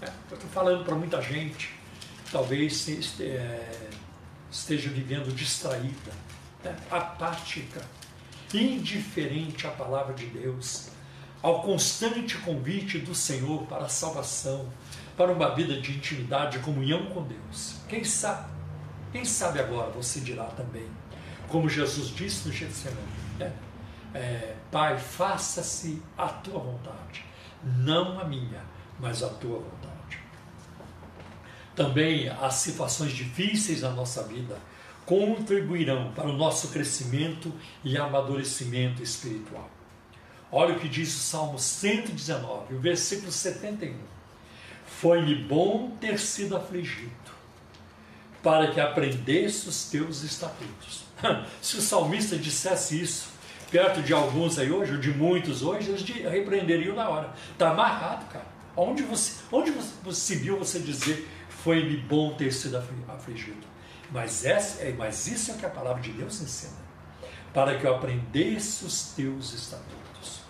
É, 0.02 0.08
eu 0.30 0.36
estou 0.36 0.50
falando 0.52 0.84
para 0.84 0.96
muita 0.96 1.22
gente, 1.22 1.74
talvez 2.32 2.88
é, 3.22 3.90
esteja 4.52 4.90
vivendo 4.90 5.34
distraída, 5.34 6.12
né, 6.64 6.76
apática, 6.92 7.82
indiferente 8.58 9.68
à 9.68 9.72
palavra 9.72 10.14
de 10.14 10.26
Deus, 10.28 10.90
ao 11.42 11.62
constante 11.62 12.38
convite 12.38 13.00
do 13.00 13.14
Senhor 13.14 13.64
para 13.68 13.86
a 13.86 13.90
salvação, 13.90 14.72
para 15.16 15.32
uma 15.32 15.54
vida 15.54 15.80
de 15.80 15.92
intimidade, 15.94 16.58
de 16.58 16.64
comunhão 16.64 17.06
com 17.08 17.24
Deus. 17.24 17.76
Quem 17.88 18.04
sabe? 18.04 18.50
Quem 19.12 19.24
sabe 19.24 19.60
agora 19.60 19.92
você 19.92 20.20
dirá 20.20 20.46
também, 20.46 20.88
como 21.48 21.70
Jesus 21.70 22.10
disse 22.10 22.48
no 22.48 22.54
Getsemane, 22.54 23.00
né? 23.40 23.54
é, 24.16 24.56
Pai, 24.72 24.98
faça-se 24.98 26.02
a 26.18 26.28
tua 26.28 26.60
vontade, 26.60 27.26
não 27.64 28.20
a 28.20 28.24
minha, 28.24 28.62
mas 29.00 29.22
a 29.22 29.30
tua 29.30 29.60
vontade. 29.60 30.20
Também 31.76 32.30
as 32.30 32.56
situações 32.56 33.12
difíceis 33.12 33.82
da 33.82 33.92
nossa 33.92 34.24
vida 34.24 34.58
contribuirão 35.06 36.12
para 36.14 36.28
o 36.28 36.34
nosso 36.34 36.70
crescimento 36.70 37.54
e 37.84 37.98
amadurecimento 37.98 39.04
espiritual. 39.04 39.70
Olha 40.52 40.76
o 40.76 40.80
que 40.80 40.88
diz 40.88 41.16
o 41.16 41.20
Salmo 41.20 41.60
119, 41.60 42.76
o 42.76 42.80
versículo 42.80 43.32
71. 43.32 43.96
Foi-me 44.86 45.36
bom 45.36 45.92
ter 46.00 46.20
sido 46.20 46.56
afligido, 46.56 47.12
para 48.42 48.72
que 48.72 48.80
aprendesse 48.80 49.68
os 49.68 49.86
teus 49.86 50.24
estatutos. 50.24 51.04
Se 51.62 51.78
o 51.78 51.82
salmista 51.82 52.38
dissesse 52.38 53.02
isso 53.02 53.30
perto 53.70 54.02
de 54.02 54.14
alguns 54.14 54.58
aí 54.58 54.72
hoje, 54.72 54.94
ou 54.94 55.00
de 55.00 55.12
muitos 55.12 55.62
hoje, 55.62 55.90
eles 55.90 56.02
repreenderiam 56.32 56.96
na 56.96 57.10
hora. 57.10 57.34
Está 57.52 57.72
amarrado, 57.72 58.26
cara. 58.32 58.46
Onde 58.78 59.04
você, 59.04 59.42
onde 59.52 59.72
você 60.04 60.36
viu 60.36 60.58
você 60.58 60.80
dizer 60.80 61.28
foi-me 61.50 61.98
bom 61.98 62.34
ter 62.36 62.54
sido 62.54 62.78
afligido? 63.08 63.75
Mas, 64.12 64.46
essa, 64.46 64.84
é, 64.84 64.94
mas 64.94 65.28
isso 65.28 65.52
é 65.52 65.54
o 65.56 65.58
que 65.58 65.66
a 65.66 65.70
palavra 65.70 66.02
de 66.02 66.12
Deus 66.12 66.42
ensina. 66.42 66.86
Para 67.54 67.78
que 67.78 67.86
eu 67.86 67.96
aprendesse 67.96 68.86
os 68.86 69.14
teus 69.14 69.54
estatutos. 69.54 70.42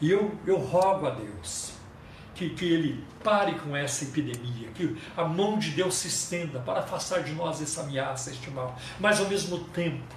E 0.00 0.10
eu, 0.10 0.36
eu 0.46 0.58
rogo 0.58 1.06
a 1.06 1.10
Deus 1.10 1.72
que, 2.34 2.50
que 2.50 2.72
Ele 2.72 3.04
pare 3.22 3.58
com 3.58 3.76
essa 3.76 4.04
epidemia, 4.04 4.68
que 4.68 4.96
a 5.16 5.24
mão 5.24 5.58
de 5.58 5.70
Deus 5.72 5.96
se 5.96 6.06
estenda 6.06 6.60
para 6.60 6.80
afastar 6.80 7.24
de 7.24 7.32
nós 7.32 7.60
essa 7.60 7.80
ameaça, 7.80 8.30
este 8.30 8.48
mal. 8.50 8.78
Mas 9.00 9.18
ao 9.18 9.26
mesmo 9.26 9.58
tempo, 9.64 10.14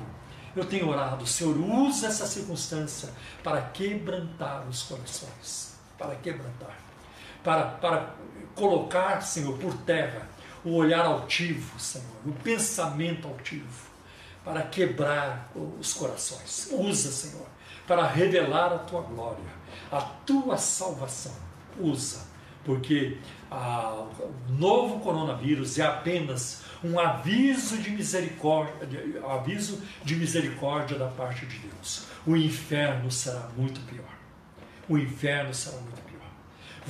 eu 0.56 0.64
tenho 0.64 0.88
orado, 0.88 1.26
Senhor, 1.26 1.58
usa 1.58 2.08
essa 2.08 2.28
circunstância 2.28 3.10
para 3.44 3.62
quebrantar 3.62 4.68
os 4.68 4.84
corações. 4.84 5.76
Para 5.98 6.16
quebrantar. 6.16 6.78
Para, 7.44 7.64
para 7.64 8.16
colocar, 8.54 9.22
Senhor, 9.22 9.58
por 9.58 9.76
terra 9.78 10.30
o 10.64 10.76
olhar 10.76 11.06
altivo, 11.06 11.80
Senhor, 11.80 12.08
o 12.26 12.32
pensamento 12.32 13.28
altivo, 13.28 13.90
para 14.44 14.64
quebrar 14.64 15.52
os 15.80 15.94
corações. 15.94 16.70
Usa, 16.72 17.12
Senhor, 17.12 17.48
para 17.88 18.08
revelar 18.08 18.74
a 18.74 18.80
tua 18.80 19.02
glória, 19.02 19.44
a 19.92 20.02
tua 20.02 20.58
salvação. 20.58 21.36
Usa, 21.80 22.26
porque 22.64 23.18
a, 23.50 24.06
o 24.20 24.52
novo 24.52 25.00
coronavírus 25.00 25.78
é 25.80 25.86
apenas 25.86 26.62
um 26.84 27.00
aviso 27.00 27.78
de 27.78 27.92
misericórdia, 27.92 28.74
aviso 29.30 29.82
de 30.04 30.16
misericórdia 30.16 30.98
da 30.98 31.08
parte 31.08 31.46
de 31.46 31.60
Deus. 31.60 32.06
O 32.26 32.36
inferno 32.36 33.12
será 33.12 33.50
muito 33.56 33.80
pior. 33.82 34.06
O 34.90 34.98
inferno 34.98 35.54
será 35.54 35.78
muito. 35.78 36.01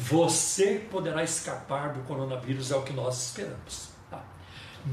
Você 0.02 0.88
poderá 0.90 1.24
escapar 1.24 1.94
do 1.94 2.00
coronavírus, 2.02 2.72
é 2.72 2.76
o 2.76 2.82
que 2.82 2.92
nós 2.92 3.28
esperamos. 3.28 3.90
Tá? 4.10 4.24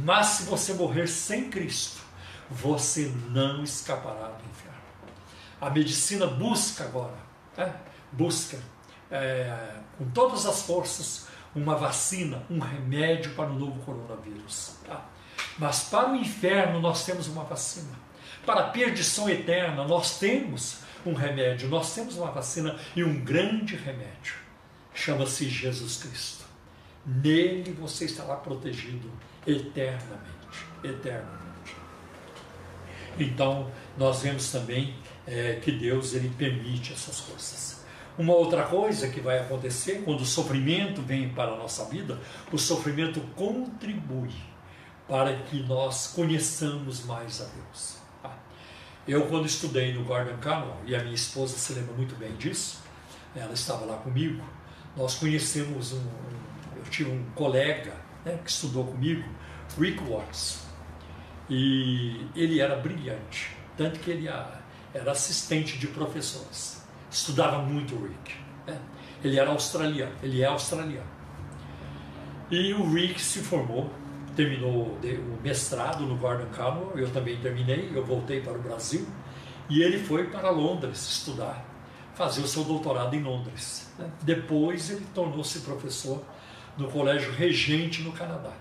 Mas 0.05 0.27
se 0.27 0.43
você 0.43 0.75
morrer 0.75 1.07
sem 1.07 1.49
Cristo, 1.49 2.03
você 2.51 3.11
não 3.31 3.65
escapará 3.65 4.29
do 4.29 4.45
inferno. 4.45 4.79
A 5.59 5.71
medicina 5.71 6.27
busca 6.27 6.85
agora, 6.85 7.17
né? 7.57 7.75
busca 8.13 8.59
é, 9.11 9.77
com 9.97 10.11
todas 10.11 10.45
as 10.45 10.63
forças 10.63 11.27
uma 11.55 11.75
vacina, 11.75 12.43
um 12.51 12.59
remédio 12.59 13.35
para 13.35 13.49
o 13.49 13.59
novo 13.59 13.81
coronavírus. 13.85 14.75
Tá? 14.87 15.07
Mas 15.59 15.85
para 15.85 16.13
o 16.13 16.17
inferno 16.17 16.81
nós 16.81 17.07
temos 17.07 17.29
uma 17.29 17.45
vacina. 17.45 17.97
Para 18.45 18.61
a 18.61 18.69
perdição 18.69 19.27
eterna 19.29 19.85
nós 19.85 20.19
temos 20.19 20.81
um 21.07 21.15
remédio, 21.15 21.67
nós 21.71 21.95
temos 21.95 22.15
uma 22.19 22.31
vacina 22.31 22.79
e 22.95 23.03
um 23.03 23.25
grande 23.25 23.75
remédio 23.75 24.48
chama-se 24.99 25.49
Jesus 25.49 26.03
Cristo. 26.03 26.45
Nele 27.07 27.73
você 27.73 28.05
estará 28.05 28.35
protegido 28.35 29.11
eternamente, 29.47 30.67
eternamente. 30.83 31.77
Então, 33.19 33.71
nós 33.97 34.23
vemos 34.23 34.51
também 34.51 34.97
é, 35.27 35.55
que 35.63 35.71
Deus 35.73 36.15
ele 36.15 36.29
permite 36.37 36.93
essas 36.93 37.21
coisas. 37.21 37.85
Uma 38.19 38.35
outra 38.35 38.65
coisa 38.65 39.09
que 39.09 39.21
vai 39.21 39.39
acontecer 39.39 40.03
quando 40.05 40.23
o 40.23 40.27
sofrimento 40.27 41.01
vem 41.01 41.29
para 41.29 41.53
a 41.53 41.57
nossa 41.57 41.85
vida, 41.85 42.19
o 42.53 42.59
sofrimento 42.59 43.21
contribui 43.37 44.35
para 45.07 45.35
que 45.43 45.63
nós 45.63 46.09
conheçamos 46.09 47.05
mais 47.05 47.41
a 47.41 47.45
Deus. 47.45 47.99
Tá? 48.21 48.37
Eu, 49.07 49.27
quando 49.27 49.47
estudei 49.47 49.95
no 49.95 50.05
Gordon 50.05 50.37
Canyon, 50.39 50.75
e 50.85 50.97
a 50.97 51.03
minha 51.03 51.15
esposa 51.15 51.57
se 51.57 51.73
lembra 51.73 51.95
muito 51.95 52.17
bem 52.17 52.35
disso, 52.37 52.81
ela 53.35 53.55
estava 53.55 53.85
lá 53.85 53.97
comigo, 53.99 54.43
nós 54.99 55.15
conhecemos 55.15 55.93
um, 55.93 56.05
eu 56.77 56.83
tive 56.91 57.11
um 57.11 57.25
colega 57.37 57.95
né, 58.25 58.37
que 58.45 58.51
estudou 58.51 58.85
comigo, 58.85 59.25
Rick 59.79 60.03
Watts, 60.03 60.67
e 61.49 62.27
ele 62.35 62.61
era 62.61 62.77
brilhante, 62.77 63.57
tanto 63.77 64.01
que 64.01 64.11
ele 64.11 64.29
era 64.29 65.13
assistente 65.13 65.79
de 65.79 65.87
professores, 65.87 66.85
estudava 67.09 67.61
muito 67.61 67.95
o 67.95 68.09
Rick. 68.09 68.35
Né? 68.67 68.77
Ele 69.23 69.39
era 69.39 69.51
australiano, 69.51 70.13
ele 70.21 70.43
é 70.43 70.47
australiano. 70.47 71.19
E 72.51 72.75
o 72.75 72.93
Rick 72.93 73.21
se 73.21 73.39
formou, 73.39 73.93
terminou 74.35 74.99
o 75.03 75.39
mestrado 75.43 76.05
no 76.05 76.17
Gordon 76.17 76.47
Conwell, 76.47 76.99
eu 76.99 77.11
também 77.11 77.37
terminei, 77.37 77.93
eu 77.95 78.05
voltei 78.05 78.41
para 78.41 78.55
o 78.55 78.61
Brasil, 78.61 79.07
e 79.71 79.81
ele 79.81 79.99
foi 79.99 80.27
para 80.27 80.51
Londres 80.51 80.99
estudar 81.09 81.68
fazer 82.19 82.41
o 82.43 82.49
seu 82.49 82.65
doutorado 82.65 83.15
em 83.15 83.23
Londres. 83.23 83.89
Né? 83.97 84.11
Depois 84.23 84.91
ele 84.91 85.07
tornou-se 85.15 85.61
professor 85.61 86.21
no 86.77 86.91
Colégio 86.91 87.33
Regente 87.33 88.03
no 88.03 88.11
Canadá. 88.11 88.53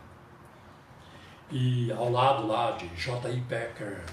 E 1.51 1.91
ao 1.91 2.11
lado 2.11 2.45
lá 2.45 2.71
de 2.71 2.87
J.I. 2.95 3.41
Packer, 3.41 4.03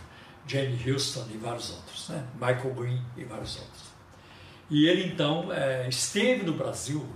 Jane 0.47 0.79
Houston 0.91 1.27
e 1.31 1.37
vários 1.37 1.71
outros, 1.71 2.09
né? 2.09 2.27
Michael 2.35 2.75
Green 2.75 3.03
e 3.17 3.25
vários 3.25 3.59
outros. 3.59 3.83
E 4.71 4.87
ele 4.87 5.13
então 5.13 5.53
é, 5.53 5.89
esteve 5.89 6.45
no 6.45 6.55
Brasil, 6.55 7.07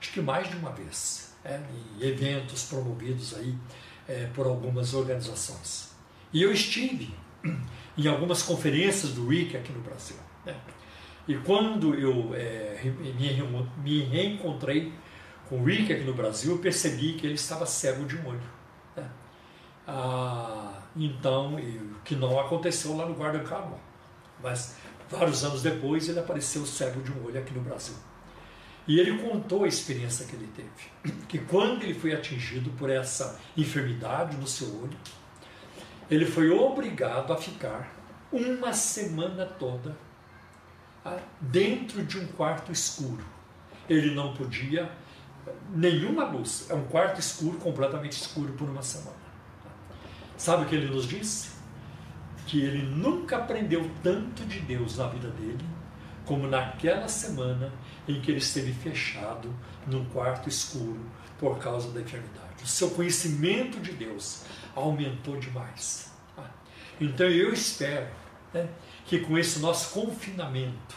acho 0.00 0.12
que 0.12 0.20
mais 0.20 0.48
de 0.48 0.56
uma 0.56 0.70
vez, 0.70 1.34
é, 1.44 1.60
em 1.98 2.06
eventos 2.06 2.64
promovidos 2.64 3.34
aí 3.34 3.54
é, 4.08 4.26
por 4.34 4.46
algumas 4.46 4.94
organizações. 4.94 5.92
E 6.32 6.42
eu 6.42 6.52
estive 6.52 7.14
em 7.98 8.06
algumas 8.06 8.42
conferências 8.42 9.12
do 9.12 9.26
RIC 9.28 9.56
aqui 9.56 9.72
no 9.72 9.80
Brasil. 9.80 10.16
Né? 10.46 10.54
E 11.26 11.34
quando 11.36 11.94
eu 11.94 12.34
é, 12.34 12.80
me, 13.82 14.00
reencontrei 14.02 14.92
com 15.48 15.60
o 15.60 15.64
Rick 15.64 15.92
aqui 15.92 16.04
no 16.04 16.12
Brasil, 16.12 16.52
eu 16.52 16.58
percebi 16.58 17.14
que 17.14 17.26
ele 17.26 17.34
estava 17.34 17.64
cego 17.64 18.04
de 18.04 18.16
um 18.16 18.28
olho. 18.28 18.42
Né? 18.94 19.10
Ah, 19.86 20.82
então, 20.94 21.54
o 21.54 22.00
que 22.04 22.14
não 22.14 22.38
aconteceu 22.38 22.96
lá 22.96 23.06
no 23.06 23.14
Guarda 23.14 23.40
Carmo. 23.40 23.80
Mas 24.42 24.76
vários 25.08 25.42
anos 25.44 25.62
depois 25.62 26.08
ele 26.08 26.18
apareceu 26.18 26.66
cego 26.66 27.00
de 27.02 27.10
um 27.10 27.24
olho 27.24 27.40
aqui 27.40 27.54
no 27.54 27.62
Brasil. 27.62 27.94
E 28.86 29.00
ele 29.00 29.16
contou 29.18 29.64
a 29.64 29.68
experiência 29.68 30.26
que 30.26 30.36
ele 30.36 30.48
teve. 30.54 31.14
Que 31.26 31.38
quando 31.38 31.82
ele 31.82 31.94
foi 31.94 32.12
atingido 32.12 32.70
por 32.72 32.90
essa 32.90 33.40
enfermidade 33.56 34.36
no 34.36 34.46
seu 34.46 34.68
olho, 34.82 34.96
ele 36.10 36.26
foi 36.26 36.50
obrigado 36.50 37.32
a 37.32 37.36
ficar 37.36 37.90
uma 38.30 38.74
semana 38.74 39.46
toda 39.46 39.96
dentro 41.40 42.04
de 42.04 42.18
um 42.18 42.26
quarto 42.28 42.72
escuro. 42.72 43.24
Ele 43.88 44.14
não 44.14 44.34
podia 44.34 44.90
nenhuma 45.74 46.24
luz, 46.24 46.66
é 46.70 46.74
um 46.74 46.84
quarto 46.84 47.20
escuro, 47.20 47.58
completamente 47.58 48.12
escuro 48.12 48.52
por 48.54 48.68
uma 48.68 48.82
semana. 48.82 49.24
Sabe 50.36 50.64
o 50.64 50.66
que 50.66 50.74
ele 50.74 50.92
nos 50.92 51.06
disse? 51.06 51.50
Que 52.46 52.60
ele 52.60 52.82
nunca 52.82 53.36
aprendeu 53.36 53.90
tanto 54.02 54.44
de 54.44 54.60
Deus 54.60 54.98
na 54.98 55.08
vida 55.08 55.28
dele 55.28 55.64
como 56.24 56.46
naquela 56.46 57.08
semana 57.08 57.72
em 58.08 58.20
que 58.20 58.30
ele 58.30 58.38
esteve 58.38 58.72
fechado 58.72 59.54
num 59.86 60.04
quarto 60.06 60.48
escuro 60.48 61.04
por 61.38 61.58
causa 61.58 61.90
da 61.92 62.00
enfermidade. 62.00 62.62
O 62.62 62.66
seu 62.66 62.90
conhecimento 62.90 63.78
de 63.80 63.92
Deus 63.92 64.44
aumentou 64.74 65.36
demais. 65.38 66.12
Então 67.00 67.26
eu 67.26 67.52
espero 67.52 68.08
né, 68.52 68.68
que 69.14 69.20
com 69.20 69.38
esse 69.38 69.60
nosso 69.60 69.90
confinamento 69.90 70.96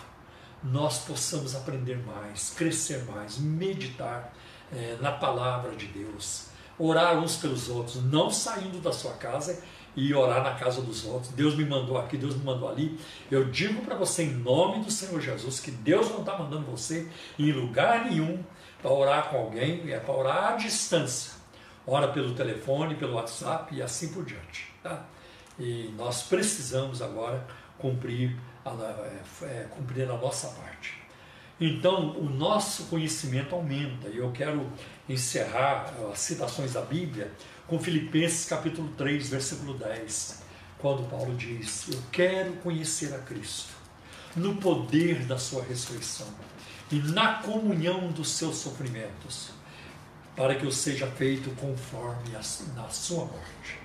nós 0.63 0.99
possamos 1.05 1.55
aprender 1.55 1.97
mais, 2.03 2.49
crescer 2.49 3.03
mais, 3.05 3.37
meditar 3.37 4.33
é, 4.73 4.97
na 4.99 5.11
palavra 5.11 5.75
de 5.75 5.85
Deus, 5.85 6.47
orar 6.79 7.19
uns 7.19 7.37
pelos 7.37 7.69
outros, 7.69 8.03
não 8.03 8.31
saindo 8.31 8.81
da 8.81 8.91
sua 8.91 9.13
casa 9.13 9.63
e 9.95 10.15
orar 10.15 10.43
na 10.43 10.55
casa 10.55 10.81
dos 10.81 11.05
outros. 11.05 11.31
Deus 11.33 11.55
me 11.55 11.63
mandou 11.63 11.95
aqui, 11.95 12.17
Deus 12.17 12.35
me 12.35 12.43
mandou 12.43 12.67
ali. 12.67 12.99
Eu 13.29 13.51
digo 13.51 13.83
para 13.83 13.95
você, 13.95 14.23
em 14.23 14.33
nome 14.33 14.83
do 14.83 14.89
Senhor 14.89 15.21
Jesus, 15.21 15.59
que 15.59 15.69
Deus 15.69 16.09
não 16.09 16.21
está 16.21 16.35
mandando 16.37 16.65
você 16.65 17.07
em 17.37 17.51
lugar 17.51 18.05
nenhum 18.05 18.43
para 18.81 18.91
orar 18.91 19.29
com 19.29 19.37
alguém, 19.37 19.91
é 19.91 19.99
para 19.99 20.13
orar 20.13 20.53
à 20.53 20.55
distância. 20.55 21.33
Ora 21.85 22.07
pelo 22.07 22.33
telefone, 22.33 22.95
pelo 22.95 23.13
WhatsApp 23.13 23.75
e 23.75 23.81
assim 23.81 24.11
por 24.11 24.25
diante. 24.25 24.73
Tá? 24.81 25.05
E 25.59 25.93
nós 25.95 26.23
precisamos 26.23 27.01
agora 27.01 27.45
cumprir 27.79 28.35
a, 28.65 28.71
é, 28.71 29.45
é, 29.45 29.67
cumprir 29.69 30.09
a 30.09 30.17
nossa 30.17 30.47
parte. 30.49 31.07
Então, 31.59 32.11
o 32.17 32.29
nosso 32.29 32.83
conhecimento 32.85 33.55
aumenta. 33.55 34.07
E 34.09 34.17
eu 34.17 34.31
quero 34.31 34.69
encerrar 35.09 35.93
as 36.11 36.19
citações 36.19 36.73
da 36.73 36.81
Bíblia 36.81 37.31
com 37.67 37.79
Filipenses 37.79 38.45
capítulo 38.45 38.89
3, 38.97 39.29
versículo 39.29 39.73
10, 39.73 40.43
quando 40.77 41.09
Paulo 41.09 41.35
diz: 41.35 41.87
Eu 41.89 41.99
quero 42.11 42.53
conhecer 42.57 43.13
a 43.13 43.19
Cristo 43.19 43.73
no 44.35 44.55
poder 44.57 45.25
da 45.25 45.37
sua 45.37 45.63
ressurreição 45.63 46.27
e 46.91 46.95
na 46.95 47.35
comunhão 47.41 48.11
dos 48.11 48.29
seus 48.31 48.57
sofrimentos, 48.57 49.49
para 50.35 50.55
que 50.55 50.63
eu 50.63 50.71
seja 50.71 51.07
feito 51.07 51.49
conforme 51.55 52.35
a, 52.35 52.41
na 52.75 52.87
sua 52.89 53.25
morte. 53.25 53.79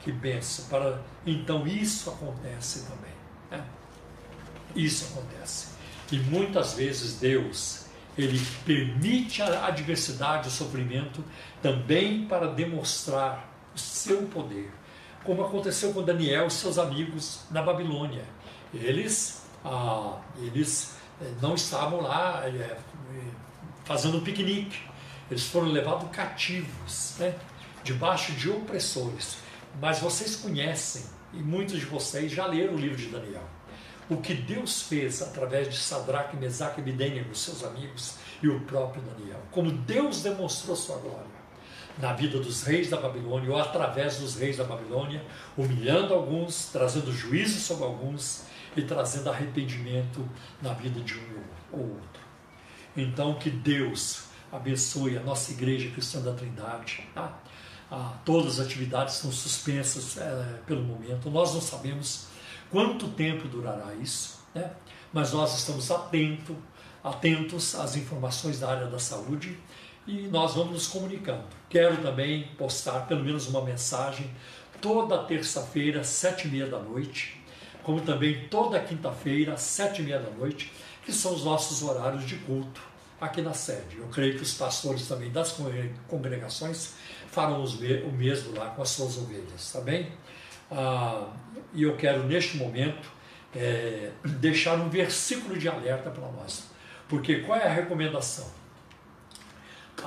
Que 0.00 0.12
benção! 0.12 0.66
Para 0.66 1.02
então 1.26 1.66
isso 1.66 2.08
acontece 2.08 2.84
também. 2.84 3.17
Né? 3.50 3.64
Isso 4.74 5.12
acontece. 5.12 5.68
E 6.10 6.18
muitas 6.18 6.74
vezes 6.74 7.18
Deus 7.18 7.86
ele 8.16 8.44
permite 8.66 9.40
a 9.42 9.66
adversidade, 9.66 10.48
o 10.48 10.50
sofrimento, 10.50 11.24
também 11.62 12.26
para 12.26 12.48
demonstrar 12.48 13.48
o 13.74 13.78
seu 13.78 14.22
poder, 14.22 14.72
como 15.22 15.44
aconteceu 15.44 15.92
com 15.92 16.02
Daniel 16.02 16.48
e 16.48 16.50
seus 16.50 16.78
amigos 16.78 17.42
na 17.50 17.62
Babilônia. 17.62 18.24
Eles, 18.74 19.42
ah, 19.64 20.18
eles 20.38 20.96
eh, 21.20 21.30
não 21.40 21.54
estavam 21.54 22.00
lá 22.00 22.42
é, 22.44 22.76
fazendo 23.84 24.20
piquenique, 24.20 24.80
eles 25.30 25.44
foram 25.44 25.68
levados 25.68 26.10
cativos, 26.10 27.14
né, 27.18 27.34
debaixo 27.84 28.32
de 28.32 28.50
opressores. 28.50 29.38
Mas 29.80 30.00
vocês 30.00 30.34
conhecem, 30.34 31.04
e 31.32 31.38
muitos 31.38 31.78
de 31.78 31.86
vocês 31.86 32.32
já 32.32 32.46
leram 32.46 32.74
o 32.74 32.78
livro 32.78 32.96
de 32.96 33.08
Daniel 33.08 33.58
o 34.08 34.16
que 34.16 34.34
Deus 34.34 34.82
fez 34.82 35.20
através 35.20 35.68
de 35.68 35.76
Sadraque, 35.76 36.36
Mesaque 36.36 36.80
e 36.80 36.82
Abidênego, 36.82 37.34
seus 37.34 37.62
amigos, 37.62 38.16
e 38.42 38.48
o 38.48 38.60
próprio 38.60 39.02
Daniel. 39.02 39.40
Como 39.50 39.70
Deus 39.70 40.22
demonstrou 40.22 40.74
sua 40.74 40.96
glória 40.96 41.38
na 41.98 42.12
vida 42.12 42.38
dos 42.38 42.62
reis 42.62 42.88
da 42.88 42.96
Babilônia, 42.96 43.50
ou 43.50 43.58
através 43.58 44.18
dos 44.18 44.36
reis 44.36 44.56
da 44.56 44.64
Babilônia, 44.64 45.22
humilhando 45.56 46.14
alguns, 46.14 46.66
trazendo 46.72 47.12
juízo 47.12 47.58
sobre 47.58 47.84
alguns 47.84 48.44
e 48.76 48.82
trazendo 48.82 49.28
arrependimento 49.28 50.26
na 50.62 50.72
vida 50.72 51.00
de 51.00 51.14
um 51.14 51.42
ou 51.72 51.80
outro. 51.80 52.22
Então, 52.96 53.34
que 53.34 53.50
Deus 53.50 54.28
abençoe 54.50 55.18
a 55.18 55.22
nossa 55.22 55.50
igreja 55.50 55.90
cristã 55.90 56.20
da 56.20 56.32
Trindade. 56.32 57.06
Tá? 57.14 57.38
Ah, 57.90 58.14
todas 58.24 58.60
as 58.60 58.66
atividades 58.66 59.14
são 59.14 59.32
suspensas 59.32 60.18
é, 60.18 60.60
pelo 60.66 60.82
momento. 60.82 61.30
Nós 61.30 61.54
não 61.54 61.60
sabemos 61.60 62.26
quanto 62.70 63.08
tempo 63.08 63.48
durará 63.48 63.94
isso, 63.94 64.40
né? 64.54 64.70
mas 65.12 65.32
nós 65.32 65.56
estamos 65.58 65.90
atento, 65.90 66.54
atentos 67.02 67.74
às 67.74 67.96
informações 67.96 68.60
da 68.60 68.68
área 68.70 68.86
da 68.88 68.98
saúde 68.98 69.58
e 70.06 70.28
nós 70.28 70.54
vamos 70.54 70.72
nos 70.72 70.86
comunicando. 70.86 71.44
Quero 71.70 71.96
também 72.02 72.48
postar 72.58 73.06
pelo 73.06 73.24
menos 73.24 73.46
uma 73.46 73.62
mensagem 73.62 74.30
toda 74.80 75.24
terça-feira, 75.24 76.04
sete 76.04 76.46
e 76.46 76.50
meia 76.50 76.66
da 76.66 76.78
noite, 76.78 77.40
como 77.82 78.00
também 78.02 78.48
toda 78.48 78.78
quinta-feira, 78.80 79.56
sete 79.56 80.02
e 80.02 80.04
meia 80.04 80.18
da 80.18 80.30
noite, 80.30 80.72
que 81.04 81.12
são 81.12 81.34
os 81.34 81.42
nossos 81.42 81.82
horários 81.82 82.26
de 82.26 82.36
culto 82.36 82.82
aqui 83.20 83.42
na 83.42 83.54
sede. 83.54 83.98
Eu 83.98 84.08
creio 84.08 84.36
que 84.36 84.42
os 84.42 84.54
pastores 84.54 85.06
também 85.06 85.30
das 85.30 85.56
congregações 86.06 86.94
farão 87.28 87.62
o 87.62 88.12
mesmo 88.12 88.56
lá 88.56 88.70
com 88.70 88.82
as 88.82 88.88
suas 88.90 89.16
ovelhas, 89.18 89.72
tá 89.72 89.80
bem? 89.80 90.12
Ah, 90.70 91.28
e 91.72 91.82
eu 91.82 91.96
quero 91.96 92.24
neste 92.24 92.56
momento 92.56 93.08
é, 93.54 94.10
deixar 94.40 94.74
um 94.76 94.88
versículo 94.88 95.58
de 95.58 95.68
alerta 95.68 96.10
para 96.10 96.26
nós. 96.32 96.64
Porque 97.08 97.40
qual 97.40 97.58
é 97.58 97.66
a 97.66 97.72
recomendação? 97.72 98.46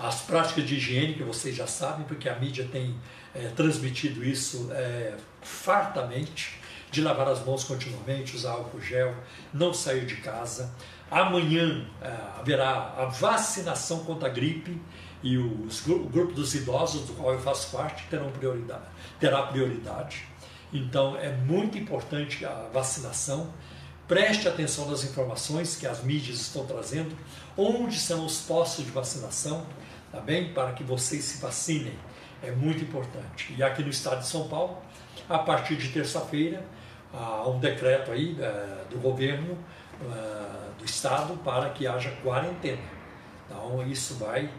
As 0.01 0.21
práticas 0.21 0.65
de 0.65 0.75
higiene, 0.75 1.15
que 1.15 1.23
vocês 1.23 1.55
já 1.55 1.67
sabem, 1.67 2.05
porque 2.05 2.29
a 2.29 2.35
mídia 2.39 2.67
tem 2.71 2.95
é, 3.35 3.47
transmitido 3.49 4.23
isso 4.23 4.69
é, 4.71 5.15
fartamente, 5.41 6.61
de 6.91 7.01
lavar 7.01 7.27
as 7.27 7.43
mãos 7.43 7.63
continuamente, 7.63 8.35
usar 8.35 8.51
álcool 8.51 8.81
gel, 8.81 9.15
não 9.53 9.73
sair 9.73 10.05
de 10.05 10.17
casa. 10.17 10.73
Amanhã 11.11 11.85
é, 12.01 12.07
haverá 12.39 12.95
a 12.97 13.05
vacinação 13.05 13.99
contra 14.05 14.29
a 14.29 14.31
gripe 14.31 14.81
e 15.21 15.37
os, 15.37 15.85
o 15.85 15.99
grupo 16.05 16.31
dos 16.31 16.55
idosos, 16.55 17.05
do 17.05 17.13
qual 17.13 17.33
eu 17.33 17.39
faço 17.39 17.75
parte, 17.75 18.07
terão 18.09 18.31
prioridade, 18.31 18.85
terá 19.19 19.43
prioridade. 19.43 20.25
Então 20.71 21.17
é 21.17 21.29
muito 21.29 21.77
importante 21.77 22.45
a 22.45 22.69
vacinação. 22.73 23.53
Preste 24.07 24.47
atenção 24.47 24.89
nas 24.89 25.03
informações 25.03 25.75
que 25.75 25.85
as 25.85 26.01
mídias 26.01 26.39
estão 26.39 26.65
trazendo, 26.65 27.13
onde 27.57 27.99
são 27.99 28.25
os 28.25 28.41
postos 28.41 28.85
de 28.85 28.91
vacinação, 28.91 29.65
tá 30.13 30.21
bem? 30.21 30.53
Para 30.53 30.71
que 30.71 30.83
vocês 30.83 31.25
se 31.25 31.41
vacinem. 31.41 31.93
É 32.41 32.51
muito 32.51 32.83
importante. 32.83 33.53
E 33.55 33.61
aqui 33.61 33.83
no 33.83 33.89
estado 33.89 34.19
de 34.19 34.27
São 34.27 34.47
Paulo, 34.47 34.77
a 35.29 35.39
partir 35.39 35.75
de 35.75 35.89
terça-feira, 35.89 36.65
há 37.13 37.47
um 37.47 37.59
decreto 37.59 38.11
aí 38.11 38.35
é, 38.39 38.85
do 38.89 38.97
governo 38.97 39.57
é, 40.01 40.70
do 40.81 40.85
estado 40.85 41.37
para 41.43 41.69
que 41.69 41.85
haja 41.85 42.09
quarentena. 42.23 42.81
Então 43.45 43.85
isso 43.87 44.15
vai 44.15 44.49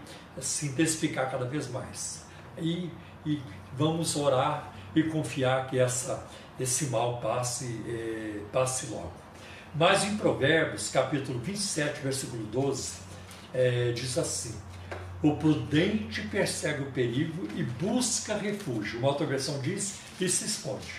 se 0.40 0.66
intensificar 0.66 1.30
cada 1.30 1.44
vez 1.44 1.68
mais. 1.68 2.24
E, 2.56 2.90
e 3.26 3.42
vamos 3.76 4.14
orar 4.16 4.72
e 4.94 5.02
confiar 5.02 5.66
que 5.66 5.78
essa, 5.78 6.24
esse 6.60 6.86
mal 6.86 7.18
passe, 7.20 7.82
eh, 7.88 8.40
passe 8.52 8.86
logo. 8.86 9.12
Mas 9.74 10.04
em 10.04 10.16
Provérbios, 10.16 10.90
capítulo 10.90 11.38
27, 11.40 12.00
versículo 12.00 12.44
12, 12.44 12.92
eh, 13.54 13.92
diz 13.94 14.16
assim: 14.18 14.54
O 15.22 15.36
prudente 15.36 16.22
persegue 16.28 16.82
o 16.82 16.92
perigo 16.92 17.48
e 17.56 17.62
busca 17.62 18.36
refúgio. 18.36 18.98
Uma 18.98 19.08
outra 19.08 19.26
versão 19.26 19.60
diz 19.60 19.98
e 20.20 20.28
se 20.28 20.44
esconde. 20.44 20.92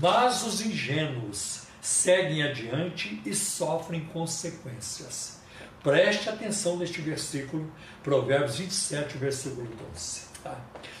Mas 0.00 0.46
os 0.46 0.60
ingênuos 0.60 1.59
seguem 1.80 2.42
adiante 2.42 3.20
e 3.24 3.34
sofrem 3.34 4.04
consequências. 4.06 5.40
Preste 5.82 6.28
atenção 6.28 6.76
neste 6.76 7.00
versículo, 7.00 7.70
Provérbios 8.02 8.58
27, 8.58 9.16
versículo 9.16 9.66
12. 9.92 10.22
Tá? 10.42 10.58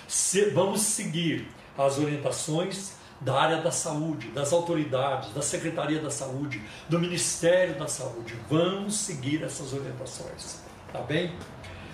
Se, 0.08 0.50
vamos 0.50 0.80
seguir 0.80 1.46
as 1.76 1.98
orientações 1.98 2.92
da 3.20 3.38
área 3.38 3.60
da 3.60 3.70
saúde, 3.70 4.28
das 4.28 4.52
autoridades, 4.52 5.32
da 5.34 5.42
Secretaria 5.42 6.00
da 6.00 6.10
Saúde, 6.10 6.62
do 6.88 6.98
Ministério 6.98 7.78
da 7.78 7.86
Saúde. 7.86 8.34
Vamos 8.48 8.94
seguir 8.94 9.42
essas 9.42 9.74
orientações, 9.74 10.62
tá 10.90 11.00
bem? 11.00 11.34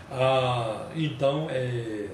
Ah, 0.08 0.88
então, 0.94 1.48
é... 1.50 2.08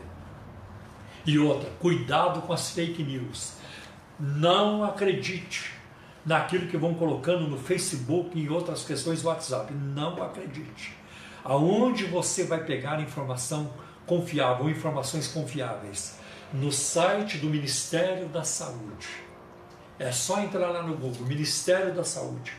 e 1.26 1.38
outra, 1.38 1.68
cuidado 1.78 2.40
com 2.42 2.54
as 2.54 2.70
fake 2.70 3.02
news. 3.02 3.52
Não 4.18 4.82
acredite 4.82 5.81
naquilo 6.24 6.68
que 6.68 6.76
vão 6.76 6.94
colocando 6.94 7.48
no 7.48 7.58
Facebook 7.58 8.38
e 8.38 8.48
outras 8.48 8.84
questões 8.84 9.22
do 9.22 9.28
WhatsApp. 9.28 9.72
Não 9.72 10.22
acredite. 10.22 10.96
Aonde 11.44 12.04
você 12.04 12.44
vai 12.44 12.64
pegar 12.64 13.00
informação 13.00 13.72
confiável, 14.06 14.70
informações 14.70 15.28
confiáveis? 15.28 16.18
No 16.52 16.70
site 16.70 17.38
do 17.38 17.48
Ministério 17.48 18.28
da 18.28 18.44
Saúde. 18.44 19.08
É 19.98 20.12
só 20.12 20.40
entrar 20.40 20.68
lá 20.70 20.82
no 20.82 20.96
Google, 20.96 21.26
Ministério 21.26 21.94
da 21.94 22.04
Saúde, 22.04 22.52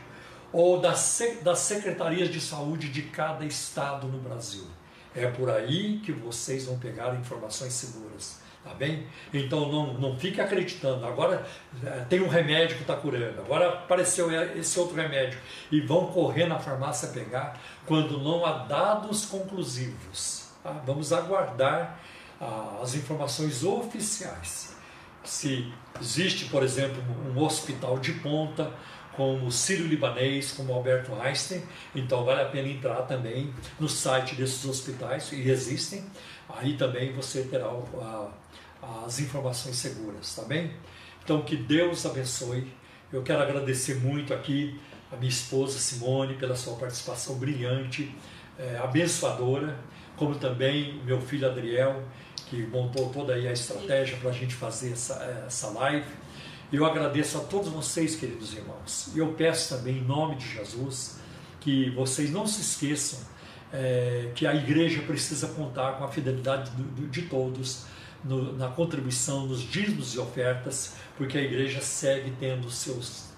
ou 0.52 0.80
das, 0.80 1.20
das 1.42 1.58
secretarias 1.58 2.28
de 2.30 2.40
saúde 2.40 2.88
de 2.88 3.02
cada 3.02 3.44
estado 3.44 4.06
no 4.06 4.18
Brasil. 4.18 4.66
É 5.14 5.26
por 5.26 5.50
aí 5.50 6.00
que 6.04 6.12
vocês 6.12 6.66
vão 6.66 6.78
pegar 6.78 7.14
informações 7.14 7.72
seguras. 7.72 8.40
Tá 8.64 8.72
bem? 8.72 9.06
Então 9.32 9.70
não, 9.70 9.92
não 9.94 10.16
fique 10.16 10.40
acreditando. 10.40 11.04
Agora 11.04 11.46
é, 11.84 12.00
tem 12.08 12.22
um 12.22 12.28
remédio 12.28 12.76
que 12.76 12.82
está 12.82 12.96
curando, 12.96 13.38
agora 13.42 13.68
apareceu 13.68 14.30
esse 14.58 14.80
outro 14.80 14.96
remédio. 14.96 15.38
E 15.70 15.82
vão 15.82 16.06
correr 16.06 16.46
na 16.46 16.58
farmácia 16.58 17.08
pegar 17.08 17.60
quando 17.84 18.18
não 18.18 18.44
há 18.46 18.64
dados 18.64 19.26
conclusivos. 19.26 20.48
Tá? 20.62 20.70
Vamos 20.86 21.12
aguardar 21.12 22.00
ah, 22.40 22.78
as 22.82 22.94
informações 22.94 23.62
oficiais. 23.62 24.74
Se 25.22 25.70
existe, 26.00 26.46
por 26.46 26.62
exemplo, 26.62 27.02
um 27.34 27.38
hospital 27.42 27.98
de 27.98 28.12
ponta, 28.14 28.72
como 29.14 29.46
o 29.46 29.52
Sírio-Libanês, 29.52 30.52
como 30.52 30.72
o 30.72 30.76
Alberto 30.76 31.14
Einstein, 31.20 31.62
então 31.94 32.24
vale 32.24 32.42
a 32.42 32.46
pena 32.46 32.68
entrar 32.68 33.02
também 33.02 33.52
no 33.78 33.88
site 33.88 34.34
desses 34.34 34.64
hospitais, 34.64 35.30
e 35.32 35.48
existem, 35.48 36.04
aí 36.48 36.76
também 36.76 37.12
você 37.12 37.42
terá 37.42 37.66
a, 37.66 38.28
as 39.04 39.20
informações 39.20 39.76
seguras, 39.76 40.34
tá 40.34 40.42
bem? 40.42 40.72
Então 41.22 41.42
que 41.42 41.56
Deus 41.56 42.04
abençoe. 42.04 42.72
Eu 43.12 43.22
quero 43.22 43.42
agradecer 43.42 43.96
muito 43.96 44.34
aqui 44.34 44.78
a 45.10 45.16
minha 45.16 45.28
esposa 45.28 45.78
Simone 45.78 46.34
pela 46.34 46.56
sua 46.56 46.74
participação 46.76 47.36
brilhante, 47.36 48.14
é, 48.58 48.76
abençoadora, 48.78 49.78
como 50.16 50.34
também 50.34 51.00
meu 51.04 51.20
filho 51.20 51.48
Adriel, 51.48 52.02
que 52.46 52.66
montou 52.66 53.10
toda 53.10 53.34
aí 53.34 53.48
a 53.48 53.52
estratégia 53.52 54.16
para 54.18 54.30
a 54.30 54.32
gente 54.32 54.54
fazer 54.54 54.92
essa, 54.92 55.14
essa 55.46 55.68
live. 55.70 56.06
Eu 56.72 56.84
agradeço 56.84 57.38
a 57.38 57.40
todos 57.40 57.68
vocês, 57.68 58.16
queridos 58.16 58.52
irmãos. 58.52 59.10
E 59.14 59.18
eu 59.18 59.32
peço 59.32 59.76
também, 59.76 59.98
em 59.98 60.04
nome 60.04 60.36
de 60.36 60.48
Jesus, 60.48 61.18
que 61.60 61.90
vocês 61.90 62.30
não 62.30 62.46
se 62.46 62.60
esqueçam 62.60 63.20
é, 63.72 64.30
que 64.34 64.46
a 64.46 64.54
igreja 64.54 65.02
precisa 65.02 65.48
contar 65.48 65.92
com 65.92 66.04
a 66.04 66.08
fidelidade 66.08 66.70
de 67.10 67.22
todos 67.22 67.86
no, 68.24 68.56
na 68.56 68.68
contribuição, 68.68 69.46
nos 69.46 69.60
dízimos 69.60 70.14
e 70.14 70.18
ofertas, 70.18 70.94
porque 71.16 71.36
a 71.36 71.42
igreja 71.42 71.80
segue 71.80 72.32
tendo 72.40 72.70
seus 72.70 73.28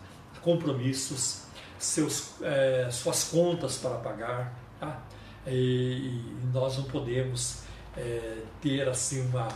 compromissos, 0.41 1.43
seus, 1.79 2.41
é, 2.43 2.89
suas 2.91 3.25
contas 3.25 3.79
para 3.79 3.97
pagar, 3.97 4.57
tá? 4.79 5.03
e, 5.47 5.53
e, 5.53 6.47
nós 6.53 6.79
não 6.79 6.85
podemos 6.85 7.63
é, 7.97 8.43
ter 8.61 8.89
assim 8.89 9.27
uma, 9.27 9.49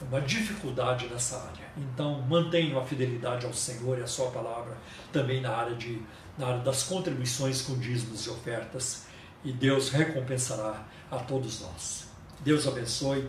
uma 0.00 0.20
dificuldade 0.20 1.08
nessa 1.08 1.36
área. 1.36 1.66
Então 1.76 2.22
mantenham 2.22 2.78
a 2.78 2.84
fidelidade 2.84 3.46
ao 3.46 3.52
Senhor 3.52 3.98
e 3.98 4.02
à 4.02 4.06
sua 4.06 4.30
palavra 4.30 4.76
também 5.12 5.40
na 5.40 5.50
área, 5.50 5.74
de, 5.74 6.00
na 6.36 6.46
área 6.46 6.60
das 6.60 6.84
contribuições 6.84 7.62
com 7.62 7.76
dízimos 7.78 8.26
e 8.26 8.30
ofertas, 8.30 9.06
e 9.44 9.52
Deus 9.52 9.90
recompensará 9.90 10.84
a 11.10 11.16
todos 11.18 11.60
nós. 11.60 12.08
Deus 12.40 12.66
abençoe. 12.66 13.28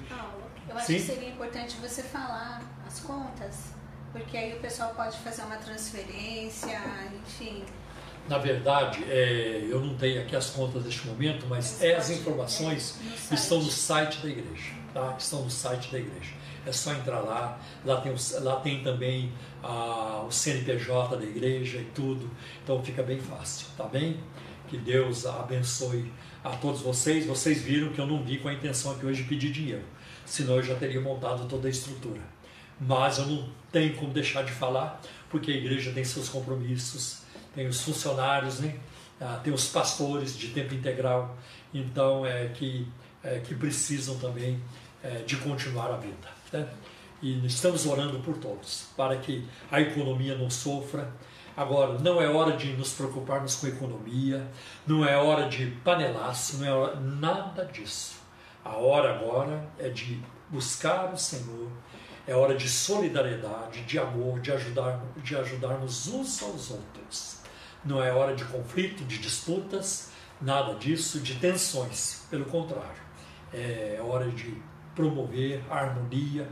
Eu 0.70 0.78
acho 0.78 0.86
Sim. 0.86 0.94
que 0.96 1.02
seria 1.02 1.30
importante 1.30 1.78
você 1.82 2.04
falar 2.04 2.62
as 2.86 3.00
contas, 3.00 3.74
porque 4.12 4.38
aí 4.38 4.54
o 4.54 4.60
pessoal 4.60 4.94
pode 4.96 5.18
fazer 5.18 5.42
uma 5.42 5.58
transferência, 5.58 6.80
enfim. 7.26 7.64
Na 8.28 8.38
verdade, 8.38 9.04
é, 9.06 9.66
eu 9.68 9.80
não 9.80 9.96
tenho 9.96 10.22
aqui 10.22 10.36
as 10.36 10.52
contas 10.52 10.86
neste 10.86 11.08
momento, 11.08 11.48
mas 11.48 11.82
é, 11.82 11.96
as 11.96 12.12
informações 12.12 13.00
é, 13.02 13.30
no 13.32 13.36
estão 13.36 13.58
no 13.58 13.72
site 13.72 14.20
da 14.20 14.30
igreja. 14.30 14.74
Tá? 14.94 15.16
Estão 15.18 15.44
no 15.44 15.50
site 15.50 15.92
da 15.92 15.98
igreja. 15.98 16.34
É 16.68 16.72
só 16.72 16.94
entrar 16.94 17.22
lá, 17.22 17.60
lá 17.84 18.02
tem, 18.02 18.14
lá 18.42 18.56
tem 18.58 18.84
também 18.84 19.34
o 20.28 20.32
CNPJ 20.32 21.18
da 21.18 21.24
igreja 21.24 21.80
e 21.80 21.86
tudo, 21.96 22.30
então 22.64 22.84
fica 22.84 23.02
bem 23.02 23.20
fácil, 23.20 23.68
tá 23.76 23.86
bem? 23.86 24.20
Que 24.68 24.78
Deus 24.78 25.26
abençoe 25.26 26.12
a 26.44 26.50
todos 26.50 26.82
vocês. 26.82 27.26
Vocês 27.26 27.62
viram 27.62 27.92
que 27.92 28.00
eu 28.00 28.06
não 28.06 28.24
vi 28.24 28.38
com 28.38 28.50
a 28.50 28.54
intenção 28.54 28.92
aqui 28.92 29.06
hoje 29.06 29.24
de 29.24 29.30
pedir 29.30 29.52
dinheiro 29.52 29.84
senão 30.30 30.58
eu 30.58 30.64
já 30.64 30.76
teria 30.76 31.02
montado 31.02 31.48
toda 31.48 31.68
a 31.68 31.72
estrutura. 31.72 32.22
Mas 32.80 33.18
eu 33.18 33.26
não 33.26 33.50
tenho 33.72 33.96
como 33.96 34.14
deixar 34.14 34.44
de 34.44 34.52
falar, 34.52 35.02
porque 35.30 35.52
a 35.52 35.56
igreja 35.56 35.92
tem 35.92 36.04
seus 36.04 36.30
compromissos, 36.30 37.24
tem 37.54 37.68
os 37.68 37.82
funcionários, 37.82 38.60
né? 38.60 38.80
Ah, 39.20 39.40
tem 39.44 39.52
os 39.52 39.68
pastores 39.68 40.38
de 40.38 40.50
tempo 40.50 40.74
integral, 40.74 41.36
então 41.74 42.26
é 42.26 42.48
que, 42.48 42.88
é, 43.22 43.40
que 43.40 43.54
precisam 43.54 44.18
também 44.18 44.62
é, 45.04 45.24
de 45.24 45.36
continuar 45.38 45.92
a 45.92 45.98
vida. 45.98 46.30
Né? 46.54 46.66
E 47.22 47.46
estamos 47.46 47.86
orando 47.86 48.20
por 48.20 48.38
todos, 48.38 48.86
para 48.96 49.18
que 49.18 49.46
a 49.70 49.82
economia 49.82 50.38
não 50.38 50.50
sofra. 50.50 51.12
Agora, 51.58 52.00
não 52.00 52.22
é 52.22 52.30
hora 52.30 52.56
de 52.56 52.72
nos 52.78 52.94
preocuparmos 52.94 53.56
com 53.56 53.68
economia, 53.68 54.48
não 54.88 55.04
é 55.04 55.18
hora 55.18 55.50
de 55.50 55.66
panelaço, 55.84 56.60
não 56.60 56.66
é 56.66 56.72
hora, 56.72 56.96
nada 57.02 57.66
disso 57.66 58.19
a 58.64 58.76
hora 58.76 59.16
agora 59.16 59.70
é 59.78 59.90
de 59.90 60.22
buscar 60.50 61.14
o 61.14 61.18
Senhor, 61.18 61.70
é 62.28 62.36
hora 62.36 62.56
de 62.56 62.70
solidariedade, 62.70 63.84
de 63.84 63.98
amor, 63.98 64.40
de, 64.40 64.52
ajudar, 64.52 65.02
de 65.18 65.36
ajudarmos 65.36 66.08
uns 66.08 66.44
aos 66.44 66.72
outros. 66.72 67.40
Não 67.84 68.04
é 68.04 68.12
hora 68.12 68.36
de 68.36 68.44
conflito, 68.46 69.04
de 69.06 69.18
disputas, 69.18 70.12
nada 70.42 70.76
disso, 70.76 71.20
de 71.22 71.36
tensões. 71.36 72.26
Pelo 72.30 72.46
contrário, 72.46 73.02
é 73.54 74.00
hora 74.04 74.30
de 74.30 74.62
promover 74.94 75.64
a 75.70 75.76
harmonia, 75.76 76.48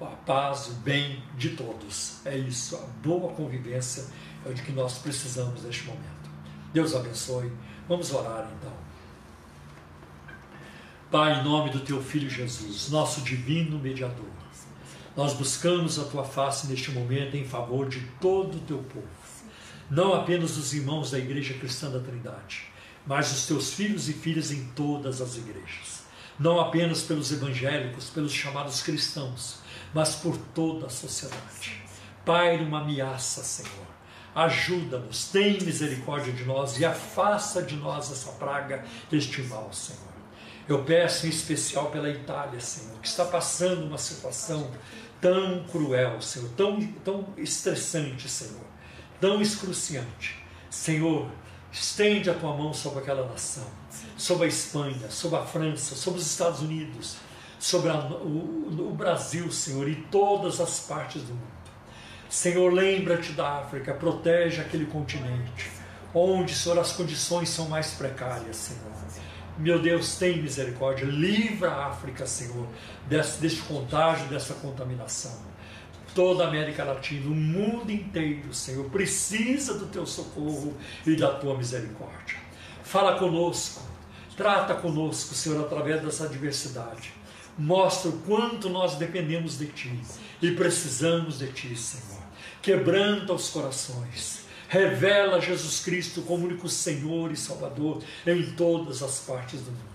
a 0.00 0.06
paz, 0.06 0.68
o 0.68 0.72
bem 0.74 1.22
de 1.36 1.50
todos. 1.50 2.24
É 2.26 2.36
isso, 2.36 2.76
a 2.76 3.06
boa 3.06 3.32
convivência 3.32 4.06
é 4.44 4.48
o 4.48 4.54
de 4.54 4.62
que 4.62 4.72
nós 4.72 4.98
precisamos 4.98 5.62
neste 5.62 5.84
momento. 5.84 6.30
Deus 6.72 6.94
abençoe. 6.94 7.52
Vamos 7.88 8.12
orar 8.12 8.50
então. 8.58 8.83
Pai, 11.10 11.40
em 11.40 11.44
nome 11.44 11.70
do 11.70 11.80
teu 11.80 12.02
Filho 12.02 12.28
Jesus, 12.28 12.90
nosso 12.90 13.20
divino 13.20 13.78
mediador, 13.78 14.24
nós 15.16 15.32
buscamos 15.32 15.98
a 15.98 16.04
tua 16.04 16.24
face 16.24 16.66
neste 16.66 16.90
momento 16.90 17.36
em 17.36 17.44
favor 17.44 17.88
de 17.88 18.00
todo 18.20 18.56
o 18.56 18.60
teu 18.60 18.78
povo, 18.78 19.06
não 19.88 20.12
apenas 20.12 20.56
os 20.56 20.72
irmãos 20.72 21.12
da 21.12 21.18
Igreja 21.18 21.54
Cristã 21.54 21.88
da 21.88 22.00
Trindade, 22.00 22.64
mas 23.06 23.30
os 23.30 23.46
teus 23.46 23.74
filhos 23.74 24.08
e 24.08 24.12
filhas 24.12 24.50
em 24.50 24.64
todas 24.74 25.20
as 25.20 25.36
igrejas, 25.36 26.02
não 26.40 26.58
apenas 26.58 27.02
pelos 27.02 27.30
evangélicos, 27.30 28.10
pelos 28.10 28.32
chamados 28.32 28.82
cristãos, 28.82 29.60
mas 29.92 30.16
por 30.16 30.36
toda 30.52 30.86
a 30.86 30.90
sociedade. 30.90 31.80
Pai, 32.24 32.56
uma 32.56 32.80
ameaça, 32.80 33.44
Senhor. 33.44 33.86
Ajuda-nos, 34.34 35.28
tem 35.28 35.60
misericórdia 35.60 36.32
de 36.32 36.44
nós 36.44 36.80
e 36.80 36.84
afasta 36.84 37.62
de 37.62 37.76
nós 37.76 38.10
essa 38.10 38.32
praga, 38.32 38.84
este 39.12 39.42
mal, 39.42 39.72
Senhor. 39.72 40.13
Eu 40.66 40.82
peço 40.82 41.26
em 41.26 41.30
especial 41.30 41.90
pela 41.90 42.08
Itália, 42.08 42.58
Senhor, 42.58 42.98
que 43.00 43.08
está 43.08 43.24
passando 43.24 43.84
uma 43.84 43.98
situação 43.98 44.70
tão 45.20 45.64
cruel, 45.64 46.22
Senhor, 46.22 46.48
tão, 46.56 46.80
tão 47.04 47.26
estressante, 47.36 48.28
Senhor, 48.28 48.64
tão 49.20 49.42
excruciante. 49.42 50.42
Senhor, 50.70 51.30
estende 51.70 52.30
a 52.30 52.34
tua 52.34 52.56
mão 52.56 52.72
sobre 52.72 53.00
aquela 53.00 53.28
nação, 53.28 53.66
sobre 54.16 54.46
a 54.46 54.48
Espanha, 54.48 55.10
sobre 55.10 55.38
a 55.38 55.42
França, 55.42 55.94
sobre 55.94 56.20
os 56.20 56.26
Estados 56.26 56.60
Unidos, 56.60 57.16
sobre 57.58 57.90
a, 57.90 57.96
o, 57.96 58.88
o 58.90 58.94
Brasil, 58.94 59.50
Senhor, 59.52 59.86
e 59.86 59.96
todas 60.10 60.60
as 60.60 60.80
partes 60.80 61.22
do 61.22 61.34
mundo. 61.34 61.54
Senhor, 62.28 62.72
lembra-te 62.72 63.32
da 63.32 63.58
África, 63.58 63.92
protege 63.92 64.62
aquele 64.62 64.86
continente, 64.86 65.70
onde, 66.14 66.54
Senhor, 66.54 66.78
as 66.78 66.92
condições 66.92 67.50
são 67.50 67.68
mais 67.68 67.92
precárias, 67.92 68.56
Senhor. 68.56 68.92
Meu 69.56 69.78
Deus, 69.78 70.16
tem 70.16 70.42
misericórdia, 70.42 71.04
livra 71.04 71.70
a 71.70 71.86
África, 71.86 72.26
Senhor, 72.26 72.66
desse, 73.06 73.40
deste 73.40 73.62
contágio, 73.62 74.26
dessa 74.26 74.54
contaminação. 74.54 75.54
Toda 76.12 76.44
a 76.44 76.48
América 76.48 76.82
Latina, 76.82 77.26
o 77.26 77.34
mundo 77.34 77.90
inteiro, 77.90 78.52
Senhor, 78.52 78.90
precisa 78.90 79.74
do 79.78 79.86
teu 79.86 80.04
socorro 80.06 80.74
e 81.06 81.14
da 81.14 81.32
tua 81.34 81.56
misericórdia. 81.56 82.38
Fala 82.82 83.16
conosco, 83.16 83.82
trata 84.36 84.74
conosco, 84.74 85.34
Senhor, 85.34 85.64
através 85.64 86.02
dessa 86.02 86.24
adversidade. 86.24 87.12
Mostra 87.56 88.10
o 88.10 88.18
quanto 88.20 88.68
nós 88.68 88.96
dependemos 88.96 89.56
de 89.56 89.66
Ti 89.66 90.00
e 90.42 90.50
precisamos 90.50 91.38
de 91.38 91.46
Ti, 91.52 91.76
Senhor. 91.76 92.22
Quebranta 92.60 93.32
os 93.32 93.50
corações 93.50 94.43
revela 94.74 95.40
Jesus 95.40 95.78
Cristo 95.78 96.22
como 96.22 96.44
único 96.44 96.68
Senhor 96.68 97.30
e 97.30 97.36
Salvador 97.36 98.02
em 98.26 98.42
todas 98.56 99.04
as 99.04 99.20
partes 99.20 99.60
do 99.60 99.70
mundo. 99.70 99.94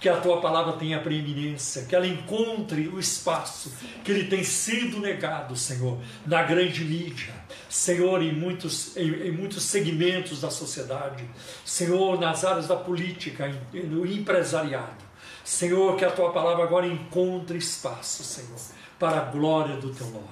que 0.00 0.08
a 0.08 0.20
tua 0.20 0.40
palavra 0.40 0.74
tenha 0.74 1.00
preeminência, 1.00 1.84
que 1.84 1.94
ela 1.94 2.06
encontre 2.06 2.86
o 2.86 3.00
espaço 3.00 3.72
que 4.04 4.12
lhe 4.12 4.28
tem 4.28 4.44
sido 4.44 5.00
negado, 5.00 5.56
Senhor, 5.56 5.98
na 6.24 6.44
grande 6.44 6.84
mídia, 6.84 7.34
Senhor, 7.68 8.22
em 8.22 8.32
muitos, 8.32 8.96
em, 8.96 9.28
em 9.28 9.32
muitos 9.32 9.64
segmentos 9.64 10.40
da 10.40 10.50
sociedade, 10.50 11.28
Senhor, 11.64 12.20
nas 12.20 12.44
áreas 12.44 12.68
da 12.68 12.76
política, 12.76 13.52
no 13.72 14.06
empresariado. 14.06 15.04
Senhor, 15.44 15.96
que 15.96 16.04
a 16.04 16.12
tua 16.12 16.30
palavra 16.30 16.62
agora 16.62 16.86
encontre 16.86 17.58
espaço, 17.58 18.22
Senhor, 18.22 18.60
para 19.00 19.18
a 19.18 19.24
glória 19.24 19.76
do 19.78 19.92
teu 19.92 20.06
nome. 20.06 20.28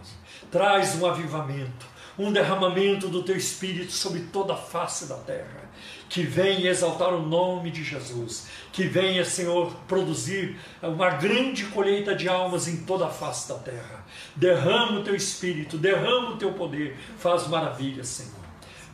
Traz 0.48 0.94
um 0.94 1.06
avivamento, 1.06 1.86
um 2.18 2.32
derramamento 2.32 3.08
do 3.08 3.22
teu 3.22 3.36
espírito 3.36 3.92
sobre 3.92 4.20
toda 4.32 4.54
a 4.54 4.56
face 4.56 5.06
da 5.06 5.16
terra. 5.16 5.66
Que 6.08 6.22
venha 6.22 6.70
exaltar 6.70 7.12
o 7.12 7.20
nome 7.20 7.70
de 7.70 7.82
Jesus, 7.82 8.46
que 8.72 8.84
venha, 8.84 9.24
Senhor, 9.24 9.74
produzir 9.88 10.56
uma 10.80 11.10
grande 11.10 11.64
colheita 11.64 12.14
de 12.14 12.28
almas 12.28 12.68
em 12.68 12.84
toda 12.84 13.06
a 13.06 13.10
face 13.10 13.48
da 13.48 13.56
terra. 13.56 14.04
Derrama 14.34 15.00
o 15.00 15.04
teu 15.04 15.16
espírito, 15.16 15.76
derrama 15.76 16.30
o 16.30 16.36
teu 16.36 16.52
poder, 16.52 16.96
faz 17.18 17.48
maravilhas, 17.48 18.06
Senhor. 18.08 18.46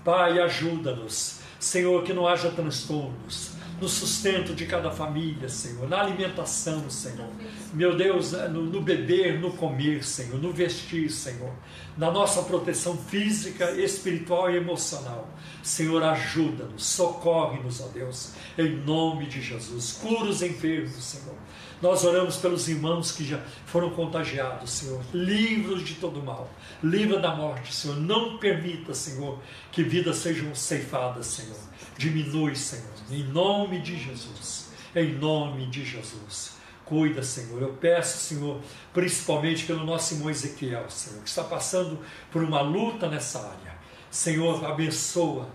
Pai, 0.02 0.40
ajuda-nos, 0.40 1.40
Senhor, 1.60 2.02
que 2.02 2.12
não 2.12 2.26
haja 2.26 2.50
transtornos, 2.50 3.52
no 3.82 3.88
sustento 3.88 4.54
de 4.54 4.64
cada 4.64 4.92
família, 4.92 5.48
Senhor, 5.48 5.88
na 5.88 6.00
alimentação, 6.00 6.88
Senhor. 6.88 7.28
Meu 7.74 7.96
Deus, 7.96 8.30
no, 8.30 8.62
no, 8.62 8.80
beber, 8.80 9.40
no 9.40 9.54
comer, 9.54 10.04
Senhor, 10.04 10.40
no 10.40 10.52
vestir, 10.52 11.10
Senhor, 11.10 11.52
na 11.98 12.08
nossa 12.08 12.44
proteção 12.44 12.96
física, 12.96 13.72
espiritual 13.72 14.48
e 14.52 14.56
emocional. 14.56 15.28
Senhor, 15.64 16.00
ajuda-nos, 16.00 16.86
socorre-nos, 16.86 17.80
ó 17.80 17.88
Deus, 17.88 18.34
em 18.56 18.76
nome 18.76 19.26
de 19.26 19.42
Jesus. 19.42 19.98
Cura 20.00 20.30
os 20.30 20.42
enfermos, 20.42 21.02
Senhor. 21.02 21.36
Nós 21.82 22.04
oramos 22.04 22.36
pelos 22.36 22.68
irmãos 22.68 23.10
que 23.10 23.24
já 23.24 23.40
foram 23.66 23.90
contagiados, 23.90 24.70
Senhor. 24.70 25.02
Livros 25.12 25.84
de 25.84 25.94
todo 25.96 26.22
mal. 26.22 26.48
Livra 26.80 27.18
da 27.18 27.34
morte, 27.34 27.74
Senhor. 27.74 27.96
Não 27.96 28.38
permita, 28.38 28.94
Senhor, 28.94 29.40
que 29.72 29.82
vidas 29.82 30.18
sejam 30.18 30.54
ceifadas, 30.54 31.26
Senhor. 31.26 31.58
Diminui, 31.98 32.54
Senhor. 32.54 32.94
Em 33.10 33.24
nome 33.24 33.80
de 33.80 33.98
Jesus. 33.98 34.70
Em 34.94 35.12
nome 35.14 35.66
de 35.66 35.84
Jesus. 35.84 36.52
Cuida, 36.84 37.20
Senhor. 37.24 37.60
Eu 37.60 37.72
peço, 37.72 38.16
Senhor, 38.16 38.60
principalmente 38.94 39.64
pelo 39.64 39.84
nosso 39.84 40.14
irmão 40.14 40.30
Ezequiel, 40.30 40.88
Senhor, 40.88 41.20
que 41.20 41.28
está 41.28 41.42
passando 41.42 41.98
por 42.30 42.44
uma 42.44 42.60
luta 42.60 43.08
nessa 43.08 43.40
área. 43.40 43.74
Senhor, 44.08 44.64
abençoa, 44.64 45.48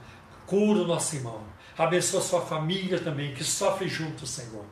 cura 0.46 0.82
o 0.82 0.88
nosso 0.88 1.16
irmão. 1.16 1.42
Abençoa 1.78 2.22
sua 2.22 2.42
família 2.42 3.00
também, 3.00 3.34
que 3.34 3.44
sofre 3.44 3.88
junto, 3.88 4.26
Senhor. 4.26 4.66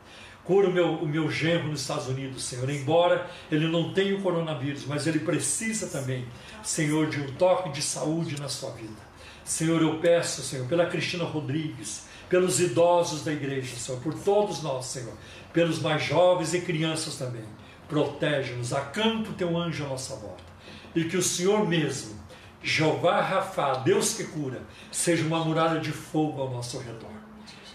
Cura 0.45 0.69
o 0.69 0.71
meu, 0.71 0.93
o 0.93 1.07
meu 1.07 1.29
genro 1.29 1.69
nos 1.69 1.81
Estados 1.81 2.07
Unidos, 2.07 2.43
Senhor. 2.43 2.69
Embora 2.69 3.27
ele 3.51 3.67
não 3.67 3.93
tenha 3.93 4.15
o 4.15 4.21
coronavírus, 4.21 4.85
mas 4.85 5.07
ele 5.07 5.19
precisa 5.19 5.87
também, 5.87 6.25
Senhor, 6.63 7.09
de 7.09 7.19
um 7.19 7.31
toque 7.33 7.69
de 7.69 7.81
saúde 7.81 8.39
na 8.39 8.47
sua 8.47 8.69
vida. 8.71 9.05
Senhor, 9.43 9.81
eu 9.81 9.99
peço, 9.99 10.43
Senhor, 10.43 10.67
pela 10.67 10.85
Cristina 10.85 11.23
Rodrigues, 11.23 12.05
pelos 12.29 12.59
idosos 12.59 13.23
da 13.23 13.33
igreja, 13.33 13.75
Senhor, 13.75 13.99
por 14.01 14.13
todos 14.13 14.61
nós, 14.61 14.85
Senhor, 14.85 15.13
pelos 15.51 15.79
mais 15.79 16.03
jovens 16.03 16.53
e 16.53 16.61
crianças 16.61 17.15
também. 17.15 17.45
Protege-nos, 17.87 18.71
acampa 18.71 19.29
o 19.29 19.33
teu 19.33 19.57
anjo 19.57 19.83
à 19.85 19.89
nossa 19.89 20.15
volta. 20.15 20.43
E 20.95 21.05
que 21.05 21.17
o 21.17 21.23
Senhor 21.23 21.67
mesmo, 21.67 22.15
Jeová 22.61 23.21
Rafá, 23.21 23.75
Deus 23.75 24.13
que 24.13 24.23
cura, 24.25 24.61
seja 24.91 25.23
uma 25.23 25.43
muralha 25.43 25.79
de 25.79 25.91
fogo 25.91 26.41
ao 26.41 26.51
nosso 26.51 26.77
redor. 26.79 27.13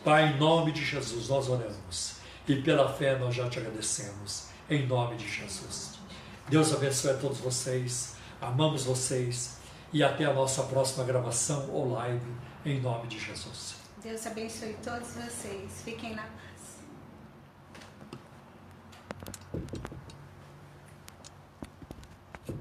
Pai, 0.04 0.32
em 0.32 0.38
nome 0.38 0.72
de 0.72 0.84
Jesus, 0.84 1.28
nós 1.28 1.48
oramos. 1.48 2.19
E 2.51 2.62
pela 2.62 2.92
fé 2.92 3.16
nós 3.16 3.32
já 3.32 3.48
te 3.48 3.61
agradecemos. 3.61 4.48
Em 4.68 4.84
nome 4.84 5.16
de 5.16 5.28
Jesus. 5.28 6.01
Deus 6.48 6.74
abençoe 6.74 7.12
a 7.12 7.16
todos 7.16 7.38
vocês. 7.38 8.16
Amamos 8.40 8.82
vocês. 8.82 9.59
E 9.92 10.03
até 10.03 10.24
a 10.24 10.34
nossa 10.34 10.64
próxima 10.64 11.05
gravação 11.05 11.70
ou 11.70 11.92
live. 11.92 12.26
Em 12.66 12.80
nome 12.80 13.07
de 13.07 13.20
Jesus. 13.20 13.76
Deus 14.03 14.26
abençoe 14.26 14.76
todos 14.82 15.11
vocês. 15.14 15.82
Fiquem 15.84 16.16
na 16.16 16.24
paz. 16.24 16.40